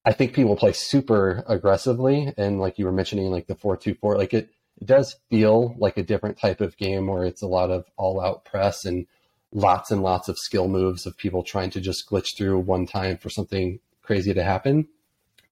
I 0.05 0.13
think 0.13 0.35
people 0.35 0.55
play 0.55 0.73
super 0.73 1.43
aggressively, 1.49 2.33
and 2.37 2.61
like 2.61 2.79
you 2.79 2.85
were 2.85 2.93
mentioning, 2.93 3.29
like 3.33 3.49
the 3.49 3.57
four 3.57 3.77
two 3.77 3.97
four, 3.97 4.17
like 4.17 4.33
it, 4.33 4.51
it 4.81 4.87
does 4.87 5.17
feel 5.31 5.75
like 5.77 5.97
a 5.97 6.05
different 6.05 6.39
type 6.39 6.61
of 6.61 6.77
game 6.77 7.09
where 7.09 7.25
it's 7.25 7.43
a 7.43 7.49
lot 7.49 7.73
of 7.73 7.87
all 7.97 8.21
out 8.21 8.45
press 8.45 8.85
and 8.85 9.09
lots 9.51 9.91
and 9.91 10.05
lots 10.05 10.29
of 10.29 10.39
skill 10.39 10.69
moves 10.69 11.07
of 11.07 11.17
people 11.17 11.43
trying 11.43 11.71
to 11.71 11.81
just 11.81 12.09
glitch 12.09 12.37
through 12.37 12.61
one 12.61 12.87
time 12.87 13.19
for 13.19 13.31
something 13.31 13.81
crazy 14.01 14.33
to 14.33 14.45
happen. 14.45 14.87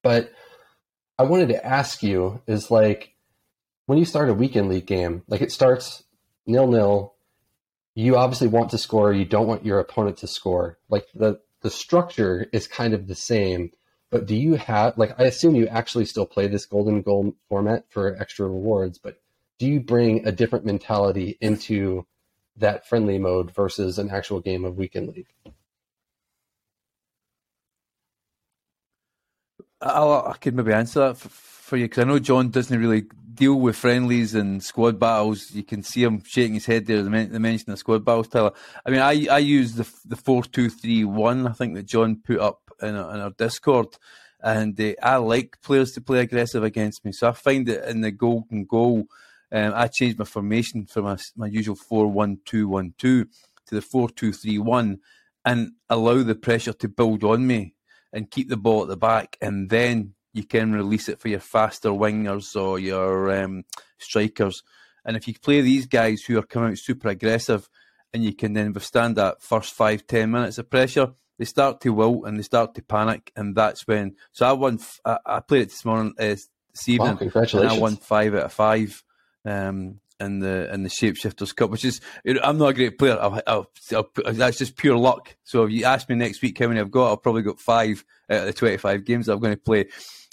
But 0.03 0.31
I 1.19 1.25
wanted 1.25 1.49
to 1.49 1.67
ask 1.67 2.03
you 2.03 2.43
is 2.47 2.71
like 2.71 3.15
when 3.87 3.99
you 3.99 4.05
start 4.05 4.29
a 4.29 4.35
weekend 4.35 4.69
league 4.69 4.87
game, 4.87 5.23
like 5.29 5.41
it 5.41 5.53
starts 5.53 6.05
nil 6.47 6.67
nil, 6.67 7.15
you 7.95 8.17
obviously 8.17 8.49
want 8.49 8.71
to 8.71 8.79
score. 8.79 9.13
You 9.13 9.25
don't 9.25 9.47
want 9.47 9.65
your 9.65 9.81
opponent 9.81 10.19
to 10.19 10.27
score. 10.27 10.79
Like 10.89 11.07
the 11.15 11.41
the 11.63 11.71
structure 11.71 12.47
is 12.53 12.69
kind 12.69 12.93
of 12.93 13.07
the 13.07 13.15
same, 13.15 13.71
but 14.11 14.27
do 14.27 14.37
you 14.37 14.55
have 14.55 14.99
like 14.99 15.19
I 15.19 15.25
assume 15.25 15.55
you 15.55 15.67
actually 15.69 16.05
still 16.05 16.27
play 16.27 16.49
this 16.49 16.67
golden 16.67 17.01
goal 17.03 17.35
format 17.49 17.87
for 17.89 18.15
extra 18.21 18.47
rewards, 18.47 18.99
but 18.99 19.19
do 19.59 19.67
you 19.67 19.81
bring 19.81 20.27
a 20.27 20.33
different 20.33 20.67
mentality 20.67 21.39
into 21.41 22.07
that 22.59 22.87
friendly 22.87 23.19
mode 23.19 23.55
versus 23.55 23.99
an 23.99 24.11
actual 24.11 24.41
game 24.41 24.67
of 24.67 24.77
weekend 24.77 25.09
league? 25.09 25.29
I 29.81 30.03
I 30.03 30.37
could 30.41 30.55
maybe 30.55 30.73
answer 30.73 31.01
that 31.01 31.19
for, 31.19 31.29
for 31.29 31.77
you 31.77 31.85
because 31.85 32.03
I 32.03 32.07
know 32.07 32.19
John 32.19 32.51
doesn't 32.51 32.79
really 32.79 33.05
deal 33.37 33.57
with 33.57 33.77
friendlies 33.77 34.35
and 34.35 34.63
squad 34.63 34.99
battles. 34.99 35.51
You 35.53 35.63
can 35.63 35.83
see 35.83 36.03
him 36.03 36.23
shaking 36.25 36.55
his 36.55 36.67
head 36.67 36.87
there. 36.87 37.03
The, 37.03 37.11
mention 37.11 37.73
of 37.73 37.79
squad 37.79 38.05
battles, 38.05 38.29
Tyler. 38.29 38.53
I 38.85 38.91
mean, 38.91 39.01
I 39.01 39.27
I 39.31 39.39
use 39.39 39.75
the 39.75 39.89
the 40.07 40.17
four 40.17 40.43
two 40.43 40.71
three 40.71 41.05
one. 41.05 41.47
I 41.47 41.53
think 41.53 41.75
that 41.75 41.87
John 41.87 42.17
put 42.17 42.41
up 42.41 42.61
in, 42.83 42.97
a, 42.97 43.09
in 43.11 43.21
our 43.21 43.31
Discord, 43.31 43.89
and 44.41 44.81
uh, 44.81 44.93
I 45.03 45.17
like 45.17 45.61
players 45.63 45.93
to 45.93 46.01
play 46.01 46.21
aggressive 46.21 46.65
against 46.65 47.05
me. 47.05 47.13
So 47.13 47.29
I 47.29 47.33
find 47.33 47.67
that 47.67 47.89
in 47.89 48.01
the 48.01 48.11
golden 48.11 48.65
goal, 48.65 49.07
um, 49.53 49.73
I 49.75 49.89
changed 49.89 50.19
my 50.19 50.25
formation 50.25 50.87
from 50.87 51.05
my 51.05 51.19
my 51.37 51.47
usual 51.47 51.77
four 51.77 52.09
one 52.09 52.39
two 52.45 52.69
one 52.69 52.95
two 52.99 53.27
to 53.67 53.75
the 53.75 53.83
four 53.83 54.09
two 54.09 54.33
three 54.33 54.59
one, 54.59 54.99
and 55.45 55.73
allow 55.89 56.23
the 56.23 56.35
pressure 56.35 56.73
to 56.73 56.89
build 56.89 57.23
on 57.23 57.47
me 57.47 57.76
and 58.17 58.31
keep 58.31 58.49
the 58.49 58.57
ball 58.57 58.83
at 58.83 58.89
the 58.89 58.97
back, 58.97 59.37
and 59.43 59.69
then 59.69 60.15
you 60.33 60.43
can 60.43 60.73
release 60.73 61.09
it 61.09 61.21
for 61.21 61.29
your 61.29 61.41
faster 61.41 61.91
wingers 61.91 62.61
or 62.61 62.79
your 62.79 63.31
um, 63.43 63.65
strikers. 63.99 64.63
And 65.05 65.17
if 65.17 65.29
you 65.29 65.35
play 65.39 65.61
these 65.61 65.87
guys 65.87 66.23
who 66.23 66.39
are 66.39 66.43
coming 66.43 66.71
out 66.71 66.79
super 66.79 67.09
aggressive, 67.09 67.69
and 68.15 68.25
you 68.25 68.35
can 68.35 68.55
then 68.55 68.73
withstand 68.73 69.17
that 69.17 69.43
first 69.43 69.75
five 69.75 70.07
ten 70.07 70.31
minutes 70.31 70.57
of 70.57 70.71
pressure, 70.71 71.13
they 71.39 71.45
start 71.45 71.83
to 71.83 71.93
wilt 71.93 72.27
and 72.27 72.39
they 72.39 72.43
start 72.43 72.75
to 72.75 72.83
panic, 72.83 73.31
and 73.37 73.55
that's 73.55 73.87
when. 73.87 74.17
So 74.33 74.47
I 74.47 74.53
won. 74.53 74.79
I, 75.05 75.19
I 75.27 75.41
played 75.41 75.63
it 75.63 75.69
this 75.69 75.85
morning, 75.85 76.15
uh, 76.19 76.25
this 76.25 76.89
evening, 76.89 77.13
wow, 77.13 77.17
congratulations! 77.17 77.73
And 77.73 77.79
I 77.79 77.83
won 77.83 77.97
five 77.97 78.35
out 78.35 78.45
of 78.45 78.53
five. 78.53 79.05
Um, 79.45 80.01
in 80.21 80.41
the 80.41 80.73
in 80.73 80.83
the 80.83 80.89
Shapeshifters 80.89 81.55
Cup, 81.55 81.71
which 81.71 81.85
is 81.85 82.01
I'm 82.43 82.59
not 82.59 82.69
a 82.69 82.75
great 82.75 82.99
player. 82.99 83.19
I'll, 83.21 83.41
I'll, 83.47 83.71
I'll, 83.93 84.33
that's 84.33 84.59
just 84.59 84.77
pure 84.77 84.97
luck. 84.97 85.37
So 85.45 85.65
if 85.65 85.73
you 85.73 85.85
ask 85.85 86.09
me 86.09 86.15
next 86.15 86.43
week 86.43 86.59
how 86.59 86.69
many 86.69 86.81
I've 86.81 86.91
got, 86.91 87.13
I've 87.13 87.23
probably 87.23 87.43
got 87.43 87.61
five 87.61 88.05
out 88.31 88.41
of 88.41 88.47
the 88.47 88.53
25 88.53 89.05
games 89.05 89.29
I'm 89.29 89.41
going 89.41 89.55
to 89.55 89.61
play. 89.61 89.87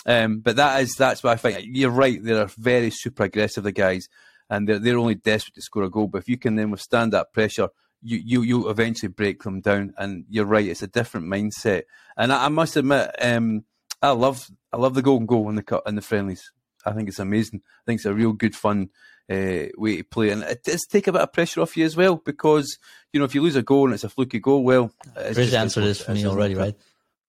Um, 0.06 0.40
but 0.40 0.56
that 0.58 0.82
is 0.82 0.96
that's 0.96 1.24
what 1.24 1.34
I 1.34 1.36
think. 1.36 1.66
You're 1.70 1.90
right. 1.90 2.22
They're 2.22 2.50
very 2.58 2.90
super 2.90 3.24
aggressive, 3.24 3.64
the 3.64 3.72
guys, 3.72 4.08
and 4.50 4.68
they're 4.68 4.80
they're 4.80 4.98
only 4.98 5.16
desperate 5.16 5.56
to 5.56 5.62
score 5.62 5.84
a 5.84 5.90
goal. 5.90 6.08
But 6.08 6.20
if 6.20 6.30
you 6.30 6.38
can 6.38 6.56
then 6.56 6.72
withstand 6.72 7.14
that 7.14 7.34
pressure, 7.34 7.70
you 8.02 8.22
you 8.24 8.42
you 8.42 8.70
eventually 8.70 9.10
break 9.10 9.44
them 9.44 9.62
down. 9.62 9.94
And 9.98 10.26
you're 10.30 10.46
right. 10.46 10.68
It's 10.68 10.84
a 10.84 10.88
different 10.88 11.28
mindset. 11.28 11.84
And 12.18 12.34
I, 12.34 12.46
I 12.46 12.50
must 12.50 12.76
admit, 12.76 13.16
um, 13.22 13.64
I 14.02 14.12
love 14.12 14.46
I 14.72 14.78
love 14.78 14.94
the 14.94 15.02
golden 15.02 15.26
goal 15.26 15.50
in 15.50 15.56
the 15.56 15.64
cut 15.64 15.84
in 15.86 15.96
the 15.96 16.02
friendlies. 16.02 16.52
I 16.86 16.92
think 16.92 17.08
it's 17.08 17.20
amazing. 17.20 17.62
I 17.64 17.84
think 17.86 18.00
it's 18.00 18.06
a 18.06 18.14
real 18.14 18.34
good 18.34 18.56
fun 18.56 18.90
uh, 19.30 19.70
way 19.78 19.98
to 19.98 20.04
play, 20.04 20.30
and 20.30 20.44
it 20.44 20.64
does 20.64 20.86
take 20.86 21.08
a 21.08 21.12
bit 21.12 21.22
of 21.22 21.34
pressure 21.34 21.62
off 21.62 21.78
you 21.78 21.86
as 21.86 21.96
well 21.96 22.16
because 22.16 22.78
you 23.12 23.20
know 23.20 23.26
if 23.26 23.36
you 23.36 23.42
lose 23.42 23.56
a 23.56 23.62
goal 23.64 23.86
and 23.86 23.94
it's 23.94 24.04
a 24.04 24.10
fluky 24.10 24.40
goal, 24.40 24.64
well, 24.64 24.92
Chris 25.34 25.54
answered 25.54 25.84
this 25.84 26.02
for 26.02 26.14
me 26.14 26.26
already, 26.26 26.56
right? 26.56 26.76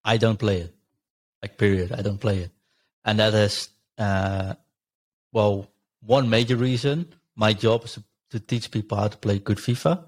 I 0.04 0.16
don't 0.16 0.38
play 0.38 0.60
it. 0.60 0.74
Like 1.42 1.58
period, 1.58 1.92
I 1.92 2.02
don't 2.02 2.18
play 2.18 2.38
it, 2.38 2.50
and 3.04 3.18
that 3.18 3.34
is 3.34 3.68
uh, 3.98 4.54
well 5.32 5.70
one 6.00 6.28
major 6.30 6.56
reason. 6.56 7.12
My 7.36 7.52
job 7.52 7.84
is 7.84 7.98
to 8.30 8.40
teach 8.40 8.70
people 8.70 8.96
how 8.98 9.08
to 9.08 9.16
play 9.16 9.38
good 9.38 9.58
FIFA. 9.58 10.04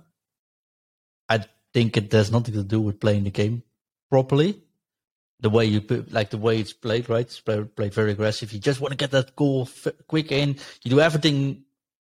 I 1.29 1.45
think 1.73 1.97
it 1.97 2.13
has 2.13 2.31
nothing 2.31 2.55
to 2.55 2.63
do 2.63 2.81
with 2.81 3.01
playing 3.01 3.25
the 3.25 3.31
game 3.31 3.63
properly 4.11 4.63
the 5.41 5.51
way 5.51 5.67
you 5.67 5.81
put, 5.81 6.13
like 6.13 6.31
the 6.31 6.39
way 6.39 6.59
it's 6.59 6.73
played, 6.73 7.09
right? 7.09 7.27
It's 7.27 7.41
played, 7.41 7.75
played 7.77 7.93
very 7.93 8.13
aggressive. 8.13 8.53
You 8.53 8.59
just 8.59 8.81
want 8.81 8.93
to 8.93 8.97
get 8.97 9.11
that 9.11 9.37
goal 9.37 9.69
f- 9.71 9.93
quick 10.07 10.33
in. 10.33 10.57
You 10.83 10.91
do 10.91 11.01
everything, 11.01 11.65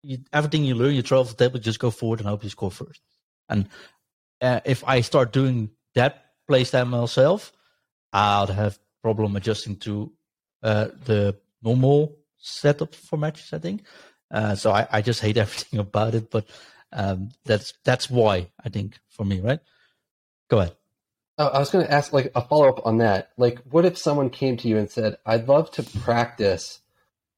you, 0.06 0.18
everything 0.32 0.64
you 0.64 0.74
learn. 0.74 0.94
You 0.94 1.02
throw 1.02 1.20
off 1.20 1.28
the 1.28 1.44
table, 1.44 1.58
just 1.58 1.80
go 1.80 1.90
forward 1.90 2.20
and 2.20 2.28
hope 2.28 2.44
you 2.44 2.50
score 2.50 2.70
first. 2.70 3.00
And 3.48 3.68
uh, 4.40 4.60
if 4.64 4.84
I 4.86 5.00
start 5.00 5.32
doing 5.32 5.70
that 5.94 6.24
play 6.46 6.64
style 6.64 6.84
myself, 6.86 7.52
I'll 8.12 8.46
have 8.46 8.78
problem 9.02 9.36
adjusting 9.36 9.76
to 9.76 10.12
uh, 10.62 10.88
the 11.04 11.36
normal 11.62 12.16
setup 12.38 12.94
for 12.94 13.16
matches. 13.16 13.52
I 13.52 13.58
think. 13.58 13.82
Uh, 14.30 14.54
so 14.54 14.72
I, 14.72 14.86
I 14.90 15.02
just 15.02 15.20
hate 15.20 15.36
everything 15.44 15.80
about 15.80 16.14
it. 16.14 16.30
But 16.30 16.46
um, 16.92 17.30
that's 17.44 17.74
that's 17.84 18.08
why 18.08 18.50
I 18.64 18.68
think 18.68 18.98
for 19.08 19.24
me, 19.24 19.40
right? 19.40 19.60
Go 20.48 20.60
ahead. 20.60 20.76
Oh, 21.38 21.48
I 21.48 21.58
was 21.58 21.70
going 21.70 21.84
to 21.84 21.92
ask 21.92 22.14
like 22.14 22.32
a 22.34 22.40
follow 22.40 22.68
up 22.68 22.86
on 22.86 22.98
that. 22.98 23.32
Like, 23.36 23.58
what 23.70 23.84
if 23.84 23.98
someone 23.98 24.30
came 24.30 24.56
to 24.58 24.68
you 24.68 24.78
and 24.78 24.90
said, 24.90 25.18
"I'd 25.26 25.48
love 25.48 25.70
to 25.72 25.82
practice, 25.82 26.80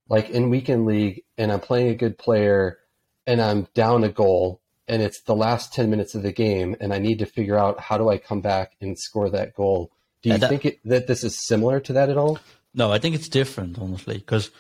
like 0.09 0.31
in 0.31 0.51
weekend 0.51 0.87
league, 0.87 1.23
and 1.37 1.53
I'm 1.53 1.61
playing 1.61 1.89
a 1.89 1.95
good 1.95 2.19
player, 2.19 2.79
and 3.27 3.41
I'm 3.41 3.69
down 3.75 4.05
a 4.05 4.09
goal, 4.09 4.61
and 4.87 5.03
it's 5.03 5.23
the 5.23 5.37
last 5.37 5.73
ten 5.73 5.91
minutes 5.91 6.15
of 6.15 6.23
the 6.23 6.33
game, 6.33 6.77
and 6.81 6.93
I 6.93 6.99
need 6.99 7.19
to 7.21 7.27
figure 7.27 7.59
out 7.59 7.81
how 7.81 7.99
do 7.99 8.09
I 8.09 8.19
come 8.19 8.41
back 8.41 8.73
and 8.81 8.99
score 8.99 9.31
that 9.31 9.55
goal." 9.55 9.93
Do 10.23 10.31
you 10.31 10.39
that, 10.39 10.49
think 10.49 10.65
it, 10.65 10.81
that 10.85 11.07
this 11.07 11.23
is 11.23 11.47
similar 11.47 11.79
to 11.81 11.93
that 11.93 12.09
at 12.09 12.17
all? 12.17 12.39
No, 12.75 12.91
I 12.91 12.99
think 12.99 13.15
it's 13.15 13.29
different, 13.29 13.79
honestly, 13.79 14.19
because 14.19 14.51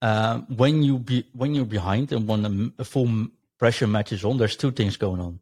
uh, 0.00 0.38
when 0.48 0.82
you 0.82 0.98
be 0.98 1.26
when 1.32 1.54
you're 1.54 1.64
behind 1.64 2.12
and 2.12 2.26
when 2.26 2.72
a, 2.78 2.82
a 2.82 2.84
full 2.84 3.28
pressure 3.58 3.86
match 3.86 4.12
is 4.12 4.24
on, 4.24 4.38
there's 4.38 4.56
two 4.56 4.70
things 4.70 4.96
going 4.96 5.20
on 5.20 5.40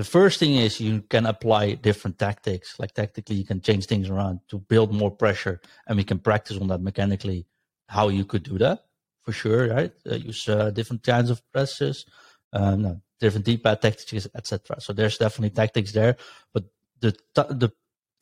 the 0.00 0.04
first 0.04 0.38
thing 0.38 0.56
is 0.56 0.80
you 0.80 1.02
can 1.02 1.26
apply 1.26 1.74
different 1.74 2.18
tactics. 2.18 2.78
Like 2.78 2.94
tactically, 2.94 3.36
you 3.36 3.44
can 3.44 3.60
change 3.60 3.84
things 3.84 4.08
around 4.08 4.40
to 4.48 4.58
build 4.58 4.94
more 4.94 5.10
pressure, 5.10 5.60
and 5.86 5.98
we 5.98 6.04
can 6.04 6.18
practice 6.18 6.56
on 6.56 6.68
that 6.68 6.80
mechanically. 6.80 7.44
How 7.90 8.08
you 8.08 8.24
could 8.24 8.44
do 8.44 8.56
that 8.58 8.84
for 9.22 9.32
sure, 9.32 9.68
right? 9.68 9.92
Uh, 10.08 10.14
use 10.14 10.48
uh, 10.48 10.70
different 10.70 11.02
kinds 11.02 11.28
of 11.30 11.42
presses, 11.52 12.06
uh, 12.52 12.76
no, 12.76 13.00
different 13.18 13.46
D-pad 13.46 13.82
tactics, 13.82 14.28
etc. 14.34 14.80
So 14.80 14.92
there's 14.92 15.18
definitely 15.18 15.50
tactics 15.50 15.92
there, 15.92 16.16
but 16.54 16.64
the 17.00 17.12
the 17.34 17.70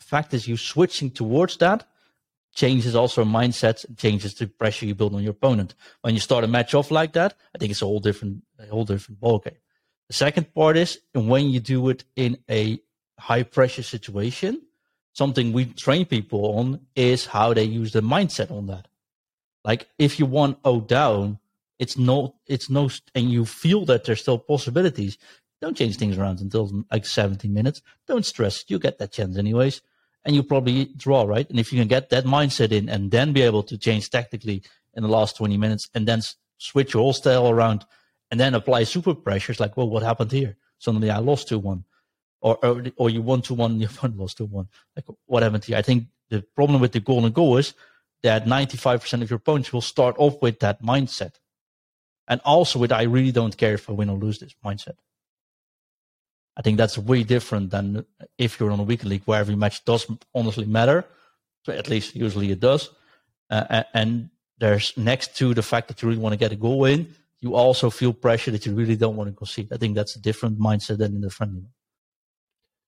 fact 0.01 0.33
is 0.33 0.49
you 0.49 0.57
switching 0.57 1.11
towards 1.11 1.59
that 1.59 1.87
changes 2.55 2.95
also 2.97 3.25
mindset, 3.25 3.85
changes 3.97 4.35
the 4.35 4.47
pressure 4.47 4.87
you 4.87 4.95
build 4.95 5.15
on 5.15 5.23
your 5.23 5.33
opponent. 5.33 5.75
When 6.03 6.15
you 6.15 6.21
start 6.21 6.45
a 6.45 6.49
match 6.49 6.75
off 6.75 6.91
like 6.91 7.13
that, 7.13 7.37
I 7.55 7.59
think 7.59 7.71
it's 7.71 7.83
a 7.83 7.87
whole 7.87 8.01
different, 8.01 8.43
a 8.59 8.67
whole 8.67 8.85
different 8.85 9.21
ballgame. 9.21 9.61
The 10.09 10.15
second 10.15 10.53
part 10.55 10.77
is 10.77 10.99
when 11.15 11.51
you 11.51 11.61
do 11.61 11.89
it 11.91 12.05
in 12.17 12.39
a 12.51 12.81
high 13.19 13.43
pressure 13.43 13.83
situation, 13.83 14.63
something 15.13 15.53
we 15.53 15.67
train 15.67 16.07
people 16.07 16.59
on 16.59 16.81
is 16.97 17.27
how 17.27 17.55
they 17.55 17.65
use 17.65 17.93
the 17.93 18.01
mindset 18.01 18.51
on 18.51 18.67
that. 18.67 18.89
Like 19.65 19.89
if 19.99 20.19
you 20.19 20.27
want 20.27 20.59
O 20.65 20.81
down, 20.81 21.39
it's 21.79 21.97
no, 21.97 22.35
it's 22.47 22.69
no, 22.69 22.91
and 23.15 23.31
you 23.31 23.45
feel 23.45 23.85
that 23.87 24.05
there's 24.05 24.21
still 24.21 24.39
possibilities. 24.39 25.19
Don't 25.61 25.77
change 25.77 25.97
things 25.97 26.19
around 26.19 26.41
until 26.41 26.85
like 26.91 27.05
17 27.05 27.53
minutes. 27.53 27.83
Don't 28.07 28.25
stress. 28.25 28.65
You 28.69 28.79
get 28.79 28.99
that 28.99 29.13
chance 29.13 29.37
anyways, 29.37 29.83
and 30.25 30.35
you 30.35 30.43
probably 30.43 30.87
draw 30.97 31.23
right. 31.23 31.49
And 31.49 31.59
if 31.59 31.73
you 31.73 31.79
can 31.79 31.89
get 31.89 32.11
that 32.11 32.25
mindset 32.25 32.73
in 32.73 32.89
and 32.89 33.11
then 33.11 33.33
be 33.33 33.43
able 33.43 33.63
to 33.65 33.79
change 33.79 34.11
tactically 34.11 34.63
in 34.95 35.03
the 35.03 35.09
last 35.09 35.37
20 35.37 35.57
minutes 35.57 35.89
and 35.95 36.07
then 36.07 36.21
switch 36.59 36.95
your 36.95 37.03
whole 37.03 37.13
style 37.13 37.49
around 37.49 37.85
and 38.31 38.39
then 38.39 38.55
apply 38.55 38.85
super 38.85 39.15
pressures 39.15 39.61
like, 39.61 39.77
well, 39.77 39.89
what 39.89 40.03
happened 40.03 40.33
here? 40.33 40.57
Suddenly 40.79 41.11
I 41.11 41.19
lost 41.19 41.49
2 41.49 41.59
1. 41.59 41.85
Or, 42.41 42.65
or, 42.65 42.85
or 42.97 43.11
you 43.11 43.23
won 43.23 43.43
2 43.43 43.55
1, 43.55 43.81
you 43.81 43.89
lost 44.17 44.39
2 44.39 44.47
1. 44.47 44.69
Like, 44.97 45.05
what 45.27 45.43
happened 45.43 45.65
here? 45.65 45.77
I 45.77 45.83
think 45.83 46.07
the 46.29 46.43
problem 46.55 46.81
with 46.81 46.93
the 46.93 47.01
golden 47.01 47.33
goal 47.33 47.57
is 47.57 47.75
that 48.23 48.47
95% 48.47 49.23
of 49.23 49.31
your 49.31 49.37
opponents 49.37 49.73
will 49.73 49.81
start 49.81 50.17
off 50.19 50.41
with 50.43 50.61
that 50.61 50.83
mindset. 50.83 51.35
And 52.27 52.41
also 52.45 52.79
with, 52.79 52.93
I 52.93 53.03
really 53.03 53.33
don't 53.33 53.57
care 53.57 53.75
if 53.75 53.89
I 53.89 53.93
win 53.93 54.11
or 54.11 54.19
lose 54.19 54.39
this 54.39 54.55
mindset. 54.65 54.97
I 56.57 56.63
think 56.63 56.77
that's 56.77 56.99
way 56.99 57.23
different 57.23 57.71
than 57.71 58.05
if 58.37 58.59
you're 58.59 58.73
on 58.73 58.81
a 58.81 58.83
weekend 58.83 59.11
league 59.11 59.23
where 59.25 59.41
every 59.41 59.55
match 59.55 59.85
does 59.85 60.11
honestly 60.35 60.67
matter. 60.67 61.05
So 61.65 61.73
at 61.73 61.89
least 61.89 62.17
usually 62.17 62.51
it 62.51 62.61
does. 62.61 62.91
Uh, 63.49 63.85
and 63.95 64.31
there's 64.59 64.97
next 64.97 65.37
to 65.37 65.55
the 65.55 65.63
fact 65.63 65.89
that 65.89 66.03
you 66.03 66.09
really 66.09 66.21
want 66.21 66.33
to 66.33 66.37
get 66.37 66.53
a 66.53 66.57
goal 66.57 66.85
in, 66.85 67.15
you 67.41 67.55
also 67.55 67.91
feel 67.91 68.13
pressure 68.13 68.51
that 68.51 68.67
you 68.67 68.75
really 68.75 68.97
don't 68.97 69.17
want 69.17 69.31
to 69.31 69.37
concede. 69.37 69.73
I 69.73 69.77
think 69.77 69.95
that's 69.95 70.17
a 70.17 70.21
different 70.21 70.59
mindset 70.59 70.99
than 70.99 71.15
in 71.15 71.21
the 71.21 71.31
friendly. 71.31 71.63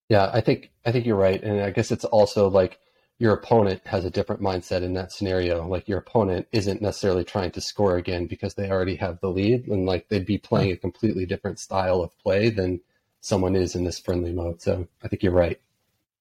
Yeah, 0.09 0.29
I 0.33 0.41
think 0.41 0.73
I 0.85 0.91
think 0.91 1.07
you're 1.07 1.17
right, 1.17 1.41
and 1.41 1.61
I 1.61 1.71
guess 1.71 1.93
it's 1.93 2.05
also 2.05 2.49
like 2.49 2.81
your 3.21 3.35
opponent 3.35 3.83
has 3.85 4.07
a 4.07 4.11
different 4.11 4.41
mindset 4.41 4.83
in 4.83 4.95
that 4.95 5.13
scenario. 5.13 5.69
Like 5.69 5.87
your 5.87 5.99
opponent 5.99 6.49
isn't 6.53 6.81
necessarily 6.81 7.23
trying 7.23 7.51
to 7.53 7.61
score 7.61 7.97
again 7.97 8.27
because 8.27 8.55
they 8.55 8.71
already 8.71 8.97
have 8.97 9.21
the 9.21 9.29
lead, 9.29 9.69
and 9.69 9.85
like 9.85 10.09
they'd 10.09 10.27
be 10.27 10.39
playing 10.39 10.73
a 10.73 10.77
completely 10.77 11.27
different 11.27 11.61
style 11.61 12.01
of 12.01 12.19
play 12.19 12.49
than 12.49 12.81
someone 13.21 13.55
is 13.55 13.77
in 13.77 13.85
this 13.85 13.99
friendly 13.99 14.33
mode. 14.33 14.63
So 14.63 14.89
I 15.05 15.09
think 15.09 15.23
you're 15.23 15.33
right. 15.33 15.61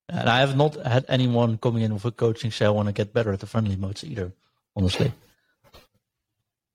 And 0.09 0.27
I 0.27 0.41
have 0.41 0.57
not 0.57 0.75
had 0.85 1.05
anyone 1.07 1.57
coming 1.57 1.83
in 1.83 1.93
with 1.93 2.03
a 2.03 2.11
coaching 2.11 2.51
say 2.51 2.65
I 2.65 2.69
want 2.69 2.87
to 2.87 2.93
get 2.93 3.13
better 3.13 3.31
at 3.31 3.39
the 3.39 3.47
friendly 3.47 3.77
modes 3.77 4.03
either. 4.03 4.33
Honestly. 4.75 5.13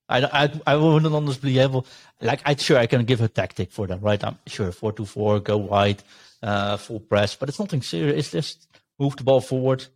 I, 0.09 0.23
I, 0.23 0.61
I 0.67 0.77
wouldn't 0.77 1.15
honestly 1.15 1.53
be 1.53 1.59
able, 1.59 1.87
like, 2.21 2.41
I 2.45 2.55
sure 2.55 2.79
I 2.79 2.87
can 2.87 3.05
give 3.05 3.21
a 3.21 3.29
tactic 3.29 3.73
for 3.73 3.87
them, 3.87 4.01
right? 4.01 4.23
I'm 4.23 4.39
sure 4.47 4.71
four 4.71 4.93
to 4.93 5.05
four, 5.05 5.41
go 5.41 5.57
wide, 5.57 6.03
uh, 6.43 6.77
full 6.77 7.01
press, 7.01 7.35
but 7.35 7.49
it's 7.49 7.59
nothing 7.59 7.83
serious. 7.83 8.19
It's 8.19 8.31
just 8.31 8.69
move 8.99 9.17
the 9.17 9.25
ball 9.25 9.41
forward, 9.41 9.87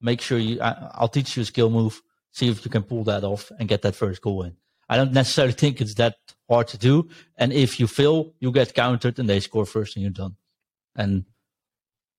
make 0.00 0.20
sure 0.20 0.38
you. 0.38 0.60
I, 0.60 0.90
I'll 0.94 1.08
teach 1.08 1.36
you 1.36 1.42
a 1.42 1.46
skill 1.46 1.70
move, 1.70 2.02
see 2.32 2.48
if 2.48 2.64
you 2.64 2.70
can 2.70 2.82
pull 2.82 3.04
that 3.04 3.24
off 3.24 3.50
and 3.58 3.68
get 3.68 3.82
that 3.82 3.94
first 3.94 4.22
goal 4.22 4.42
in. 4.42 4.56
I 4.88 4.96
don't 4.96 5.12
necessarily 5.12 5.52
think 5.62 5.80
it's 5.80 5.94
that 5.94 6.16
hard 6.48 6.68
to 6.68 6.78
do, 6.78 7.08
and 7.36 7.52
if 7.52 7.80
you 7.80 7.86
fail, 7.86 8.32
you 8.40 8.52
get 8.52 8.74
countered 8.74 9.18
and 9.18 9.28
they 9.28 9.40
score 9.40 9.66
first 9.66 9.96
and 9.96 10.02
you're 10.02 10.12
done. 10.12 10.36
And 10.94 11.24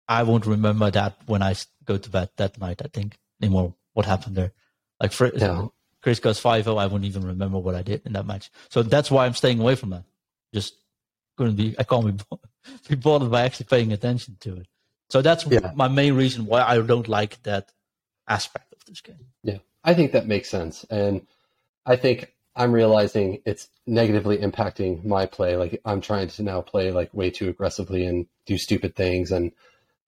I 0.07 0.23
won't 0.23 0.45
remember 0.45 0.91
that 0.91 1.17
when 1.25 1.41
I 1.41 1.55
go 1.85 1.97
to 1.97 2.09
bed 2.09 2.29
that 2.37 2.59
night. 2.59 2.81
I 2.83 2.87
think 2.93 3.17
anymore. 3.41 3.75
What 3.93 4.05
happened 4.05 4.35
there? 4.35 4.53
Like 5.01 5.11
for 5.11 5.31
yeah. 5.35 5.67
Chris 6.01 6.19
goes 6.19 6.39
5 6.39 6.65
0, 6.65 6.77
I 6.77 6.85
wouldn't 6.85 7.05
even 7.05 7.25
remember 7.25 7.57
what 7.57 7.75
I 7.75 7.81
did 7.81 8.05
in 8.05 8.13
that 8.13 8.25
match. 8.25 8.51
So 8.69 8.83
that's 8.83 9.11
why 9.11 9.25
I'm 9.25 9.33
staying 9.33 9.59
away 9.59 9.75
from 9.75 9.89
that. 9.89 10.03
Just 10.53 10.75
couldn't 11.35 11.55
be, 11.55 11.75
I 11.77 11.83
can't 11.83 12.17
be, 12.17 12.37
be 12.89 12.95
bothered 12.95 13.31
by 13.31 13.43
actually 13.43 13.65
paying 13.65 13.91
attention 13.91 14.37
to 14.41 14.57
it. 14.57 14.67
So 15.09 15.21
that's 15.21 15.45
yeah. 15.47 15.71
my 15.75 15.87
main 15.87 16.15
reason 16.15 16.45
why 16.45 16.63
I 16.63 16.79
don't 16.79 17.07
like 17.07 17.41
that 17.43 17.71
aspect 18.27 18.73
of 18.73 18.85
this 18.85 19.01
game. 19.01 19.27
Yeah, 19.43 19.59
I 19.83 19.93
think 19.93 20.11
that 20.11 20.27
makes 20.27 20.49
sense. 20.49 20.85
And 20.89 21.25
I 21.85 21.95
think 21.95 22.33
I'm 22.55 22.71
realizing 22.71 23.41
it's 23.45 23.69
negatively 23.85 24.37
impacting 24.37 25.05
my 25.05 25.25
play. 25.25 25.55
Like 25.55 25.79
I'm 25.85 26.01
trying 26.01 26.27
to 26.27 26.43
now 26.43 26.61
play 26.61 26.91
like 26.91 27.13
way 27.13 27.29
too 27.29 27.49
aggressively 27.49 28.05
and 28.05 28.25
do 28.45 28.57
stupid 28.57 28.95
things 28.95 29.31
and 29.31 29.51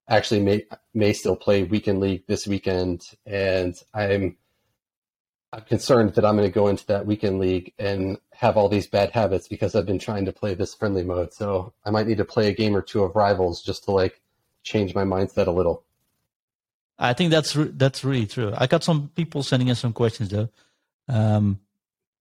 actually 0.10 0.42
may 0.42 0.66
may 0.94 1.14
still 1.14 1.36
play 1.36 1.64
weekend 1.64 2.00
league 2.00 2.24
this 2.28 2.48
weekend 2.48 3.04
and 3.26 3.76
I'm 3.94 4.36
I'm 5.54 5.62
concerned 5.62 6.16
that 6.16 6.26
I'm 6.26 6.36
going 6.36 6.48
to 6.48 6.54
go 6.54 6.68
into 6.68 6.86
that 6.88 7.06
weekend 7.06 7.40
league 7.40 7.74
and 7.80 8.18
have 8.34 8.58
all 8.58 8.70
these 8.70 8.88
bad 8.88 9.12
habits 9.12 9.48
because 9.48 9.76
I've 9.76 9.86
been 9.86 10.00
trying 10.00 10.26
to 10.26 10.32
play 10.32 10.54
this 10.54 10.76
friendly 10.76 11.04
mode. 11.04 11.34
So 11.34 11.74
I 11.84 11.90
might 11.90 12.06
need 12.08 12.18
to 12.18 12.26
play 12.26 12.48
a 12.48 12.54
game 12.54 12.76
or 12.76 12.82
two 12.82 13.04
of 13.04 13.16
rivals 13.16 13.64
just 13.64 13.86
to 13.86 13.92
like 13.92 14.22
change 14.70 14.94
my 14.94 15.04
mindset 15.04 15.48
a 15.48 15.52
little. 15.52 15.84
I 17.00 17.14
think 17.14 17.32
that's 17.32 17.56
re- 17.56 17.74
that's 17.74 18.04
really 18.04 18.28
true. 18.28 18.54
I 18.56 18.68
got 18.68 18.84
some 18.84 19.10
people 19.16 19.42
sending 19.42 19.70
in 19.70 19.76
some 19.76 19.94
questions 19.94 20.30
though. 20.30 20.50
Um, 21.08 21.60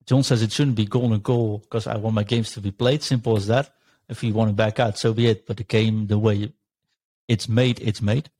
John 0.05 0.23
says 0.23 0.41
it 0.41 0.51
shouldn't 0.51 0.77
be 0.77 0.85
golden 0.85 1.19
goal 1.19 1.59
because 1.59 1.85
I 1.85 1.97
want 1.97 2.15
my 2.15 2.23
games 2.23 2.53
to 2.53 2.61
be 2.61 2.71
played. 2.71 3.03
Simple 3.03 3.37
as 3.37 3.47
that. 3.47 3.75
If 4.07 4.23
you 4.23 4.33
want 4.33 4.49
to 4.49 4.55
back 4.55 4.79
out, 4.79 4.97
so 4.97 5.13
be 5.13 5.27
it. 5.27 5.45
But 5.45 5.57
the 5.57 5.63
game, 5.63 6.07
the 6.07 6.17
way 6.17 6.51
it's 7.27 7.47
made, 7.47 7.79
it's 7.81 8.01
made. 8.01 8.31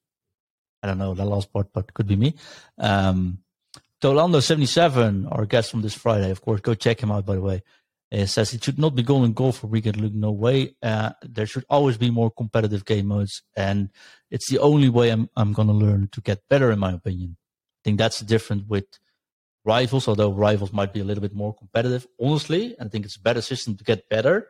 I 0.82 0.88
don't 0.88 0.98
know 0.98 1.14
the 1.14 1.26
last 1.26 1.54
part, 1.54 1.68
but 1.74 1.94
could 1.94 2.08
be 2.08 2.16
me. 2.16 2.34
Um, 2.80 3.40
Tolando77, 4.02 5.28
our 5.30 5.46
guest 5.46 5.70
from 5.70 5.82
this 5.82 5.94
Friday, 5.94 6.32
of 6.32 6.42
course, 6.42 6.62
go 6.62 6.74
check 6.74 7.04
him 7.04 7.12
out, 7.12 7.26
by 7.26 7.36
the 7.36 7.42
way. 7.42 7.62
It 8.12 8.28
says 8.28 8.54
it 8.54 8.64
should 8.64 8.80
not 8.80 8.96
be 8.96 9.04
golden 9.04 9.34
goal 9.34 9.52
for 9.52 9.68
weekend 9.68 10.02
league, 10.02 10.16
no 10.16 10.32
way. 10.32 10.76
Uh, 10.82 11.12
there 11.22 11.46
should 11.46 11.66
always 11.70 11.98
be 11.98 12.10
more 12.10 12.32
competitive 12.32 12.84
game 12.86 13.08
modes, 13.08 13.44
and 13.56 13.90
it's 14.32 14.50
the 14.50 14.58
only 14.60 14.90
way 14.90 15.12
I'm, 15.12 15.30
I'm 15.36 15.54
going 15.54 15.68
to 15.68 15.74
learn 15.74 16.10
to 16.14 16.22
get 16.22 16.42
better, 16.50 16.72
in 16.72 16.80
my 16.80 16.94
opinion. 16.94 17.38
I 17.38 17.82
think 17.84 18.00
that's 18.00 18.20
different 18.22 18.68
with 18.68 18.86
Rivals, 19.64 20.08
although 20.08 20.32
Rivals 20.32 20.74
might 20.74 20.92
be 20.92 21.02
a 21.02 21.04
little 21.04 21.22
bit 21.22 21.36
more 21.36 21.54
competitive. 21.54 22.08
Honestly, 22.20 22.76
I 22.80 22.88
think 22.88 23.06
it's 23.06 23.18
a 23.18 23.22
better 23.22 23.42
system 23.42 23.78
to 23.78 23.84
get 23.84 24.10
better. 24.10 24.48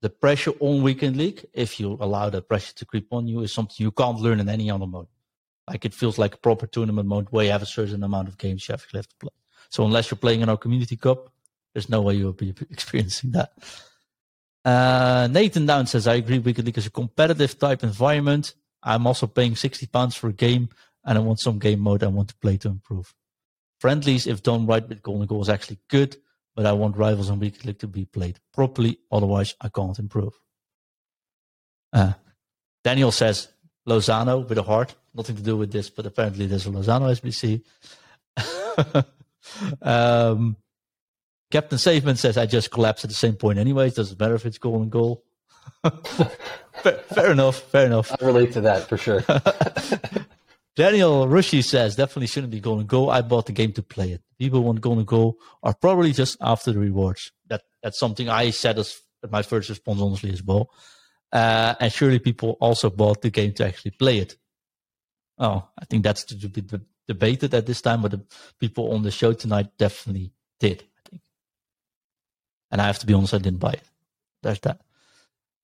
The 0.00 0.08
pressure 0.08 0.52
on 0.60 0.82
Weekend 0.82 1.16
League, 1.16 1.44
if 1.52 1.78
you 1.78 1.98
allow 2.00 2.30
that 2.30 2.48
pressure 2.48 2.72
to 2.74 2.86
creep 2.86 3.08
on 3.10 3.28
you, 3.28 3.40
is 3.40 3.52
something 3.52 3.76
you 3.78 3.90
can't 3.90 4.18
learn 4.18 4.40
in 4.40 4.48
any 4.48 4.70
other 4.70 4.86
mode. 4.86 5.08
Like 5.68 5.84
it 5.84 5.92
feels 5.92 6.16
like 6.16 6.34
a 6.34 6.38
proper 6.38 6.66
tournament 6.66 7.08
mode 7.08 7.26
where 7.30 7.44
you 7.44 7.50
have 7.50 7.62
a 7.62 7.66
certain 7.66 8.02
amount 8.02 8.28
of 8.28 8.38
games 8.38 8.66
you 8.66 8.72
have 8.72 8.86
to 8.86 8.88
play. 9.18 9.30
So 9.68 9.84
unless 9.84 10.10
you're 10.10 10.18
playing 10.18 10.40
in 10.40 10.48
our 10.48 10.56
community 10.56 10.96
cup, 10.96 11.32
there's 11.76 11.90
no 11.90 12.00
way 12.00 12.14
you'll 12.14 12.32
be 12.32 12.54
experiencing 12.70 13.32
that. 13.32 13.52
Uh, 14.64 15.28
Nathan 15.30 15.66
Down 15.66 15.86
says, 15.86 16.08
I 16.08 16.14
agree 16.14 16.38
League 16.38 16.78
is 16.78 16.86
a 16.86 16.90
competitive 16.90 17.58
type 17.58 17.82
environment. 17.82 18.54
I'm 18.82 19.06
also 19.06 19.26
paying 19.26 19.56
60 19.56 19.86
pounds 19.88 20.16
for 20.16 20.28
a 20.28 20.32
game 20.32 20.70
and 21.04 21.18
I 21.18 21.20
want 21.20 21.38
some 21.38 21.58
game 21.58 21.80
mode 21.80 22.02
I 22.02 22.06
want 22.06 22.30
to 22.30 22.36
play 22.36 22.56
to 22.56 22.68
improve. 22.68 23.14
Friendlies, 23.78 24.26
if 24.26 24.42
done 24.42 24.64
right 24.64 24.88
with 24.88 25.02
Golden 25.02 25.26
Goal, 25.26 25.42
is 25.42 25.50
actually 25.50 25.78
good, 25.90 26.16
but 26.54 26.64
I 26.64 26.72
want 26.72 26.96
Rivals 26.96 27.28
and 27.28 27.42
League 27.42 27.78
to 27.80 27.86
be 27.86 28.06
played 28.06 28.40
properly. 28.54 28.98
Otherwise, 29.12 29.54
I 29.60 29.68
can't 29.68 29.98
improve. 29.98 30.32
Uh, 31.92 32.14
Daniel 32.82 33.12
says, 33.12 33.48
Lozano 33.86 34.48
with 34.48 34.56
a 34.56 34.62
heart. 34.62 34.94
Nothing 35.14 35.36
to 35.36 35.42
do 35.42 35.58
with 35.58 35.72
this, 35.72 35.90
but 35.90 36.06
apparently 36.06 36.46
there's 36.46 36.66
a 36.66 36.70
Lozano 36.70 37.12
SBC. 37.12 37.62
um, 39.82 40.56
Captain 41.50 41.78
Saveman 41.78 42.18
says, 42.18 42.36
I 42.36 42.46
just 42.46 42.70
collapsed 42.70 43.04
at 43.04 43.10
the 43.10 43.16
same 43.16 43.34
point 43.34 43.58
anyways. 43.58 43.94
Doesn't 43.94 44.18
matter 44.18 44.34
if 44.34 44.46
it's 44.46 44.58
golden 44.58 44.88
goal. 44.88 45.24
fair, 46.82 46.98
fair, 47.14 47.30
enough. 47.32 47.60
Fair 47.70 47.86
enough. 47.86 48.12
I 48.12 48.24
relate 48.24 48.52
to 48.52 48.60
that 48.62 48.88
for 48.88 48.96
sure. 48.96 49.22
Daniel 50.76 51.26
Rushi 51.26 51.64
says, 51.64 51.96
definitely 51.96 52.26
shouldn't 52.26 52.50
be 52.50 52.60
golden 52.60 52.86
goal. 52.86 53.10
I 53.10 53.22
bought 53.22 53.46
the 53.46 53.52
game 53.52 53.72
to 53.72 53.82
play 53.82 54.10
it. 54.10 54.22
People 54.38 54.62
want 54.62 54.80
golden 54.80 55.04
goal 55.04 55.38
are 55.62 55.74
probably 55.74 56.12
just 56.12 56.36
after 56.40 56.72
the 56.72 56.78
rewards. 56.78 57.32
That 57.46 57.62
That's 57.82 57.98
something 57.98 58.28
I 58.28 58.50
said 58.50 58.78
as 58.78 59.00
my 59.30 59.42
first 59.42 59.68
response, 59.68 60.00
honestly, 60.00 60.32
as 60.32 60.42
well. 60.42 60.70
Uh, 61.32 61.74
and 61.80 61.92
surely 61.92 62.18
people 62.18 62.56
also 62.60 62.90
bought 62.90 63.22
the 63.22 63.30
game 63.30 63.52
to 63.54 63.66
actually 63.66 63.92
play 63.92 64.18
it. 64.18 64.36
Oh, 65.38 65.68
I 65.78 65.84
think 65.86 66.02
that's 66.02 66.24
to 66.24 66.48
be 66.48 66.62
debated 67.06 67.54
at 67.54 67.66
this 67.66 67.80
time, 67.80 68.02
but 68.02 68.10
the 68.10 68.24
people 68.58 68.92
on 68.92 69.02
the 69.02 69.10
show 69.10 69.32
tonight 69.32 69.68
definitely 69.78 70.32
did. 70.60 70.84
And 72.70 72.80
I 72.80 72.86
have 72.86 72.98
to 73.00 73.06
be 73.06 73.14
honest, 73.14 73.34
I 73.34 73.38
didn't 73.38 73.60
buy 73.60 73.72
it. 73.72 73.82
There's 74.42 74.60
that. 74.60 74.80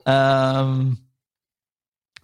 Um, 0.06 0.98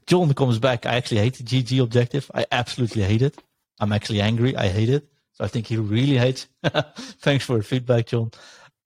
John 0.07 0.33
comes 0.35 0.59
back. 0.59 0.87
I 0.87 0.97
actually 0.97 1.19
hate 1.19 1.35
the 1.35 1.45
GG 1.45 1.83
objective. 1.83 2.31
I 2.35 2.47
absolutely 2.51 3.03
hate 3.03 3.23
it. 3.23 3.37
I'm 3.81 3.93
actually 3.93 4.21
angry. 4.21 4.57
I 4.57 4.69
hate 4.69 4.89
it. 4.89 5.09
So 5.33 5.45
I 5.45 5.49
think 5.49 5.67
he 5.67 5.77
really 5.77 6.17
hates. 6.17 6.49
Thanks 7.21 7.45
for 7.45 7.59
the 7.59 7.63
feedback, 7.63 8.07
John. 8.07 8.31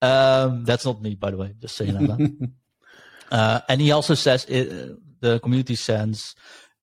Um, 0.03 0.65
that's 0.65 0.85
not 0.85 1.01
me, 1.01 1.15
by 1.15 1.31
the 1.31 1.37
way. 1.37 1.55
Just 1.59 1.77
saying 1.77 1.95
that. 1.95 2.51
uh, 3.31 3.61
and 3.69 3.81
he 3.81 3.93
also 3.93 4.15
says 4.15 4.45
it, 4.47 4.99
the 5.21 5.39
community 5.41 5.77
sense 5.77 6.35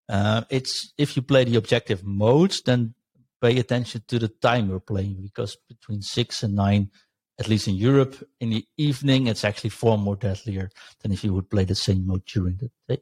uh, 0.10 0.42
it's 0.50 0.92
if 0.98 1.16
you 1.16 1.22
play 1.22 1.44
the 1.44 1.56
objective 1.56 2.04
modes, 2.04 2.64
then 2.64 2.96
pay 3.40 3.58
attention 3.60 4.04
to 4.08 4.18
the 4.18 4.28
time 4.28 4.68
you're 4.68 4.80
playing 4.80 5.22
because 5.22 5.56
between 5.68 6.02
six 6.02 6.42
and 6.42 6.56
nine, 6.56 6.90
at 7.40 7.48
least 7.48 7.70
in 7.70 7.76
Europe, 7.76 8.22
in 8.42 8.50
the 8.50 8.66
evening, 8.78 9.28
it's 9.28 9.46
actually 9.46 9.70
far 9.70 9.98
more 9.98 10.18
deadlier 10.18 10.70
than 11.02 11.14
if 11.14 11.24
you 11.24 11.34
would 11.34 11.50
play 11.50 11.64
the 11.64 11.74
same 11.74 12.06
mode 12.06 12.26
during 12.26 12.58
the 12.58 12.70
day. 12.88 13.02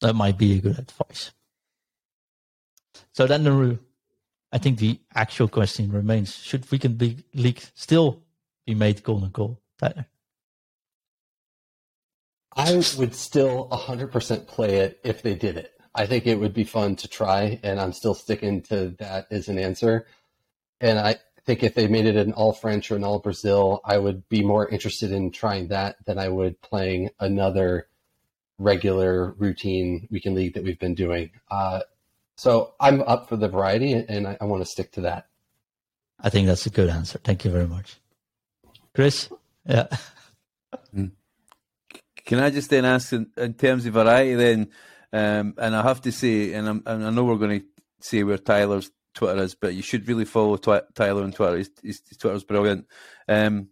That 0.00 0.14
might 0.14 0.38
be 0.38 0.56
a 0.56 0.60
good 0.60 0.78
advice. 0.78 1.32
So 3.12 3.26
then 3.26 3.44
the, 3.44 3.78
I 4.50 4.58
think 4.58 4.78
the 4.78 4.98
actual 5.14 5.48
question 5.48 5.92
remains: 5.92 6.34
Should 6.34 6.70
Weekend 6.70 6.96
be, 6.96 7.18
League 7.34 7.62
still 7.74 8.22
be 8.66 8.74
made 8.74 9.02
golden 9.02 9.30
goal, 9.30 9.60
Tyler? 9.78 10.06
I 12.54 12.74
would 12.98 13.14
still 13.14 13.68
100% 13.70 14.46
play 14.46 14.76
it 14.76 15.00
if 15.04 15.22
they 15.22 15.34
did 15.34 15.56
it. 15.56 15.72
I 15.94 16.06
think 16.06 16.26
it 16.26 16.38
would 16.38 16.54
be 16.54 16.64
fun 16.64 16.96
to 16.96 17.08
try, 17.08 17.60
and 17.62 17.78
I'm 17.78 17.92
still 17.92 18.14
sticking 18.14 18.62
to 18.62 18.90
that 18.98 19.26
as 19.30 19.48
an 19.48 19.58
answer. 19.58 20.06
And 20.80 20.98
I 20.98 21.16
think 21.44 21.62
if 21.62 21.74
they 21.74 21.88
made 21.88 22.06
it 22.06 22.16
an 22.16 22.32
all 22.32 22.52
French 22.52 22.90
or 22.90 22.96
an 22.96 23.04
all 23.04 23.18
Brazil, 23.18 23.80
I 23.84 23.98
would 23.98 24.28
be 24.28 24.42
more 24.42 24.68
interested 24.68 25.12
in 25.12 25.30
trying 25.30 25.68
that 25.68 25.96
than 26.04 26.18
I 26.18 26.28
would 26.28 26.60
playing 26.60 27.10
another 27.18 27.88
regular 28.58 29.32
routine 29.32 30.06
weekend 30.10 30.36
league 30.36 30.54
that 30.54 30.62
we've 30.62 30.78
been 30.78 30.94
doing. 30.94 31.30
Uh, 31.50 31.80
so 32.36 32.74
I'm 32.80 33.02
up 33.02 33.28
for 33.28 33.36
the 33.36 33.48
variety, 33.48 33.92
and 33.92 34.26
I, 34.26 34.38
I 34.40 34.44
want 34.44 34.62
to 34.62 34.70
stick 34.70 34.92
to 34.92 35.02
that. 35.02 35.26
I 36.20 36.30
think 36.30 36.46
that's 36.46 36.66
a 36.66 36.70
good 36.70 36.88
answer. 36.88 37.18
Thank 37.18 37.44
you 37.44 37.50
very 37.50 37.66
much, 37.66 38.00
Chris. 38.94 39.28
Yeah. 39.66 39.88
Mm. 40.94 41.12
Can 42.24 42.38
I 42.38 42.50
just 42.50 42.70
then 42.70 42.84
ask 42.84 43.12
in, 43.12 43.30
in 43.36 43.54
terms 43.54 43.84
of 43.84 43.94
variety 43.94 44.34
then, 44.34 44.70
um, 45.12 45.54
and 45.58 45.74
I 45.74 45.82
have 45.82 46.00
to 46.02 46.12
say, 46.12 46.52
and, 46.52 46.82
and, 46.86 47.04
i 47.04 47.10
know 47.10 47.24
we're 47.24 47.36
going 47.36 47.60
to 47.60 47.66
say 48.00 48.22
where 48.22 48.38
Tyler's 48.38 48.90
Twitter 49.14 49.42
is, 49.42 49.54
but 49.54 49.74
you 49.74 49.82
should 49.82 50.08
really 50.08 50.24
follow 50.24 50.56
Twi- 50.56 50.82
Tyler 50.94 51.22
on 51.22 51.32
Twitter. 51.32 51.58
His, 51.58 51.70
his, 51.82 52.02
his 52.08 52.18
Twitter's 52.18 52.44
brilliant. 52.44 52.86
Um, 53.28 53.68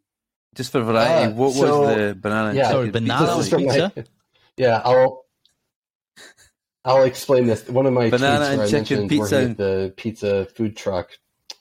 just 0.55 0.73
for 0.73 0.81
variety, 0.83 1.33
uh, 1.33 1.37
what 1.37 1.55
so, 1.55 1.81
was 1.81 1.97
the 1.97 2.15
banana? 2.15 2.55
Yeah, 2.55 2.71
sorry, 2.71 2.91
banana 2.91 3.37
pizza. 3.37 3.57
pizza? 3.57 3.93
My, 3.97 4.05
yeah, 4.57 4.83
I'll 4.85 5.25
I'll 6.85 7.05
explain 7.05 7.47
this. 7.47 7.69
One 7.69 7.87
of 7.87 7.93
my 7.93 8.11
banana 8.11 8.45
tweets 8.45 8.57
where 8.57 8.67
I 8.67 8.73
mentioned 8.73 9.09
pizza. 9.09 9.37
working 9.37 9.51
at 9.51 9.57
the 9.57 9.95
pizza 9.97 10.47
food 10.47 10.77
truck, 10.77 11.11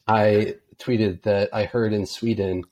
I 0.07 0.55
tweeted 0.79 1.23
that 1.23 1.49
I 1.53 1.65
heard 1.65 1.93
in 1.93 2.05
Sweden, 2.05 2.63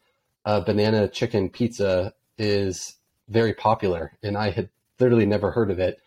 uh, 0.45 0.61
banana 0.61 1.07
chicken 1.07 1.49
pizza 1.49 2.13
is 2.37 2.95
very 3.27 3.53
popular, 3.53 4.13
and 4.23 4.37
I 4.37 4.49
had 4.49 4.69
literally 4.99 5.25
never 5.25 5.51
heard 5.51 5.69
of 5.69 5.79
it. 5.79 5.99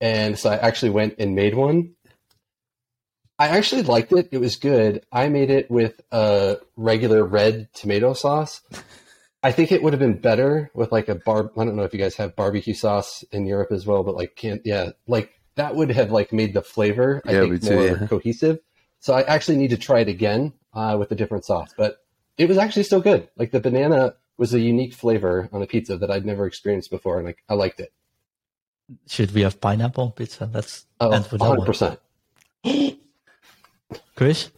And 0.00 0.38
so 0.38 0.50
I 0.50 0.56
actually 0.56 0.90
went 0.90 1.14
and 1.18 1.34
made 1.34 1.54
one. 1.54 1.94
I 3.38 3.48
actually 3.48 3.82
liked 3.82 4.12
it. 4.12 4.28
It 4.32 4.38
was 4.38 4.56
good. 4.56 5.04
I 5.12 5.28
made 5.28 5.50
it 5.50 5.70
with 5.70 6.00
a 6.10 6.56
regular 6.76 7.24
red 7.24 7.68
tomato 7.74 8.14
sauce. 8.14 8.62
I 9.42 9.52
think 9.52 9.72
it 9.72 9.82
would 9.82 9.92
have 9.92 10.00
been 10.00 10.18
better 10.18 10.70
with 10.74 10.90
like 10.90 11.08
a 11.08 11.16
bar. 11.16 11.50
I 11.56 11.64
don't 11.64 11.76
know 11.76 11.84
if 11.84 11.92
you 11.92 11.98
guys 11.98 12.16
have 12.16 12.34
barbecue 12.34 12.74
sauce 12.74 13.24
in 13.32 13.46
Europe 13.46 13.72
as 13.72 13.86
well, 13.86 14.02
but 14.02 14.14
like 14.14 14.36
can't 14.36 14.62
yeah, 14.64 14.90
like 15.06 15.32
that 15.56 15.74
would 15.76 15.90
have 15.90 16.10
like 16.10 16.32
made 16.32 16.54
the 16.54 16.62
flavor 16.62 17.22
I 17.26 17.32
yeah, 17.32 17.40
think 17.42 17.62
more 17.64 17.84
yeah. 17.84 18.06
cohesive. 18.06 18.58
So 19.00 19.14
I 19.14 19.22
actually 19.22 19.58
need 19.58 19.70
to 19.70 19.76
try 19.76 20.00
it 20.00 20.08
again 20.08 20.54
uh, 20.72 20.96
with 20.98 21.12
a 21.12 21.14
different 21.14 21.44
sauce, 21.44 21.74
but 21.76 21.98
it 22.38 22.48
was 22.48 22.58
actually 22.58 22.84
still 22.84 23.00
good. 23.00 23.28
Like 23.36 23.50
the 23.50 23.60
banana 23.60 24.14
was 24.38 24.54
a 24.54 24.60
unique 24.60 24.94
flavor 24.94 25.48
on 25.52 25.62
a 25.62 25.66
pizza 25.66 25.98
that 25.98 26.10
I'd 26.10 26.24
never 26.24 26.46
experienced 26.46 26.90
before, 26.90 27.18
and 27.18 27.28
I, 27.28 27.34
I 27.48 27.54
liked 27.54 27.80
it. 27.80 27.92
Should 29.06 29.32
we 29.32 29.42
have 29.42 29.60
pineapple 29.60 30.10
pizza? 30.10 30.46
That's 30.46 30.86
oh, 31.00 31.10
100%. 31.10 31.98
Chris? 34.16 34.50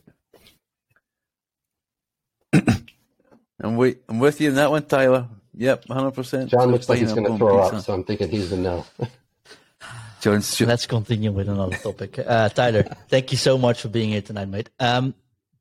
I'm, 2.53 3.77
wait, 3.77 3.99
I'm 4.09 4.21
with 4.21 4.41
you 4.41 4.49
in 4.51 4.55
that 4.55 4.71
one, 4.71 4.85
Tyler. 4.85 5.29
Yep, 5.55 5.87
100%. 5.87 6.47
John 6.47 6.71
looks 6.71 6.89
like 6.89 7.01
he's 7.01 7.13
going 7.13 7.27
to 7.27 7.37
throw 7.37 7.61
pizza. 7.61 7.77
up, 7.77 7.83
so 7.83 7.93
I'm 7.93 8.05
thinking 8.05 8.31
he's 8.31 8.51
the 8.51 8.57
no. 8.57 8.87
John's 10.21 10.61
Let's 10.61 10.87
continue 10.87 11.33
with 11.33 11.49
another 11.49 11.77
topic. 11.77 12.19
Uh, 12.19 12.49
Tyler, 12.49 12.85
thank 13.09 13.31
you 13.33 13.39
so 13.39 13.59
much 13.59 13.83
for 13.83 13.89
being 13.89 14.11
here 14.11 14.23
tonight, 14.23 14.49
mate. 14.49 14.71
Um, 14.79 15.15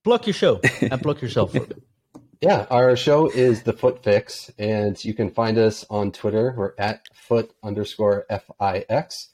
plug 0.03 0.25
your 0.27 0.33
show 0.33 0.61
and 0.81 1.01
plug 1.01 1.21
yourself. 1.21 1.55
Yeah, 2.39 2.67
our 2.69 2.95
show 2.95 3.31
is 3.31 3.63
The 3.63 3.73
FUT 3.73 4.03
Fix, 4.03 4.51
and 4.59 5.03
you 5.03 5.15
can 5.15 5.31
find 5.31 5.57
us 5.57 5.83
on 5.89 6.11
Twitter. 6.11 6.53
We're 6.55 6.73
at 6.77 7.07
FUT 7.11 7.49
underscore 7.63 8.25
F-I-X. 8.29 9.29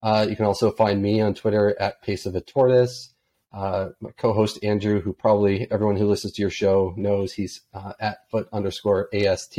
Uh, 0.00 0.26
you 0.28 0.36
can 0.36 0.44
also 0.44 0.70
find 0.70 1.02
me 1.02 1.20
on 1.20 1.34
Twitter 1.34 1.74
at 1.80 2.00
Pace 2.02 2.26
of 2.26 2.36
a 2.36 2.40
Tortoise. 2.40 3.13
Uh, 3.54 3.90
my 4.00 4.10
co-host 4.18 4.58
Andrew, 4.64 5.00
who 5.00 5.12
probably 5.12 5.70
everyone 5.70 5.96
who 5.96 6.08
listens 6.08 6.32
to 6.34 6.42
your 6.42 6.50
show 6.50 6.92
knows, 6.96 7.32
he's 7.32 7.60
uh, 7.72 7.92
at 8.00 8.28
FUT 8.30 8.48
underscore 8.52 9.08
AST. 9.14 9.58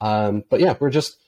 Um, 0.00 0.44
but 0.50 0.60
yeah, 0.60 0.74
we're 0.78 0.90
just 0.90 1.18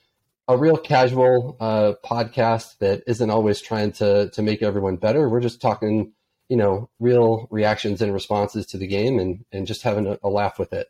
a 0.47 0.57
real 0.57 0.77
casual 0.77 1.57
uh, 1.59 1.93
podcast 2.05 2.77
that 2.79 3.03
isn't 3.07 3.29
always 3.29 3.61
trying 3.61 3.93
to 3.93 4.29
to 4.29 4.41
make 4.41 4.61
everyone 4.61 4.97
better. 4.97 5.27
We're 5.27 5.41
just 5.41 5.59
talking 5.61 6.13
you 6.51 6.57
know, 6.57 6.89
real 6.99 7.47
reactions 7.49 8.01
and 8.01 8.13
responses 8.13 8.65
to 8.65 8.77
the 8.77 8.85
game 8.85 9.19
and, 9.19 9.45
and 9.53 9.65
just 9.65 9.83
having 9.83 10.05
a, 10.05 10.19
a 10.21 10.27
laugh 10.27 10.59
with 10.59 10.73
it. 10.73 10.87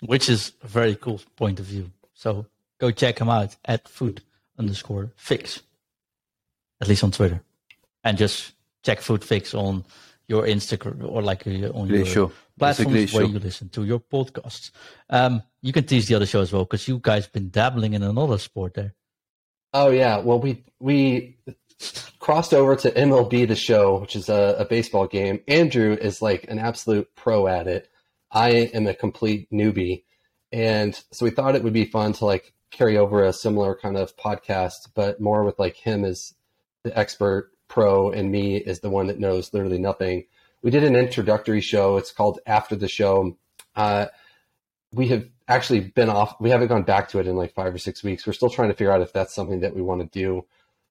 Which 0.00 0.30
is 0.30 0.52
a 0.62 0.66
very 0.66 0.96
cool 0.96 1.20
point 1.36 1.60
of 1.60 1.66
view. 1.66 1.90
So 2.14 2.46
go 2.78 2.90
check 2.90 3.18
him 3.18 3.28
out 3.28 3.54
at 3.66 3.86
FUT 3.86 4.22
underscore 4.58 5.12
fix, 5.16 5.60
at 6.80 6.88
least 6.88 7.04
on 7.04 7.10
Twitter. 7.10 7.42
And 8.02 8.16
just 8.16 8.53
check 8.84 9.00
FUT 9.00 9.24
Fix 9.24 9.54
on 9.54 9.84
your 10.28 10.44
Instagram 10.44 11.08
or 11.08 11.22
like 11.22 11.46
uh, 11.46 11.70
on 11.70 11.88
your 11.88 12.06
show. 12.06 12.32
platforms 12.58 13.12
where 13.12 13.24
you 13.24 13.38
listen 13.38 13.68
to 13.70 13.84
your 13.84 14.00
podcasts. 14.00 14.70
Um, 15.10 15.42
you 15.60 15.72
can 15.72 15.84
tease 15.84 16.08
the 16.08 16.14
other 16.14 16.26
show 16.26 16.40
as 16.40 16.52
well 16.52 16.64
because 16.64 16.86
you 16.88 16.98
guys 17.02 17.26
been 17.26 17.50
dabbling 17.50 17.94
in 17.94 18.02
another 18.02 18.38
sport 18.38 18.74
there. 18.74 18.94
Oh 19.72 19.90
yeah, 19.90 20.18
well 20.18 20.38
we 20.38 20.64
we 20.78 21.38
crossed 22.20 22.54
over 22.54 22.76
to 22.76 22.90
MLB 22.90 23.48
The 23.48 23.56
Show, 23.56 23.98
which 23.98 24.16
is 24.16 24.28
a, 24.28 24.56
a 24.58 24.64
baseball 24.64 25.06
game. 25.06 25.40
Andrew 25.48 25.92
is 25.92 26.22
like 26.22 26.46
an 26.48 26.58
absolute 26.58 27.08
pro 27.16 27.48
at 27.48 27.66
it. 27.66 27.90
I 28.30 28.50
am 28.50 28.86
a 28.86 28.94
complete 28.94 29.50
newbie, 29.50 30.04
and 30.52 30.94
so 31.12 31.24
we 31.24 31.30
thought 31.30 31.56
it 31.56 31.64
would 31.64 31.72
be 31.72 31.84
fun 31.84 32.12
to 32.14 32.24
like 32.24 32.52
carry 32.70 32.96
over 32.96 33.24
a 33.24 33.32
similar 33.32 33.74
kind 33.76 33.96
of 33.96 34.16
podcast, 34.16 34.88
but 34.94 35.20
more 35.20 35.44
with 35.44 35.58
like 35.58 35.76
him 35.76 36.04
as 36.04 36.34
the 36.82 36.96
expert 36.96 37.53
pro 37.74 38.12
and 38.12 38.30
me 38.30 38.56
is 38.56 38.80
the 38.80 38.88
one 38.88 39.08
that 39.08 39.18
knows 39.18 39.52
literally 39.52 39.78
nothing. 39.78 40.24
We 40.62 40.70
did 40.70 40.84
an 40.84 40.94
introductory 40.94 41.60
show. 41.60 41.96
It's 41.96 42.12
called 42.12 42.38
After 42.46 42.76
the 42.76 42.88
Show. 42.88 43.36
Uh, 43.74 44.06
we 44.92 45.08
have 45.08 45.28
actually 45.48 45.80
been 45.80 46.08
off. 46.08 46.36
We 46.40 46.50
haven't 46.50 46.68
gone 46.68 46.84
back 46.84 47.08
to 47.10 47.18
it 47.18 47.26
in 47.26 47.34
like 47.34 47.52
five 47.52 47.74
or 47.74 47.78
six 47.78 48.04
weeks. 48.04 48.26
We're 48.26 48.32
still 48.32 48.48
trying 48.48 48.68
to 48.68 48.74
figure 48.74 48.92
out 48.92 49.02
if 49.02 49.12
that's 49.12 49.34
something 49.34 49.60
that 49.60 49.74
we 49.74 49.82
want 49.82 50.00
to 50.00 50.18
do. 50.18 50.46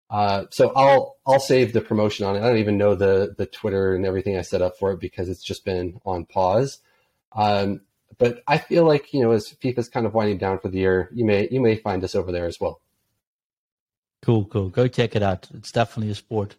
Uh, 0.10 0.46
so 0.52 0.74
I'll 0.76 1.16
I'll 1.26 1.40
save 1.40 1.72
the 1.72 1.80
promotion 1.80 2.26
on 2.26 2.36
it. 2.36 2.40
I 2.40 2.48
don't 2.50 2.58
even 2.58 2.78
know 2.78 2.96
the 2.96 3.34
the 3.38 3.46
Twitter 3.46 3.96
and 3.96 4.06
everything 4.06 4.38
I 4.38 4.42
set 4.42 4.62
up 4.62 4.78
for 4.78 4.92
it 4.92 5.00
because 5.00 5.30
it's 5.30 5.44
just 5.44 5.64
been 5.64 6.02
on 6.06 6.26
pause. 6.26 6.80
Um, 7.32 7.82
but 8.18 8.44
I 8.46 8.58
feel 8.58 8.86
like 8.86 9.14
you 9.14 9.22
know 9.22 9.32
as 9.32 9.50
FIFA's 9.50 9.88
kind 9.88 10.06
of 10.06 10.14
winding 10.14 10.38
down 10.38 10.60
for 10.60 10.68
the 10.68 10.80
year, 10.80 11.10
you 11.14 11.24
may 11.24 11.48
you 11.50 11.62
may 11.62 11.78
find 11.78 12.04
us 12.04 12.14
over 12.14 12.34
there 12.34 12.46
as 12.46 12.60
well. 12.60 12.82
Cool, 14.22 14.46
cool. 14.46 14.70
Go 14.70 14.88
check 14.88 15.16
it 15.16 15.24
out. 15.24 15.50
It's 15.54 15.72
definitely 15.72 16.12
a 16.12 16.16
sport. 16.16 16.58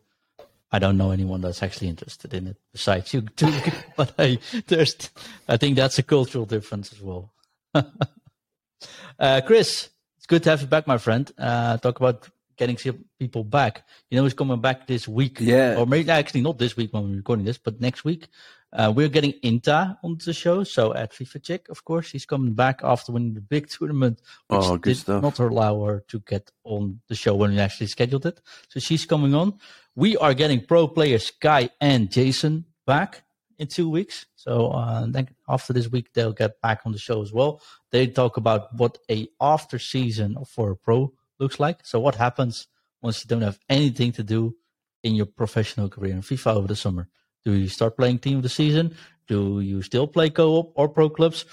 I 0.75 0.81
don't 0.81 0.97
know 0.97 1.13
anyone 1.13 1.41
that's 1.41 1.63
actually 1.63 1.87
interested 1.87 2.35
in 2.35 2.49
it 2.49 2.57
besides 2.73 3.15
you 3.15 3.21
two, 3.37 3.53
but 3.97 4.13
hey, 4.17 4.41
there's, 4.67 5.09
I 5.49 5.57
think 5.57 5.77
that's 5.77 6.01
a 6.01 6.03
cultural 6.03 6.47
difference 6.47 6.93
as 6.93 7.01
well. 7.01 7.33
uh, 7.75 9.41
Chris, 9.47 9.89
it's 10.17 10.27
good 10.27 10.43
to 10.43 10.51
have 10.51 10.63
you 10.63 10.67
back, 10.67 10.89
my 10.89 10.99
friend. 10.99 11.31
Uh, 11.39 11.77
talk 11.77 12.01
about 12.01 12.29
getting 12.57 12.77
people 13.21 13.45
back. 13.45 13.87
You 14.11 14.19
know, 14.19 14.25
he's 14.25 14.35
coming 14.35 14.61
back 14.61 14.89
this 14.89 15.07
week. 15.07 15.39
Yeah. 15.39 15.77
Or 15.79 15.87
maybe 15.87 16.11
actually 16.11 16.41
not 16.41 16.59
this 16.59 16.77
week 16.77 16.93
when 16.93 17.09
we're 17.09 17.17
recording 17.19 17.45
this, 17.45 17.59
but 17.59 17.81
next 17.81 18.05
week. 18.05 18.27
Uh, 18.73 18.93
we're 18.95 19.09
getting 19.09 19.35
Inta 19.45 19.97
on 20.03 20.19
the 20.25 20.33
show. 20.33 20.65
So 20.65 20.93
at 20.93 21.13
FIFA 21.13 21.43
Check, 21.45 21.69
of 21.69 21.85
course, 21.85 22.07
she's 22.07 22.27
coming 22.27 22.55
back 22.55 22.81
after 22.83 23.13
winning 23.13 23.35
the 23.35 23.41
big 23.41 23.69
tournament, 23.79 24.21
which 24.49 24.61
oh, 24.65 24.77
did 24.77 24.97
stuff. 24.97 25.23
not 25.23 25.39
allow 25.39 25.85
her 25.85 26.03
to 26.09 26.19
get 26.19 26.51
on 26.65 27.01
the 27.09 27.15
show 27.15 27.37
when 27.37 27.53
we 27.53 27.61
actually 27.61 27.87
scheduled 27.87 28.27
it. 28.27 28.41
So 28.69 28.81
she's 28.81 29.07
coming 29.07 29.35
on. 29.37 29.61
We 29.97 30.17
are 30.17 30.35
getting 30.35 30.65
pro 30.65 30.89
players 30.89 31.27
Sky 31.27 31.71
and 31.81 32.11
Jason 32.11 32.65
back 32.87 33.23
in 33.59 33.69
two 33.69 33.89
weeks. 33.89 34.27
So 34.35 34.69
uh, 34.69 35.07
then 35.07 35.29
after 35.49 35.73
this 35.73 35.89
week, 35.89 36.13
they'll 36.13 36.33
get 36.33 36.61
back 36.61 36.83
on 36.85 36.93
the 36.93 36.99
show 36.99 37.23
as 37.23 37.33
well. 37.33 37.61
They 37.93 38.07
talk 38.07 38.37
about 38.37 38.75
what 38.75 38.99
a 39.11 39.29
after 39.41 39.79
season 39.79 40.37
for 40.49 40.73
a 40.73 40.77
pro 40.77 41.13
looks 41.39 41.61
like. 41.61 41.87
So 41.87 42.01
what 42.01 42.17
happens 42.17 42.67
once 43.03 43.25
you 43.25 43.29
don't 43.29 43.43
have 43.43 43.61
anything 43.69 44.13
to 44.13 44.23
do 44.23 44.57
in 45.03 45.15
your 45.15 45.27
professional 45.27 45.89
career 45.89 46.13
in 46.13 46.23
FIFA 46.23 46.57
over 46.57 46.67
the 46.67 46.77
summer? 46.77 47.09
Do 47.45 47.53
you 47.53 47.69
start 47.69 47.97
playing 47.97 48.19
team 48.19 48.39
of 48.39 48.43
the 48.43 48.49
season? 48.49 48.97
Do 49.29 49.61
you 49.61 49.83
still 49.83 50.07
play 50.07 50.31
co-op 50.31 50.73
or 50.75 50.89
pro 50.89 51.09
clubs? 51.09 51.45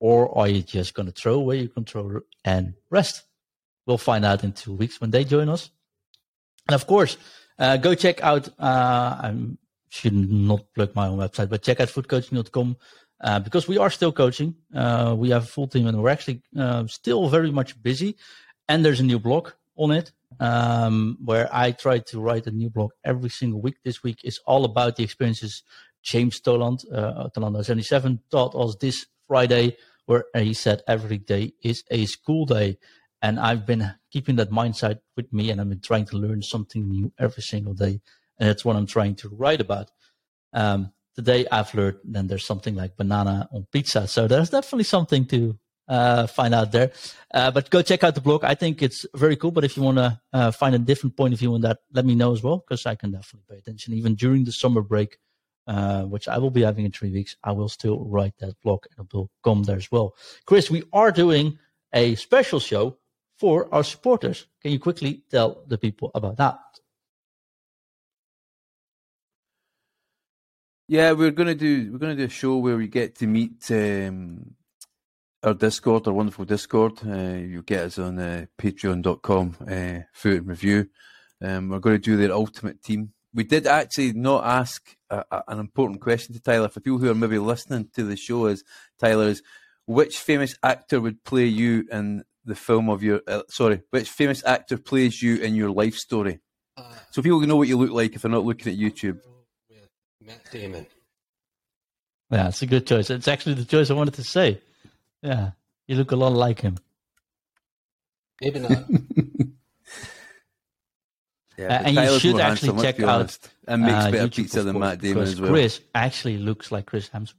Or 0.00 0.36
are 0.38 0.46
you 0.48 0.62
just 0.62 0.94
going 0.94 1.06
to 1.06 1.12
throw 1.12 1.34
away 1.34 1.60
your 1.60 1.68
controller 1.68 2.22
and 2.44 2.74
rest? 2.90 3.24
We'll 3.86 3.98
find 3.98 4.24
out 4.24 4.44
in 4.44 4.52
two 4.52 4.74
weeks 4.74 5.00
when 5.00 5.10
they 5.10 5.24
join 5.24 5.48
us. 5.48 5.70
And 6.68 6.74
of 6.74 6.86
course, 6.86 7.16
uh, 7.58 7.76
go 7.76 7.94
check 7.94 8.22
out, 8.22 8.48
uh, 8.58 9.18
I 9.22 9.34
should 9.90 10.14
not 10.14 10.72
plug 10.74 10.94
my 10.94 11.08
own 11.08 11.18
website, 11.18 11.48
but 11.48 11.62
check 11.62 11.80
out 11.80 11.88
futcoaching.com 11.88 12.76
uh, 13.20 13.40
because 13.40 13.66
we 13.66 13.78
are 13.78 13.90
still 13.90 14.12
coaching. 14.12 14.54
Uh, 14.74 15.14
we 15.18 15.30
have 15.30 15.44
a 15.44 15.46
full 15.46 15.66
team 15.66 15.86
and 15.86 16.00
we're 16.00 16.10
actually 16.10 16.42
uh, 16.56 16.86
still 16.86 17.28
very 17.28 17.50
much 17.50 17.80
busy. 17.82 18.16
And 18.68 18.84
there's 18.84 19.00
a 19.00 19.04
new 19.04 19.18
blog 19.18 19.50
on 19.76 19.90
it 19.92 20.12
um, 20.40 21.18
where 21.24 21.48
I 21.52 21.72
try 21.72 21.98
to 21.98 22.20
write 22.20 22.46
a 22.46 22.50
new 22.50 22.70
blog 22.70 22.90
every 23.04 23.30
single 23.30 23.60
week. 23.60 23.76
This 23.84 24.02
week 24.02 24.20
is 24.24 24.38
all 24.46 24.64
about 24.64 24.96
the 24.96 25.04
experiences 25.04 25.62
James 26.02 26.40
Toland, 26.40 26.84
uh, 26.92 27.28
Tolando77, 27.36 28.20
taught 28.30 28.54
us 28.54 28.76
this 28.80 29.06
Friday, 29.26 29.76
where 30.06 30.24
he 30.34 30.54
said 30.54 30.82
every 30.86 31.18
day 31.18 31.52
is 31.62 31.82
a 31.90 32.06
school 32.06 32.46
day. 32.46 32.78
And 33.20 33.38
I've 33.40 33.66
been 33.66 33.92
keeping 34.12 34.36
that 34.36 34.50
mindset 34.50 35.00
with 35.16 35.32
me, 35.32 35.50
and 35.50 35.60
I've 35.60 35.68
been 35.68 35.80
trying 35.80 36.06
to 36.06 36.16
learn 36.16 36.42
something 36.42 36.88
new 36.88 37.12
every 37.18 37.42
single 37.42 37.74
day. 37.74 38.00
And 38.38 38.48
that's 38.48 38.64
what 38.64 38.76
I'm 38.76 38.86
trying 38.86 39.16
to 39.16 39.28
write 39.28 39.60
about. 39.60 39.90
Um, 40.52 40.92
today 41.16 41.46
I've 41.50 41.74
learned 41.74 41.98
then 42.04 42.28
there's 42.28 42.46
something 42.46 42.74
like 42.74 42.96
banana 42.96 43.48
on 43.52 43.66
pizza. 43.72 44.06
So 44.06 44.28
there's 44.28 44.50
definitely 44.50 44.84
something 44.84 45.26
to 45.26 45.58
uh, 45.88 46.26
find 46.28 46.54
out 46.54 46.70
there. 46.70 46.92
Uh, 47.34 47.50
but 47.50 47.70
go 47.70 47.82
check 47.82 48.04
out 48.04 48.14
the 48.14 48.20
blog. 48.20 48.44
I 48.44 48.54
think 48.54 48.82
it's 48.82 49.04
very 49.14 49.36
cool. 49.36 49.50
But 49.50 49.64
if 49.64 49.76
you 49.76 49.82
want 49.82 49.98
to 49.98 50.20
uh, 50.32 50.50
find 50.52 50.74
a 50.74 50.78
different 50.78 51.16
point 51.16 51.32
of 51.32 51.40
view 51.40 51.54
on 51.54 51.62
that, 51.62 51.78
let 51.92 52.04
me 52.04 52.14
know 52.14 52.32
as 52.32 52.42
well, 52.42 52.58
because 52.58 52.86
I 52.86 52.94
can 52.94 53.10
definitely 53.10 53.46
pay 53.50 53.58
attention. 53.58 53.94
Even 53.94 54.14
during 54.14 54.44
the 54.44 54.52
summer 54.52 54.82
break, 54.82 55.18
uh, 55.66 56.04
which 56.04 56.28
I 56.28 56.38
will 56.38 56.50
be 56.50 56.62
having 56.62 56.84
in 56.84 56.92
three 56.92 57.10
weeks, 57.10 57.36
I 57.42 57.52
will 57.52 57.68
still 57.68 58.04
write 58.04 58.34
that 58.38 58.54
blog 58.62 58.84
and 58.96 59.06
it 59.06 59.14
will 59.14 59.30
come 59.42 59.64
there 59.64 59.76
as 59.76 59.90
well. 59.90 60.14
Chris, 60.46 60.70
we 60.70 60.84
are 60.92 61.10
doing 61.10 61.58
a 61.92 62.14
special 62.14 62.60
show 62.60 62.98
for 63.38 63.72
our 63.72 63.84
supporters. 63.84 64.46
Can 64.60 64.72
you 64.72 64.78
quickly 64.78 65.22
tell 65.30 65.62
the 65.66 65.78
people 65.78 66.10
about 66.14 66.36
that? 66.36 66.58
Yeah, 70.88 71.12
we're 71.12 71.32
gonna 71.32 71.54
do 71.54 71.92
we're 71.92 71.98
gonna 71.98 72.16
do 72.16 72.24
a 72.24 72.30
show 72.30 72.56
where 72.56 72.76
we 72.76 72.88
get 72.88 73.14
to 73.16 73.26
meet 73.26 73.70
um, 73.70 74.54
our 75.42 75.54
Discord, 75.54 76.06
our 76.06 76.14
wonderful 76.14 76.44
Discord. 76.44 76.98
Uh, 77.06 77.34
you 77.34 77.62
get 77.62 77.84
us 77.84 77.98
on 77.98 78.18
uh, 78.18 78.46
patreon.com, 78.58 79.56
uh, 79.60 80.00
FUT 80.12 80.32
in 80.32 80.46
Review. 80.46 80.88
Um, 81.40 81.68
we're 81.68 81.78
going 81.78 81.96
to 81.96 82.02
do 82.02 82.16
their 82.16 82.32
ultimate 82.32 82.82
team. 82.82 83.12
We 83.32 83.44
did 83.44 83.66
actually 83.66 84.14
not 84.14 84.44
ask 84.44 84.96
a, 85.10 85.24
a, 85.30 85.44
an 85.48 85.60
important 85.60 86.00
question 86.00 86.34
to 86.34 86.40
Tyler. 86.40 86.68
For 86.68 86.80
people 86.80 86.98
who 86.98 87.10
are 87.10 87.14
maybe 87.14 87.38
listening 87.38 87.88
to 87.94 88.02
the 88.02 88.16
show, 88.16 88.46
is 88.46 88.64
Tyler 88.98 89.28
is 89.28 89.42
which 89.86 90.18
famous 90.18 90.56
actor 90.62 91.00
would 91.00 91.22
play 91.24 91.46
you 91.46 91.86
in 91.92 92.24
the 92.48 92.56
film 92.56 92.88
of 92.88 93.02
your? 93.02 93.20
Uh, 93.26 93.42
sorry, 93.48 93.82
which 93.90 94.08
famous 94.08 94.44
actor 94.44 94.78
plays 94.78 95.22
you 95.22 95.36
in 95.36 95.54
your 95.54 95.70
life 95.70 95.94
story? 95.94 96.40
Uh, 96.76 96.82
so 97.10 97.22
people 97.22 97.40
can 97.40 97.48
know 97.48 97.56
what 97.56 97.68
you 97.68 97.76
look 97.76 97.90
like 97.90 98.14
if 98.14 98.22
they're 98.22 98.30
not 98.30 98.44
looking 98.44 98.72
at 98.72 98.78
YouTube. 98.78 99.20
Matt 100.24 100.50
Damon. 100.50 100.86
Yeah, 102.30 102.48
it's 102.48 102.60
a 102.62 102.66
good 102.66 102.86
choice. 102.86 103.08
It's 103.10 103.28
actually 103.28 103.54
the 103.54 103.64
choice 103.64 103.90
I 103.90 103.94
wanted 103.94 104.14
to 104.14 104.24
say. 104.24 104.60
Yeah, 105.22 105.52
you 105.86 105.96
look 105.96 106.12
a 106.12 106.16
lot 106.16 106.32
like 106.32 106.60
him. 106.60 106.76
Maybe 108.40 108.60
not. 108.60 108.70
yeah, 111.56 111.66
uh, 111.66 111.82
and 111.84 111.96
you 111.96 112.18
should 112.18 112.38
actually 112.38 112.68
handsome, 112.68 112.82
check 112.82 113.00
out 113.00 113.38
and 113.66 113.82
makes 113.82 113.94
uh, 113.94 114.10
better 114.10 114.28
YouTube, 114.28 114.36
pizza 114.36 114.62
than 114.62 114.78
Matt 114.78 115.00
Damon 115.00 115.22
as 115.22 115.40
well. 115.40 115.50
Chris 115.50 115.80
actually 115.94 116.36
looks 116.38 116.70
like 116.70 116.86
Chris 116.86 117.08
Hemsworth, 117.08 117.34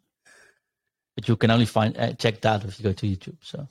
but 1.16 1.28
you 1.28 1.36
can 1.36 1.52
only 1.52 1.66
find 1.66 1.96
uh, 1.98 2.14
check 2.14 2.42
that 2.42 2.66
if 2.66 2.80
you 2.80 2.84
go 2.84 2.94
to 2.94 3.06
YouTube. 3.06 3.38
So. 3.42 3.68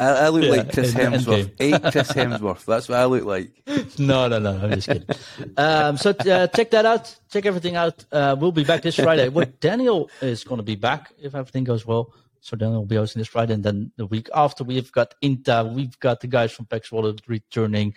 I, 0.00 0.06
I 0.10 0.28
look 0.28 0.44
yeah, 0.44 0.50
like 0.50 0.72
Chris 0.72 0.94
Hemsworth. 0.94 1.52
Eight 1.58 1.82
Chris 1.82 2.12
Hemsworth. 2.12 2.64
That's 2.64 2.88
what 2.88 2.98
I 2.98 3.04
look 3.06 3.24
like. 3.24 3.50
No, 3.98 4.28
no, 4.28 4.38
no. 4.38 4.56
I'm 4.56 4.70
just 4.70 4.86
kidding. 4.86 5.08
Um, 5.56 5.96
so 5.96 6.10
uh, 6.10 6.46
check 6.46 6.70
that 6.70 6.86
out. 6.86 7.16
Check 7.32 7.46
everything 7.46 7.74
out. 7.74 8.04
Uh, 8.12 8.36
we'll 8.38 8.52
be 8.52 8.62
back 8.62 8.82
this 8.82 8.94
Friday. 8.94 9.28
Well, 9.28 9.46
Daniel 9.58 10.08
is 10.20 10.44
going 10.44 10.58
to 10.58 10.62
be 10.62 10.76
back 10.76 11.12
if 11.20 11.34
everything 11.34 11.64
goes 11.64 11.84
well. 11.84 12.14
So 12.40 12.56
Daniel 12.56 12.80
will 12.80 12.86
be 12.86 12.94
hosting 12.94 13.18
this 13.18 13.28
Friday, 13.28 13.54
and 13.54 13.64
then 13.64 13.90
the 13.96 14.06
week 14.06 14.28
after 14.34 14.62
we've 14.62 14.92
got 14.92 15.14
Inta, 15.20 15.64
we've 15.74 15.98
got 15.98 16.20
the 16.20 16.28
guys 16.28 16.52
from 16.52 16.66
PAX 16.66 16.92
Wallet 16.92 17.20
returning. 17.26 17.94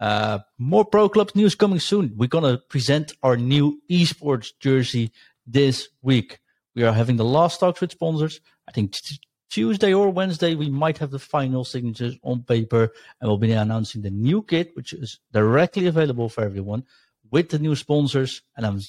Uh, 0.00 0.40
more 0.58 0.84
Pro 0.84 1.08
Club 1.08 1.30
news 1.36 1.54
coming 1.54 1.78
soon. 1.78 2.12
We're 2.16 2.28
gonna 2.28 2.58
present 2.58 3.12
our 3.22 3.36
new 3.36 3.80
esports 3.88 4.50
jersey 4.58 5.12
this 5.46 5.88
week. 6.02 6.40
We 6.76 6.82
are 6.82 6.92
having 6.92 7.16
the 7.16 7.24
last 7.24 7.58
talks 7.58 7.80
with 7.80 7.92
sponsors. 7.92 8.40
I 8.68 8.72
think 8.72 8.92
t- 8.92 9.18
Tuesday 9.50 9.94
or 9.94 10.10
Wednesday, 10.10 10.54
we 10.54 10.68
might 10.68 10.98
have 10.98 11.10
the 11.10 11.18
final 11.18 11.64
signatures 11.64 12.18
on 12.22 12.42
paper, 12.42 12.92
and 13.20 13.28
we'll 13.28 13.38
be 13.38 13.52
announcing 13.52 14.02
the 14.02 14.10
new 14.10 14.42
kit, 14.42 14.76
which 14.76 14.92
is 14.92 15.18
directly 15.32 15.86
available 15.86 16.28
for 16.28 16.44
everyone 16.44 16.84
with 17.30 17.48
the 17.48 17.58
new 17.58 17.74
sponsors. 17.74 18.42
And 18.56 18.66
I'm, 18.66 18.80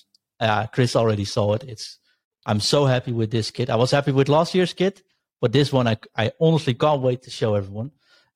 uh, 0.42 0.68
Chris 0.68 0.98
already 0.98 1.24
saw 1.24 1.54
it. 1.54 1.64
It's, 1.64 1.98
I'm 2.46 2.60
so 2.60 2.86
happy 2.86 3.14
with 3.14 3.32
this 3.32 3.52
kit. 3.52 3.70
I 3.70 3.78
was 3.78 3.92
happy 3.92 4.12
with 4.12 4.28
last 4.28 4.54
year's 4.54 4.74
kit, 4.74 5.02
but 5.40 5.54
this 5.54 5.72
one, 5.72 5.88
I, 5.88 5.98
I 6.16 6.34
honestly 6.42 6.74
can't 6.74 7.02
wait 7.02 7.22
to 7.24 7.32
show 7.32 7.56
everyone. 7.56 7.92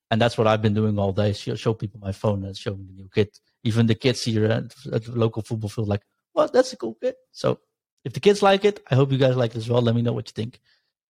And 0.09 0.21
that's 0.21 0.37
what 0.37 0.47
I've 0.47 0.61
been 0.61 0.73
doing 0.73 0.97
all 0.97 1.11
day. 1.11 1.33
Show, 1.33 1.55
show 1.55 1.73
people 1.73 1.99
my 1.99 2.13
phone 2.13 2.45
and 2.45 2.55
showing 2.55 2.87
the 2.87 2.93
new 2.93 3.09
kit. 3.13 3.37
Even 3.65 3.85
the 3.87 3.95
kids 3.95 4.23
here 4.23 4.45
at, 4.45 4.73
at 4.93 5.03
the 5.05 5.11
local 5.11 5.41
football 5.41 5.69
field, 5.69 5.89
like, 5.89 6.03
well, 6.33 6.49
that's 6.51 6.71
a 6.71 6.77
cool 6.77 6.95
kit. 7.01 7.17
So 7.33 7.59
if 8.03 8.13
the 8.13 8.19
kids 8.19 8.41
like 8.41 8.65
it, 8.65 8.83
I 8.89 8.95
hope 8.95 9.11
you 9.11 9.17
guys 9.17 9.35
like 9.35 9.51
it 9.51 9.57
as 9.57 9.69
well. 9.69 9.81
Let 9.81 9.95
me 9.95 10.01
know 10.01 10.13
what 10.13 10.27
you 10.27 10.33
think. 10.33 10.59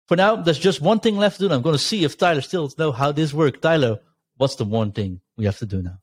For 0.07 0.15
now, 0.15 0.35
there's 0.35 0.57
just 0.57 0.81
one 0.81 0.99
thing 0.99 1.17
left 1.17 1.39
to 1.39 1.47
do. 1.47 1.53
I'm 1.53 1.61
going 1.61 1.75
to 1.75 1.79
see 1.79 2.03
if 2.03 2.17
Tyler 2.17 2.41
still 2.41 2.71
knows 2.77 2.95
how 2.95 3.11
this 3.11 3.33
works. 3.33 3.59
Tyler, 3.59 3.99
what's 4.37 4.55
the 4.55 4.65
one 4.65 4.91
thing 4.91 5.21
we 5.37 5.45
have 5.45 5.59
to 5.59 5.65
do 5.67 5.83
now? 5.83 5.99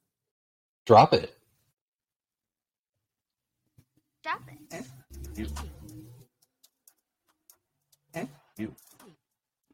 Drop 0.87 1.12
it. 1.12 1.37
Drop 4.22 4.43
it. 4.49 4.59
F 4.70 4.89
you. 5.34 5.47
F 8.14 8.28
you. 8.57 8.74